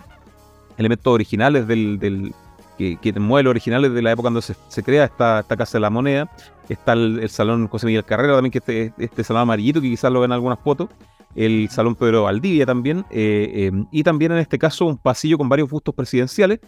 elementos 0.76 1.12
originales 1.12 1.66
del, 1.66 1.98
del 1.98 2.32
que, 2.78 2.96
que 2.96 3.12
originales 3.18 3.92
de 3.92 4.02
la 4.02 4.12
época 4.12 4.24
cuando 4.24 4.40
se, 4.40 4.82
crea 4.84 5.04
esta, 5.04 5.40
esta, 5.40 5.56
Casa 5.56 5.78
de 5.78 5.80
la 5.80 5.90
Moneda. 5.90 6.30
Está 6.68 6.92
el, 6.92 7.28
Salón 7.28 7.66
José 7.66 7.86
Miguel 7.86 8.04
Carrera 8.04 8.34
también, 8.34 8.52
que 8.52 8.58
este, 8.58 8.92
este 8.98 9.24
salón 9.24 9.42
amarillito, 9.42 9.80
que 9.80 9.88
quizás 9.88 10.12
lo 10.12 10.20
ven 10.20 10.28
en 10.28 10.34
algunas 10.34 10.60
fotos. 10.60 10.88
El 11.34 11.68
Salón 11.70 11.96
Pedro 11.96 12.24
Valdivia 12.24 12.66
también. 12.66 13.04
Eh, 13.10 13.70
eh, 13.72 13.84
y 13.90 14.04
también 14.04 14.30
en 14.30 14.38
este 14.38 14.58
caso 14.58 14.86
un 14.86 14.96
pasillo 14.96 15.36
con 15.38 15.48
varios 15.48 15.68
bustos 15.68 15.92
presidenciales. 15.92 16.60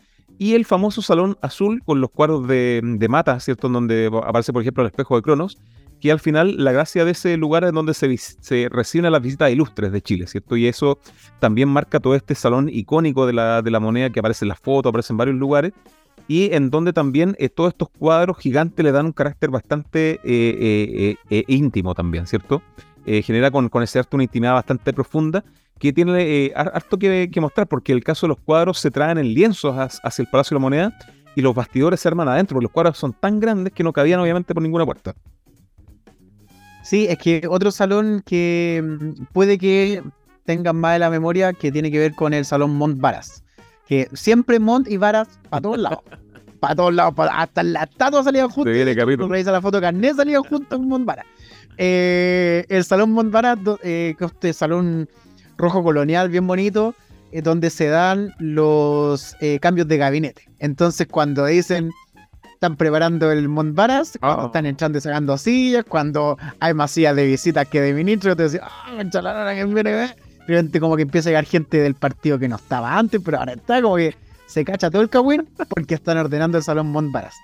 Y 0.42 0.57
el 0.57 0.64
famoso 0.64 1.02
Salón 1.02 1.38
Azul 1.40 1.81
con 1.85 2.00
los 2.00 2.11
cuadros 2.11 2.48
de, 2.48 2.81
de 2.83 3.09
Mata, 3.09 3.38
¿cierto? 3.38 3.68
En 3.68 3.74
donde 3.74 4.11
aparece, 4.24 4.52
por 4.52 4.62
ejemplo, 4.62 4.83
el 4.83 4.88
espejo 4.88 5.14
de 5.14 5.22
Cronos 5.22 5.57
que 6.00 6.11
al 6.11 6.18
final 6.18 6.57
la 6.59 6.72
gracia 6.72 7.05
de 7.05 7.12
ese 7.12 7.37
lugar 7.37 7.62
es 7.62 7.70
donde 7.70 7.94
se, 7.94 8.16
se 8.16 8.68
reciben 8.68 9.12
las 9.12 9.22
visitas 9.22 9.52
ilustres 9.52 9.92
de 9.92 10.02
Chile, 10.02 10.26
¿cierto? 10.26 10.57
Y 10.57 10.66
eso 10.66 10.98
también 11.38 11.68
marca 11.68 12.00
todo 12.00 12.16
este 12.16 12.35
salón 12.35 12.68
icónico 12.68 13.24
de 13.24 13.35
la, 13.35 13.62
de 13.62 13.70
la 13.70 13.78
moneda 13.78 14.11
que 14.11 14.18
aparece 14.18 14.44
en 14.44 14.48
las 14.48 14.59
fotos, 14.59 14.90
aparece 14.90 15.12
en 15.12 15.18
varios 15.18 15.37
lugares, 15.37 15.74
y 16.26 16.52
en 16.52 16.70
donde 16.70 16.92
también 16.92 17.37
eh, 17.38 17.48
todos 17.48 17.68
estos 17.68 17.90
cuadros 17.90 18.37
gigantes 18.38 18.85
le 18.85 18.90
dan 18.90 19.07
un 19.07 19.12
carácter 19.12 19.48
bastante 19.50 20.18
eh, 20.24 21.14
eh, 21.31 21.44
íntimo 21.46 21.94
también, 21.94 22.26
¿cierto? 22.26 22.62
genera 23.05 23.52
con, 23.52 23.68
con 23.68 23.85
ese 23.85 24.00
arte 24.00 24.16
una 24.16 24.24
intimidad 24.24 24.55
bastante 24.55 24.92
profunda 24.92 25.44
que 25.82 25.92
tiene 25.92 26.52
harto 26.54 26.96
que, 26.96 27.28
que, 27.28 27.40
mostrar, 27.40 27.66
porque 27.66 27.90
el 27.90 28.04
caso 28.04 28.26
de 28.26 28.28
los 28.28 28.38
cuadros 28.38 28.78
se 28.78 28.92
traen 28.92 29.18
en 29.18 29.34
lienzos 29.34 29.74
hacia 29.76 30.22
el 30.22 30.28
Palacio 30.28 30.54
de 30.54 30.60
la 30.60 30.62
Moneda 30.62 30.98
y 31.34 31.40
los 31.40 31.56
bastidores 31.56 31.98
se 31.98 32.06
arman 32.06 32.28
adentro, 32.28 32.54
porque 32.54 32.66
los 32.66 32.70
cuadros 32.70 32.96
son 32.96 33.12
tan 33.12 33.40
grandes 33.40 33.72
que 33.72 33.82
no 33.82 33.92
cabían 33.92 34.20
obviamente 34.20 34.54
por 34.54 34.62
ninguna 34.62 34.84
puerta. 34.84 35.12
Sí, 36.84 37.08
es 37.10 37.18
que 37.18 37.48
otro 37.50 37.72
salón 37.72 38.22
que 38.24 38.80
mm, 38.80 39.24
puede 39.32 39.58
que 39.58 40.04
tengan 40.44 40.76
más 40.76 40.92
de 40.92 40.98
la 41.00 41.10
memoria 41.10 41.52
que 41.52 41.72
tiene 41.72 41.90
que 41.90 41.98
ver 41.98 42.14
con 42.14 42.32
el 42.32 42.44
salón 42.44 42.76
Mont 42.76 43.00
Varas. 43.00 43.42
Que 43.88 44.08
siempre 44.12 44.60
Mont 44.60 44.88
y 44.88 44.98
Varas 44.98 45.40
para 45.50 45.62
todos 45.62 45.78
lados. 45.78 45.98
para 46.60 46.76
todos 46.76 46.94
lados. 46.94 47.14
hasta 47.32 47.64
la 47.64 47.82
estatua 47.82 48.22
salían 48.22 48.50
juntos. 48.50 48.72
Viene 48.72 48.94
la 48.94 49.60
foto 49.60 49.80
carnet 49.80 50.14
salían 50.14 50.44
juntos 50.44 50.78
en 50.78 50.86
Mont 50.86 51.04
Varas. 51.04 51.26
Eh, 51.76 52.66
el 52.68 52.84
salón 52.84 53.10
Mont 53.10 53.32
Varas, 53.32 53.58
eh, 53.82 54.14
este 54.20 54.52
salón 54.52 55.08
rojo 55.62 55.83
colonial 55.83 56.29
bien 56.29 56.46
bonito, 56.46 56.94
eh, 57.31 57.40
donde 57.40 57.70
se 57.70 57.87
dan 57.87 58.35
los 58.38 59.37
eh, 59.40 59.59
cambios 59.61 59.88
de 59.88 59.96
gabinete. 59.96 60.48
Entonces 60.59 61.07
cuando 61.07 61.46
dicen 61.46 61.90
están 62.53 62.77
preparando 62.77 63.33
el 63.33 63.48
Montbaras, 63.48 64.18
oh. 64.22 64.46
están 64.46 64.66
entrando 64.66 64.98
y 64.98 65.01
sacando 65.01 65.37
sillas, 65.38 65.85
cuando 65.88 66.37
hay 66.61 66.75
más 66.75 66.92
sillas 66.92 67.16
de 67.16 67.27
visitas 67.27 67.66
que 67.66 67.81
de 67.81 67.92
ministros, 67.92 68.37
te 68.37 68.44
decís, 68.44 68.61
ah, 68.62 69.03
que 69.03 69.64
viene, 69.64 70.81
como 70.81 70.96
que 70.96 71.03
empieza 71.03 71.29
a 71.29 71.31
llegar 71.31 71.44
gente 71.44 71.79
del 71.79 71.94
partido 71.94 72.38
que 72.38 72.48
no 72.48 72.57
estaba 72.57 72.96
antes, 72.96 73.20
pero 73.25 73.38
ahora 73.38 73.55
está 73.55 73.83
como 73.83 73.96
que 73.96 74.14
se 74.46 74.64
cacha 74.64 74.90
todo 74.90 75.03
el 75.03 75.09
cagüín 75.09 75.48
porque 75.68 75.94
están 75.94 76.18
ordenando 76.18 76.59
el 76.59 76.62
salón 76.62 76.88
Montbaras. 76.92 77.35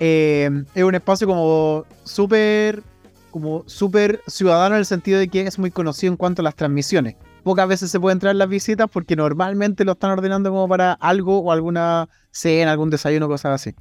Eh, 0.00 0.50
es 0.74 0.82
un 0.82 0.94
espacio 0.94 1.26
como 1.26 1.84
súper 2.04 2.82
como 3.30 3.62
súper 3.66 4.22
ciudadano 4.26 4.74
en 4.74 4.80
el 4.80 4.86
sentido 4.86 5.18
de 5.18 5.28
que 5.28 5.42
es 5.42 5.58
muy 5.58 5.70
conocido 5.70 6.12
en 6.12 6.16
cuanto 6.16 6.42
a 6.42 6.44
las 6.44 6.54
transmisiones. 6.54 7.14
Pocas 7.42 7.68
veces 7.68 7.90
se 7.90 8.00
pueden 8.00 8.16
entrar 8.16 8.34
las 8.36 8.48
visitas 8.48 8.88
porque 8.92 9.16
normalmente 9.16 9.84
lo 9.84 9.92
están 9.92 10.10
ordenando 10.10 10.50
como 10.50 10.68
para 10.68 10.92
algo 10.92 11.38
o 11.38 11.52
alguna 11.52 12.08
cena, 12.30 12.72
algún 12.72 12.90
desayuno, 12.90 13.28
cosas 13.28 13.60
así. 13.60 13.74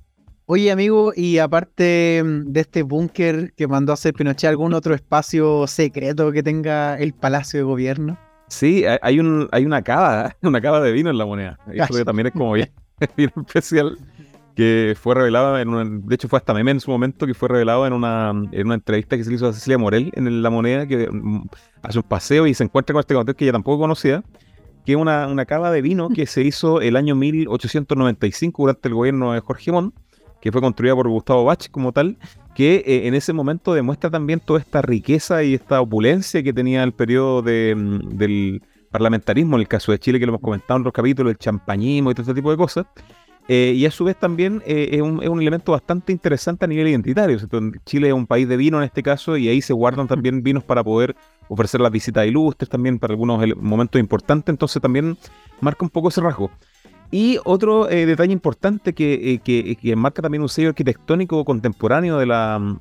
Oye, 0.46 0.72
amigo, 0.72 1.12
y 1.16 1.40
aparte 1.40 2.24
mm, 2.24 2.54
de 2.54 2.62
este 2.62 2.84
búnker 2.84 3.54
que 3.54 3.68
mandó 3.68 3.92
a 3.92 3.96
hacer 3.96 4.14
Pinochet, 4.14 4.50
¿algún 4.50 4.74
otro 4.74 4.96
espacio 4.96 5.68
secreto 5.68 6.32
que 6.32 6.42
tenga 6.42 6.98
el 6.98 7.14
Palacio 7.14 7.60
de 7.60 7.64
Gobierno? 7.64 8.18
Sí, 8.48 8.86
hay, 9.02 9.20
un, 9.20 9.50
hay 9.52 9.66
una 9.66 9.82
cava, 9.82 10.36
una 10.42 10.62
cava 10.62 10.80
de 10.80 10.94
vino 10.94 11.10
en 11.10 11.18
la 11.18 11.26
moneda. 11.26 11.60
Eso 11.74 12.06
también 12.06 12.28
es 12.28 12.34
como 12.34 12.54
bien, 13.18 13.32
especial. 13.46 13.98
Que 14.58 14.96
fue 15.00 15.16
revelado 15.16 15.58
en 15.58 15.70
una, 15.70 15.86
de 15.86 16.16
hecho 16.16 16.28
fue 16.28 16.38
hasta 16.38 16.54
meme 16.54 16.72
en 16.72 16.80
su 16.80 16.92
momento, 16.92 17.26
que 17.26 17.34
fue 17.34 17.48
revelado 17.48 17.88
en 17.88 17.94
una, 17.94 18.32
en 18.52 18.66
una 18.66 18.76
entrevista 18.76 19.16
que 19.16 19.24
se 19.24 19.30
le 19.30 19.38
hizo 19.38 19.48
a 19.48 19.54
Cecilia 19.54 19.78
Morel 19.78 20.12
en 20.16 20.42
La 20.42 20.50
Moneda, 20.50 20.86
que 20.86 21.08
mm, 21.10 21.44
hace 21.84 22.00
un 22.00 22.04
paseo 22.04 22.48
y 22.48 22.54
se 22.54 22.64
encuentra 22.64 22.94
con 22.94 23.00
este 23.00 23.14
contexto 23.14 23.38
que 23.38 23.46
ella 23.46 23.52
tampoco 23.54 23.80
conocía, 23.80 24.24
que 24.84 24.94
es 24.94 24.98
una, 24.98 25.28
una 25.28 25.46
cava 25.46 25.72
de 25.72 25.82
vino 25.82 26.10
que 26.10 26.26
se 26.26 26.42
hizo 26.42 26.82
el 26.82 26.96
año 26.96 27.16
1895 27.16 28.64
durante 28.64 28.88
el 28.90 28.96
gobierno 28.96 29.34
de 29.34 29.40
Jorge 29.40 29.72
Mon 29.72 29.94
que 30.42 30.52
fue 30.52 30.62
construida 30.62 30.96
por 30.96 31.08
Gustavo 31.08 31.44
Bach 31.46 31.70
como 31.72 31.92
tal, 31.92 32.18
que 32.56 32.84
eh, 32.86 33.08
en 33.08 33.14
ese 33.14 33.34
momento 33.34 33.74
demuestra 33.74 34.10
también 34.10 34.40
toda 34.40 34.60
esta 34.60 34.82
riqueza 34.82 35.44
y 35.44 35.54
esta 35.54 35.82
opulencia 35.82 36.44
que 36.44 36.54
tenía 36.54 36.84
el 36.84 36.94
periodo 36.94 37.42
de, 37.42 37.76
mm, 37.76 38.18
del 38.18 38.62
parlamentarismo, 38.92 39.56
en 39.56 39.62
el 39.62 39.68
caso 39.68 39.92
de 39.92 40.00
Chile, 40.00 40.20
que 40.20 40.26
lo 40.26 40.32
hemos 40.32 40.42
comentado 40.42 40.78
en 40.78 40.82
otros 40.82 40.94
capítulos, 40.94 41.32
el 41.32 41.38
champañismo 41.38 42.12
y 42.12 42.14
todo 42.14 42.24
este 42.24 42.34
tipo 42.34 42.52
de 42.52 42.58
cosas. 42.58 42.86
Eh, 43.50 43.74
y 43.76 43.86
a 43.86 43.92
su 43.92 44.04
vez 44.04 44.18
también 44.18 44.62
eh, 44.66 44.90
es, 44.92 45.02
un, 45.02 45.24
es, 45.24 45.30
un, 45.30 45.42
elemento 45.42 45.72
bastante 45.72 46.12
interesante 46.12 46.66
a 46.66 46.68
nivel 46.68 46.88
identitario. 46.88 47.38
Chile 47.86 48.10
es 48.10 48.14
un 48.14 48.28
país 48.28 48.48
de 48.48 48.58
vino 48.58 48.78
en 48.78 48.84
este 48.84 49.02
caso 49.02 49.38
y 49.38 49.48
ahí 49.48 49.62
se 49.62 49.74
guardan 49.74 50.08
también 50.08 50.44
vinos 50.44 50.64
para 50.64 50.84
poder 50.84 51.16
ofrecer 51.48 51.80
las 51.80 51.92
visitas 51.92 52.28
ilustres 52.28 52.70
también 52.70 53.00
para 53.00 53.14
algunos 53.14 53.42
momentos 53.56 54.00
importantes. 54.02 54.52
Entonces 54.52 54.82
también 54.82 55.18
marca 55.62 55.86
un 55.86 55.90
poco 55.90 56.10
ese 56.10 56.20
rasgo. 56.20 56.52
Y 57.10 57.40
otro 57.46 57.90
eh, 57.90 58.06
detalle 58.06 58.34
importante 58.34 58.94
que, 58.94 59.40
que, 59.42 59.78
que, 59.82 59.96
marca 59.96 60.22
también 60.22 60.42
un 60.42 60.50
sello 60.50 60.70
arquitectónico 60.70 61.46
contemporáneo 61.46 62.18
de 62.18 62.26
la, 62.26 62.78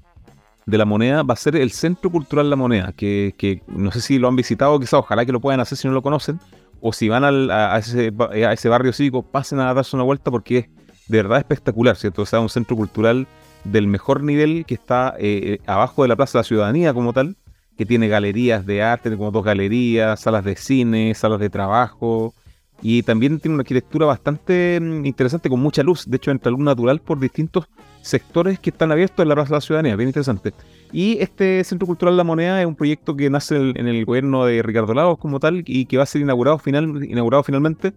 de 0.66 0.78
la 0.78 0.84
moneda 0.84 1.22
va 1.22 1.34
a 1.34 1.36
ser 1.36 1.54
el 1.54 1.70
Centro 1.70 2.10
Cultural 2.10 2.50
La 2.50 2.56
Moneda, 2.56 2.92
que, 2.92 3.36
que 3.38 3.62
no 3.68 3.92
sé 3.92 4.00
si 4.00 4.18
lo 4.18 4.26
han 4.26 4.34
visitado, 4.34 4.80
quizás 4.80 4.94
ojalá 4.94 5.24
que 5.24 5.30
lo 5.30 5.40
puedan 5.40 5.60
hacer 5.60 5.78
si 5.78 5.86
no 5.86 5.94
lo 5.94 6.02
conocen 6.02 6.40
o 6.80 6.92
si 6.92 7.08
van 7.08 7.24
a, 7.24 7.78
ese, 7.78 8.12
a, 8.18 8.52
ese, 8.52 8.68
barrio 8.68 8.92
cívico, 8.92 9.22
pasen 9.22 9.60
a 9.60 9.72
darse 9.72 9.96
una 9.96 10.04
vuelta 10.04 10.30
porque 10.30 10.58
es 10.58 10.68
de 11.08 11.22
verdad 11.22 11.38
espectacular, 11.38 11.96
¿cierto? 11.96 12.22
O 12.22 12.26
sea, 12.26 12.40
un 12.40 12.48
centro 12.48 12.76
cultural 12.76 13.26
del 13.64 13.86
mejor 13.86 14.22
nivel 14.22 14.64
que 14.66 14.74
está 14.74 15.14
eh, 15.18 15.40
eh, 15.44 15.58
abajo 15.66 16.02
de 16.02 16.08
la 16.08 16.16
Plaza 16.16 16.38
de 16.38 16.40
la 16.40 16.44
Ciudadanía 16.44 16.94
como 16.94 17.12
tal, 17.12 17.36
que 17.76 17.86
tiene 17.86 18.08
galerías 18.08 18.64
de 18.64 18.82
arte, 18.82 19.04
tiene 19.04 19.16
como 19.16 19.30
dos 19.30 19.44
galerías, 19.44 20.20
salas 20.20 20.44
de 20.44 20.56
cine, 20.56 21.14
salas 21.14 21.40
de 21.40 21.50
trabajo, 21.50 22.34
y 22.82 23.02
también 23.02 23.40
tiene 23.40 23.54
una 23.54 23.62
arquitectura 23.62 24.06
bastante 24.06 24.78
mm, 24.80 25.06
interesante 25.06 25.48
con 25.48 25.60
mucha 25.60 25.82
luz, 25.82 26.08
de 26.08 26.16
hecho 26.16 26.30
entra 26.30 26.50
luz 26.50 26.60
natural 26.60 27.00
por 27.00 27.18
distintos 27.18 27.68
sectores 28.02 28.58
que 28.58 28.70
están 28.70 28.92
abiertos 28.92 29.22
en 29.22 29.28
la 29.28 29.34
Plaza 29.34 29.50
de 29.50 29.56
la 29.56 29.60
Ciudadanía, 29.60 29.96
bien 29.96 30.08
interesante. 30.08 30.52
Y 30.92 31.18
este 31.20 31.62
Centro 31.64 31.86
Cultural 31.86 32.16
La 32.16 32.24
Moneda 32.24 32.60
es 32.60 32.66
un 32.66 32.76
proyecto 32.76 33.16
que 33.16 33.28
nace 33.28 33.56
en 33.56 33.88
el 33.88 34.04
gobierno 34.04 34.44
de 34.44 34.62
Ricardo 34.62 34.94
Lagos 34.94 35.18
como 35.18 35.40
tal 35.40 35.62
y 35.66 35.86
que 35.86 35.96
va 35.96 36.04
a 36.04 36.06
ser 36.06 36.22
inaugurado, 36.22 36.58
final, 36.58 37.04
inaugurado 37.04 37.42
finalmente 37.42 37.92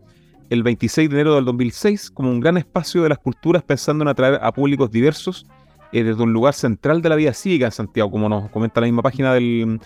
el 0.50 0.64
26 0.64 1.10
de 1.10 1.16
enero 1.16 1.36
del 1.36 1.46
2006 1.46 2.12
como 2.12 2.32
un 2.32 2.40
gran 2.40 2.58
espacio 2.58 3.04
de 3.04 3.10
las 3.10 3.20
culturas 3.20 3.64
pensando 3.64 4.04
en 4.04 4.08
atraer 4.08 4.40
a 4.42 4.52
públicos 4.52 4.92
diversos 4.92 5.46
eh, 5.92 6.04
desde 6.04 6.22
un 6.22 6.34
lugar 6.34 6.54
central 6.54 7.02
de 7.02 7.10
la 7.10 7.16
vida 7.16 7.34
cívica 7.34 7.66
en 7.66 7.72
Santiago, 7.72 8.12
como 8.12 8.30
nos 8.30 8.50
comenta 8.50 8.82
la 8.82 8.88
misma 8.88 9.02
página 9.02 9.34
del, 9.34 9.80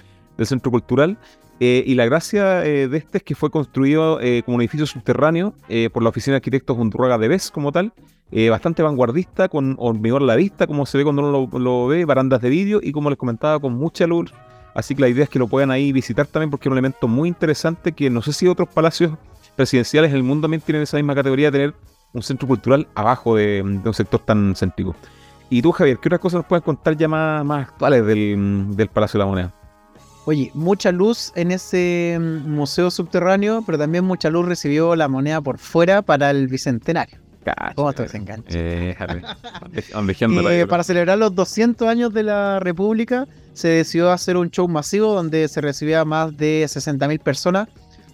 Centro 0.43 0.71
Cultural. 0.71 1.17
Eh, 1.59 1.83
y 1.85 1.95
la 1.95 2.05
gracia 2.05 2.65
eh, 2.65 2.87
de 2.87 2.97
este 2.97 3.19
es 3.19 3.23
que 3.23 3.35
fue 3.35 3.49
construido 3.49 4.19
como 4.45 4.55
un 4.55 4.61
edificio 4.61 4.85
subterráneo 4.85 5.53
por 5.93 6.03
la 6.03 6.09
Oficina 6.09 6.33
de 6.33 6.37
Arquitectos 6.37 6.77
Undurraga 6.77 7.17
de 7.17 7.27
Bes 7.27 7.51
como 7.51 7.71
tal, 7.71 7.93
eh, 8.35 8.49
bastante 8.49 8.81
vanguardista, 8.81 9.47
con 9.47 9.75
hormigón 9.77 10.23
a 10.23 10.25
la 10.25 10.35
vista, 10.35 10.65
como 10.65 10.87
se 10.87 10.97
ve 10.97 11.03
cuando 11.03 11.21
uno 11.21 11.59
lo, 11.59 11.85
ve, 11.85 12.03
barandas 12.03 12.41
de 12.41 12.49
vídeo 12.49 12.79
y 12.81 12.91
como 12.91 13.11
les 13.11 13.19
comentaba, 13.19 13.59
con 13.59 13.75
mucha 13.75 14.07
luz. 14.07 14.33
Así 14.73 14.95
que 14.95 15.01
la 15.01 15.07
idea 15.07 15.25
es 15.25 15.29
que 15.29 15.37
lo 15.37 15.47
puedan 15.47 15.69
ahí 15.69 15.91
visitar 15.91 16.25
también 16.25 16.49
porque 16.49 16.67
es 16.67 16.71
un 16.71 16.73
elemento 16.73 17.07
muy 17.07 17.29
interesante 17.29 17.91
que 17.91 18.09
no 18.09 18.23
sé 18.23 18.33
si 18.33 18.47
otros 18.47 18.67
palacios 18.69 19.11
presidenciales 19.55 20.09
en 20.09 20.17
el 20.17 20.23
mundo 20.23 20.45
también 20.45 20.61
tienen 20.61 20.81
esa 20.81 20.97
misma 20.97 21.13
categoría 21.13 21.51
de 21.51 21.59
tener 21.59 21.75
un 22.11 22.23
centro 22.23 22.47
cultural 22.47 22.87
abajo 22.95 23.35
de, 23.35 23.61
un 23.61 23.93
sector 23.93 24.19
tan 24.19 24.55
céntrico. 24.55 24.95
Y 25.51 25.61
tú, 25.61 25.71
Javier, 25.71 25.99
¿qué 25.99 26.07
otras 26.07 26.21
cosas 26.21 26.37
nos 26.37 26.45
puedes 26.47 26.63
contar 26.63 26.97
ya 26.97 27.07
más, 27.07 27.67
actuales 27.67 28.03
del 28.03 28.89
Palacio 28.91 29.19
de 29.19 29.25
la 29.25 29.29
Moneda? 29.29 29.62
Oye, 30.25 30.51
mucha 30.53 30.91
luz 30.91 31.33
en 31.35 31.51
ese 31.51 32.17
mm, 32.19 32.49
museo 32.49 32.89
subterráneo, 32.89 33.63
pero 33.65 33.77
también 33.77 34.05
mucha 34.05 34.29
luz 34.29 34.47
recibió 34.47 34.95
la 34.95 35.07
moneda 35.07 35.41
por 35.41 35.57
fuera 35.57 36.01
para 36.01 36.31
el 36.31 36.47
Bicentenario. 36.47 37.19
¿Cómo 37.75 37.91
te 37.91 38.03
eh, 38.03 38.95
eh, 38.97 40.65
para 40.69 40.83
celebrar 40.83 41.17
los 41.17 41.35
200 41.35 41.87
años 41.87 42.13
de 42.13 42.23
la 42.23 42.59
República, 42.61 43.27
se 43.53 43.67
decidió 43.67 44.11
hacer 44.11 44.37
un 44.37 44.49
show 44.49 44.67
masivo 44.69 45.13
donde 45.13 45.49
se 45.49 45.59
recibía 45.59 46.05
más 46.05 46.35
de 46.37 46.63
60.000 46.63 47.19
personas 47.19 47.67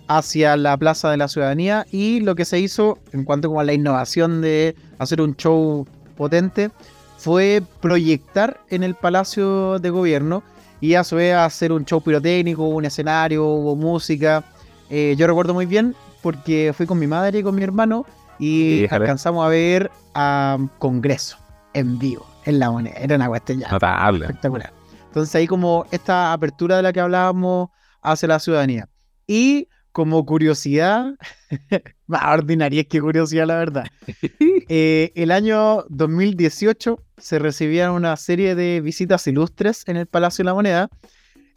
hacia 0.08 0.58
la 0.58 0.76
Plaza 0.78 1.12
de 1.12 1.18
la 1.18 1.28
Ciudadanía 1.28 1.86
y 1.92 2.22
lo 2.22 2.34
que 2.34 2.46
se 2.46 2.60
hizo 2.60 2.98
en 3.14 3.24
cuanto 3.24 3.60
a 3.60 3.64
la 3.64 3.74
innovación 3.74 4.42
de 4.42 4.76
hacer 4.98 5.22
un 5.22 5.36
show 5.36 5.88
potente 6.18 6.72
fue 7.18 7.62
proyectar 7.82 8.60
en 8.70 8.82
el 8.82 8.96
Palacio 8.96 9.78
de 9.78 9.92
Gobierno 9.92 10.42
y 10.82 10.94
a 10.96 11.04
su 11.04 11.16
vez 11.16 11.36
hacer 11.36 11.72
un 11.72 11.86
show 11.86 12.02
pirotécnico, 12.02 12.68
un 12.68 12.86
escenario, 12.86 13.46
hubo 13.46 13.76
música. 13.76 14.44
Eh, 14.90 15.16
yo 15.18 15.28
recuerdo 15.28 15.54
muy 15.54 15.66
bien 15.66 15.96
porque 16.22 16.74
fui 16.76 16.86
con 16.86 17.00
mi 17.00 17.08
madre 17.08 17.40
y 17.40 17.44
con 17.44 17.56
mi 17.56 17.64
hermano 17.64 18.06
y 18.40 18.88
alcanzamos 18.90 19.46
a 19.46 19.50
ver 19.50 19.92
a 20.14 20.58
Congreso 20.80 21.38
en 21.74 22.00
vivo, 22.00 22.26
en 22.46 22.60
la 22.60 22.72
moneda. 22.72 22.96
Era 22.98 23.16
una 23.16 23.28
cuestión 23.28 23.60
ya 23.60 23.68
espectacular. 23.68 24.74
Entonces 25.08 25.36
ahí 25.36 25.48
como 25.48 25.86
esta 25.92 26.34
apertura 26.34 26.78
de 26.78 26.84
la 26.84 26.94
que 26.94 27.00
hablábamos 27.00 27.70
hacia 28.02 28.28
la 28.28 28.40
ciudadanía. 28.40 28.88
Y 29.28 29.68
como 29.92 30.26
curiosidad, 30.26 31.16
más 32.08 32.24
ordinaria 32.26 32.82
es 32.82 32.88
que 32.88 33.02
curiosidad 33.02 33.48
la 33.48 33.56
verdad. 33.56 33.86
Eh, 34.72 35.12
el 35.16 35.32
año 35.32 35.84
2018 35.90 37.04
se 37.18 37.40
recibían 37.40 37.90
una 37.90 38.16
serie 38.18 38.54
de 38.54 38.82
visitas 38.82 39.26
ilustres 39.26 39.84
en 39.88 39.98
el 39.98 40.06
Palacio 40.06 40.44
de 40.44 40.46
la 40.46 40.54
Moneda 40.54 40.90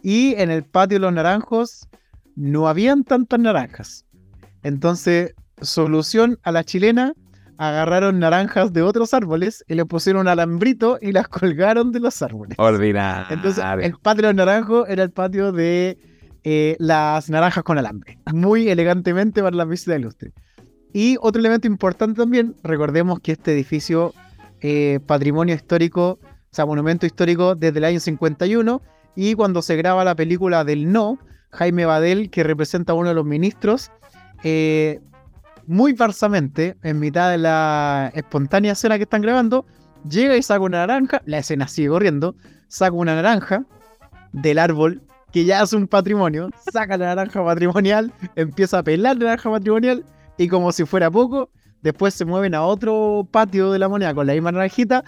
y 0.03 0.35
en 0.37 0.51
el 0.51 0.65
patio 0.65 0.97
de 0.97 1.01
los 1.01 1.13
naranjos 1.13 1.89
no 2.35 2.69
habían 2.69 3.05
tantas 3.05 3.39
naranjas. 3.39 4.07
Entonces 4.63 5.35
solución 5.61 6.39
a 6.43 6.53
la 6.53 6.65
chilena, 6.65 7.13
agarraron 7.59 8.19
naranjas 8.19 8.73
de 8.73 8.83
otros 8.83 9.15
árboles 9.15 9.65
y 9.69 9.75
le 9.75 9.85
pusieron 9.85 10.23
un 10.23 10.29
alambrito 10.29 10.99
y 11.01 11.13
las 11.13 11.29
colgaron 11.29 11.93
de 11.93 12.01
los 12.01 12.23
árboles. 12.23 12.59
Ordinario. 12.59 13.27
Entonces, 13.31 13.65
el 13.81 13.95
patio 13.99 14.23
de 14.23 14.29
los 14.29 14.35
naranjos 14.35 14.89
era 14.89 15.03
el 15.03 15.11
patio 15.11 15.53
de 15.53 15.99
eh, 16.45 16.77
las 16.79 17.31
naranjas 17.31 17.65
con 17.65 17.79
alambre. 17.79 18.19
Muy 18.33 18.69
elegantemente 18.69 19.43
para 19.43 19.57
la 19.57 19.65
visita 19.65 19.97
ilustre. 19.97 20.33
Y 20.93 21.17
otro 21.21 21.41
elemento 21.41 21.67
importante 21.67 22.21
también, 22.21 22.57
recordemos 22.63 23.21
que 23.21 23.33
este 23.33 23.53
edificio, 23.53 24.13
eh, 24.61 25.01
patrimonio 25.07 25.55
histórico, 25.55 26.19
o 26.21 26.55
sea, 26.55 26.67
monumento 26.67 27.07
histórico 27.07 27.55
desde 27.55 27.79
el 27.79 27.85
año 27.85 28.01
51, 28.01 28.83
y 29.17 29.35
cuando 29.35 29.63
se 29.63 29.77
graba 29.77 30.05
la 30.05 30.15
película 30.15 30.65
del 30.65 30.93
No, 30.93 31.19
Jaime 31.51 31.87
Badel, 31.87 32.31
que 32.31 32.43
representa 32.43 32.93
a 32.93 32.97
uno 32.97 33.11
de 33.11 33.15
los 33.15 33.25
ministros, 33.25 33.91
eh, 34.43 35.01
muy 35.67 35.95
farsamente, 35.95 36.77
en 36.83 36.99
mitad 36.99 37.31
de 37.31 37.39
la 37.39 38.11
espontánea 38.15 38.73
escena 38.73 38.97
que 38.97 39.05
están 39.05 39.23
grabando, 39.23 39.65
llega 40.09 40.37
y 40.37 40.43
saca 40.43 40.61
una 40.61 40.87
naranja, 40.87 41.23
la 41.25 41.39
escena 41.39 41.69
sigue 41.69 41.89
corriendo, 41.89 42.35
saca 42.69 42.93
una 42.93 43.15
naranja 43.15 43.65
del 44.33 44.59
árbol 44.59 45.03
que 45.33 45.45
ya 45.45 45.63
es 45.63 45.73
un 45.73 45.87
patrimonio, 45.87 46.51
saca 46.73 46.97
la 46.97 47.07
naranja 47.07 47.45
patrimonial, 47.45 48.13
empieza 48.37 48.79
a 48.79 48.83
pelar 48.83 49.17
la 49.17 49.25
naranja 49.25 49.51
patrimonial 49.51 50.05
y 50.39 50.49
como 50.49 50.73
si 50.73 50.85
fuera 50.85 51.11
poco, 51.11 51.51
después 51.83 52.15
se 52.15 52.25
mueven 52.25 52.55
a 52.55 52.63
otro 52.63 53.27
patio 53.31 53.73
de 53.73 53.79
la 53.79 53.89
moneda 53.89 54.15
con 54.15 54.27
la 54.27 54.35
misma 54.35 54.53
naranjita, 54.53 55.05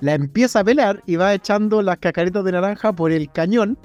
la 0.00 0.14
empieza 0.14 0.60
a 0.60 0.64
pelar 0.64 1.02
y 1.06 1.16
va 1.16 1.32
echando 1.34 1.80
las 1.82 1.98
cascaritas 1.98 2.44
de 2.44 2.52
naranja 2.52 2.92
por 2.92 3.12
el 3.12 3.30
cañón, 3.30 3.78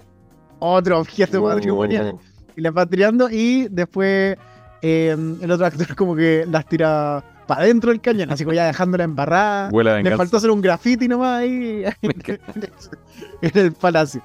otro 0.59 0.99
objeto 0.99 1.43
patrimonial, 1.43 2.15
y 2.55 2.61
la 2.61 2.71
va 2.71 2.85
tirando 2.85 3.29
y 3.29 3.67
después 3.69 4.37
Em, 4.81 5.37
el 5.41 5.51
otro 5.51 5.65
actor 5.65 5.95
como 5.95 6.15
que 6.15 6.45
las 6.49 6.67
tira 6.67 7.23
para 7.47 7.61
adentro 7.61 7.91
del 7.91 8.01
cañón, 8.01 8.31
así 8.31 8.43
como 8.43 8.53
ya 8.53 8.65
dejándola 8.65 9.05
embarrada. 9.05 9.69
Le 10.01 10.15
faltó 10.17 10.37
hacer 10.37 10.51
un 10.51 10.61
graffiti 10.61 11.07
nomás 11.07 11.41
ahí 11.41 11.85
en 13.41 13.57
el 13.57 13.71
palacio. 13.73 14.21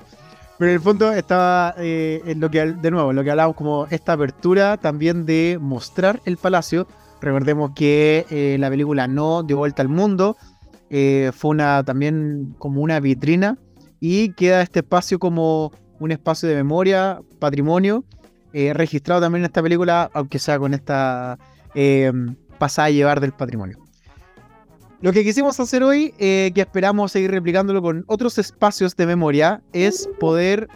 Pero 0.63 0.71
en 0.71 0.77
el 0.77 0.81
fondo 0.81 1.11
estaba 1.11 1.75
eh, 1.77 2.23
en 2.25 2.39
lo 2.39 2.49
que, 2.49 2.65
de 2.65 2.91
nuevo, 2.93 3.13
lo 3.13 3.25
que 3.25 3.33
hablábamos 3.33 3.57
como 3.57 3.89
esta 3.91 4.13
apertura 4.13 4.77
también 4.77 5.27
de 5.27 5.59
mostrar 5.61 6.21
el 6.25 6.37
palacio. 6.37 6.87
Recordemos 7.21 7.73
que 7.75 8.27
eh, 8.31 8.59
la 8.61 8.71
película 8.71 9.09
No 9.09 9.43
dio 9.43 9.57
vuelta 9.57 9.83
al 9.83 9.89
mundo, 9.89 10.37
eh, 10.89 11.33
fue 11.35 11.51
una 11.51 11.83
también 11.83 12.55
como 12.59 12.81
una 12.81 13.01
vitrina 13.01 13.59
y 13.99 14.35
queda 14.35 14.63
este 14.63 14.79
espacio 14.79 15.19
como 15.19 15.73
un 15.99 16.13
espacio 16.13 16.49
de 16.49 16.55
memoria, 16.55 17.21
patrimonio, 17.41 18.05
registrado 18.53 19.21
también 19.21 19.43
en 19.43 19.47
esta 19.47 19.65
película, 19.65 20.13
aunque 20.15 20.39
sea 20.39 20.61
con 20.61 20.75
esta 20.75 21.39
pasada 22.61 22.87
a 22.87 22.91
llevar 22.93 23.21
del 23.21 23.33
patrimonio. 23.33 23.82
Lo 25.03 25.13
que 25.13 25.25
quisimos 25.25 25.59
hacer 25.59 25.83
hoy, 25.83 26.15
eh, 26.21 26.53
que 26.55 26.61
esperamos 26.61 27.11
seguir 27.11 27.33
replicándolo 27.33 27.83
con 27.83 28.05
otros 28.07 28.39
espacios 28.39 28.95
de 28.95 29.07
memoria, 29.07 29.61
es 29.73 30.09
poder 30.21 30.69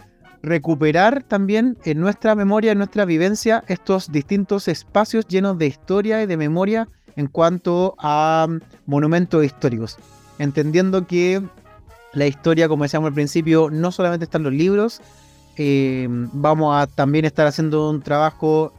recuperar 0.43 1.23
también 1.23 1.77
en 1.85 2.01
nuestra 2.01 2.35
memoria, 2.35 2.73
en 2.73 2.77
nuestra 2.77 3.05
vivencia, 3.05 3.63
estos 3.69 4.11
distintos 4.11 4.67
espacios 4.67 5.25
llenos 5.29 5.57
de 5.57 5.67
historia 5.67 6.21
y 6.21 6.25
de 6.25 6.35
memoria 6.35 6.89
en 7.15 7.27
cuanto 7.27 7.95
a 7.99 8.47
mm, 8.49 8.59
monumentos 8.85 9.45
históricos. 9.45 9.97
Entendiendo 10.39 11.07
que 11.07 11.41
la 12.11 12.27
historia, 12.27 12.67
como 12.67 12.83
decíamos 12.83 13.07
al 13.07 13.13
principio, 13.13 13.69
no 13.71 13.93
solamente 13.93 14.25
está 14.25 14.39
en 14.39 14.43
los 14.43 14.53
libros, 14.53 14.99
eh, 15.55 16.05
vamos 16.09 16.75
a 16.75 16.87
también 16.87 17.23
estar 17.23 17.47
haciendo 17.47 17.89
un 17.89 18.01
trabajo 18.01 18.73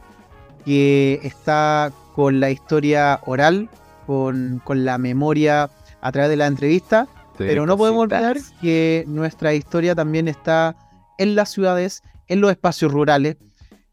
que 0.63 1.19
está 1.23 1.91
con 2.13 2.39
la 2.39 2.51
historia 2.51 3.19
oral, 3.25 3.67
con, 4.09 4.83
la 4.83 4.97
memoria 4.97 5.69
a 6.01 6.11
través 6.11 6.31
de 6.31 6.35
la 6.35 6.47
entrevista, 6.47 7.07
pero 7.37 7.67
no 7.67 7.77
podemos 7.77 8.01
olvidar 8.01 8.37
que 8.59 9.05
nuestra 9.07 9.53
historia 9.53 9.93
también 9.93 10.27
está 10.27 10.75
en 11.19 11.35
las 11.35 11.49
ciudades, 11.51 12.01
en 12.27 12.41
los 12.41 12.49
espacios 12.49 12.91
rurales, 12.91 13.37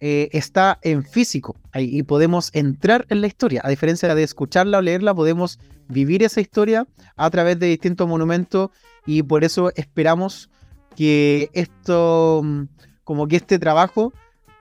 eh, 0.01 0.31
está 0.33 0.79
en 0.81 1.05
físico 1.05 1.55
ahí, 1.73 1.99
y 1.99 2.03
podemos 2.03 2.51
entrar 2.55 3.05
en 3.11 3.21
la 3.21 3.27
historia. 3.27 3.61
A 3.63 3.69
diferencia 3.69 4.15
de 4.15 4.23
escucharla 4.23 4.79
o 4.79 4.81
leerla, 4.81 5.15
podemos 5.15 5.59
vivir 5.87 6.23
esa 6.23 6.41
historia 6.41 6.87
a 7.17 7.29
través 7.29 7.59
de 7.59 7.67
distintos 7.67 8.09
monumentos 8.09 8.71
y 9.05 9.23
por 9.23 9.45
eso 9.45 9.71
esperamos 9.77 10.49
que 10.97 11.51
esto, 11.53 12.41
mm, 12.43 12.63
como 13.05 13.29
que 13.29 13.37
este 13.37 13.59
trabajo 13.59 14.15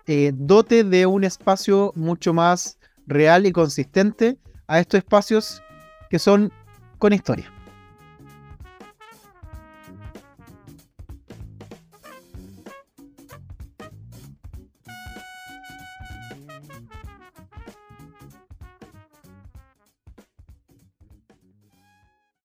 eh, 0.05 0.33
dote 0.35 0.83
de 0.83 1.05
un 1.05 1.23
espacio 1.23 1.93
mucho 1.95 2.33
más 2.33 2.77
real 3.07 3.45
y 3.45 3.53
consistente 3.53 4.37
a 4.67 4.79
estos 4.79 4.99
espacios 4.99 5.63
que 6.09 6.19
son 6.19 6.51
con 6.97 7.13
historia. 7.13 7.54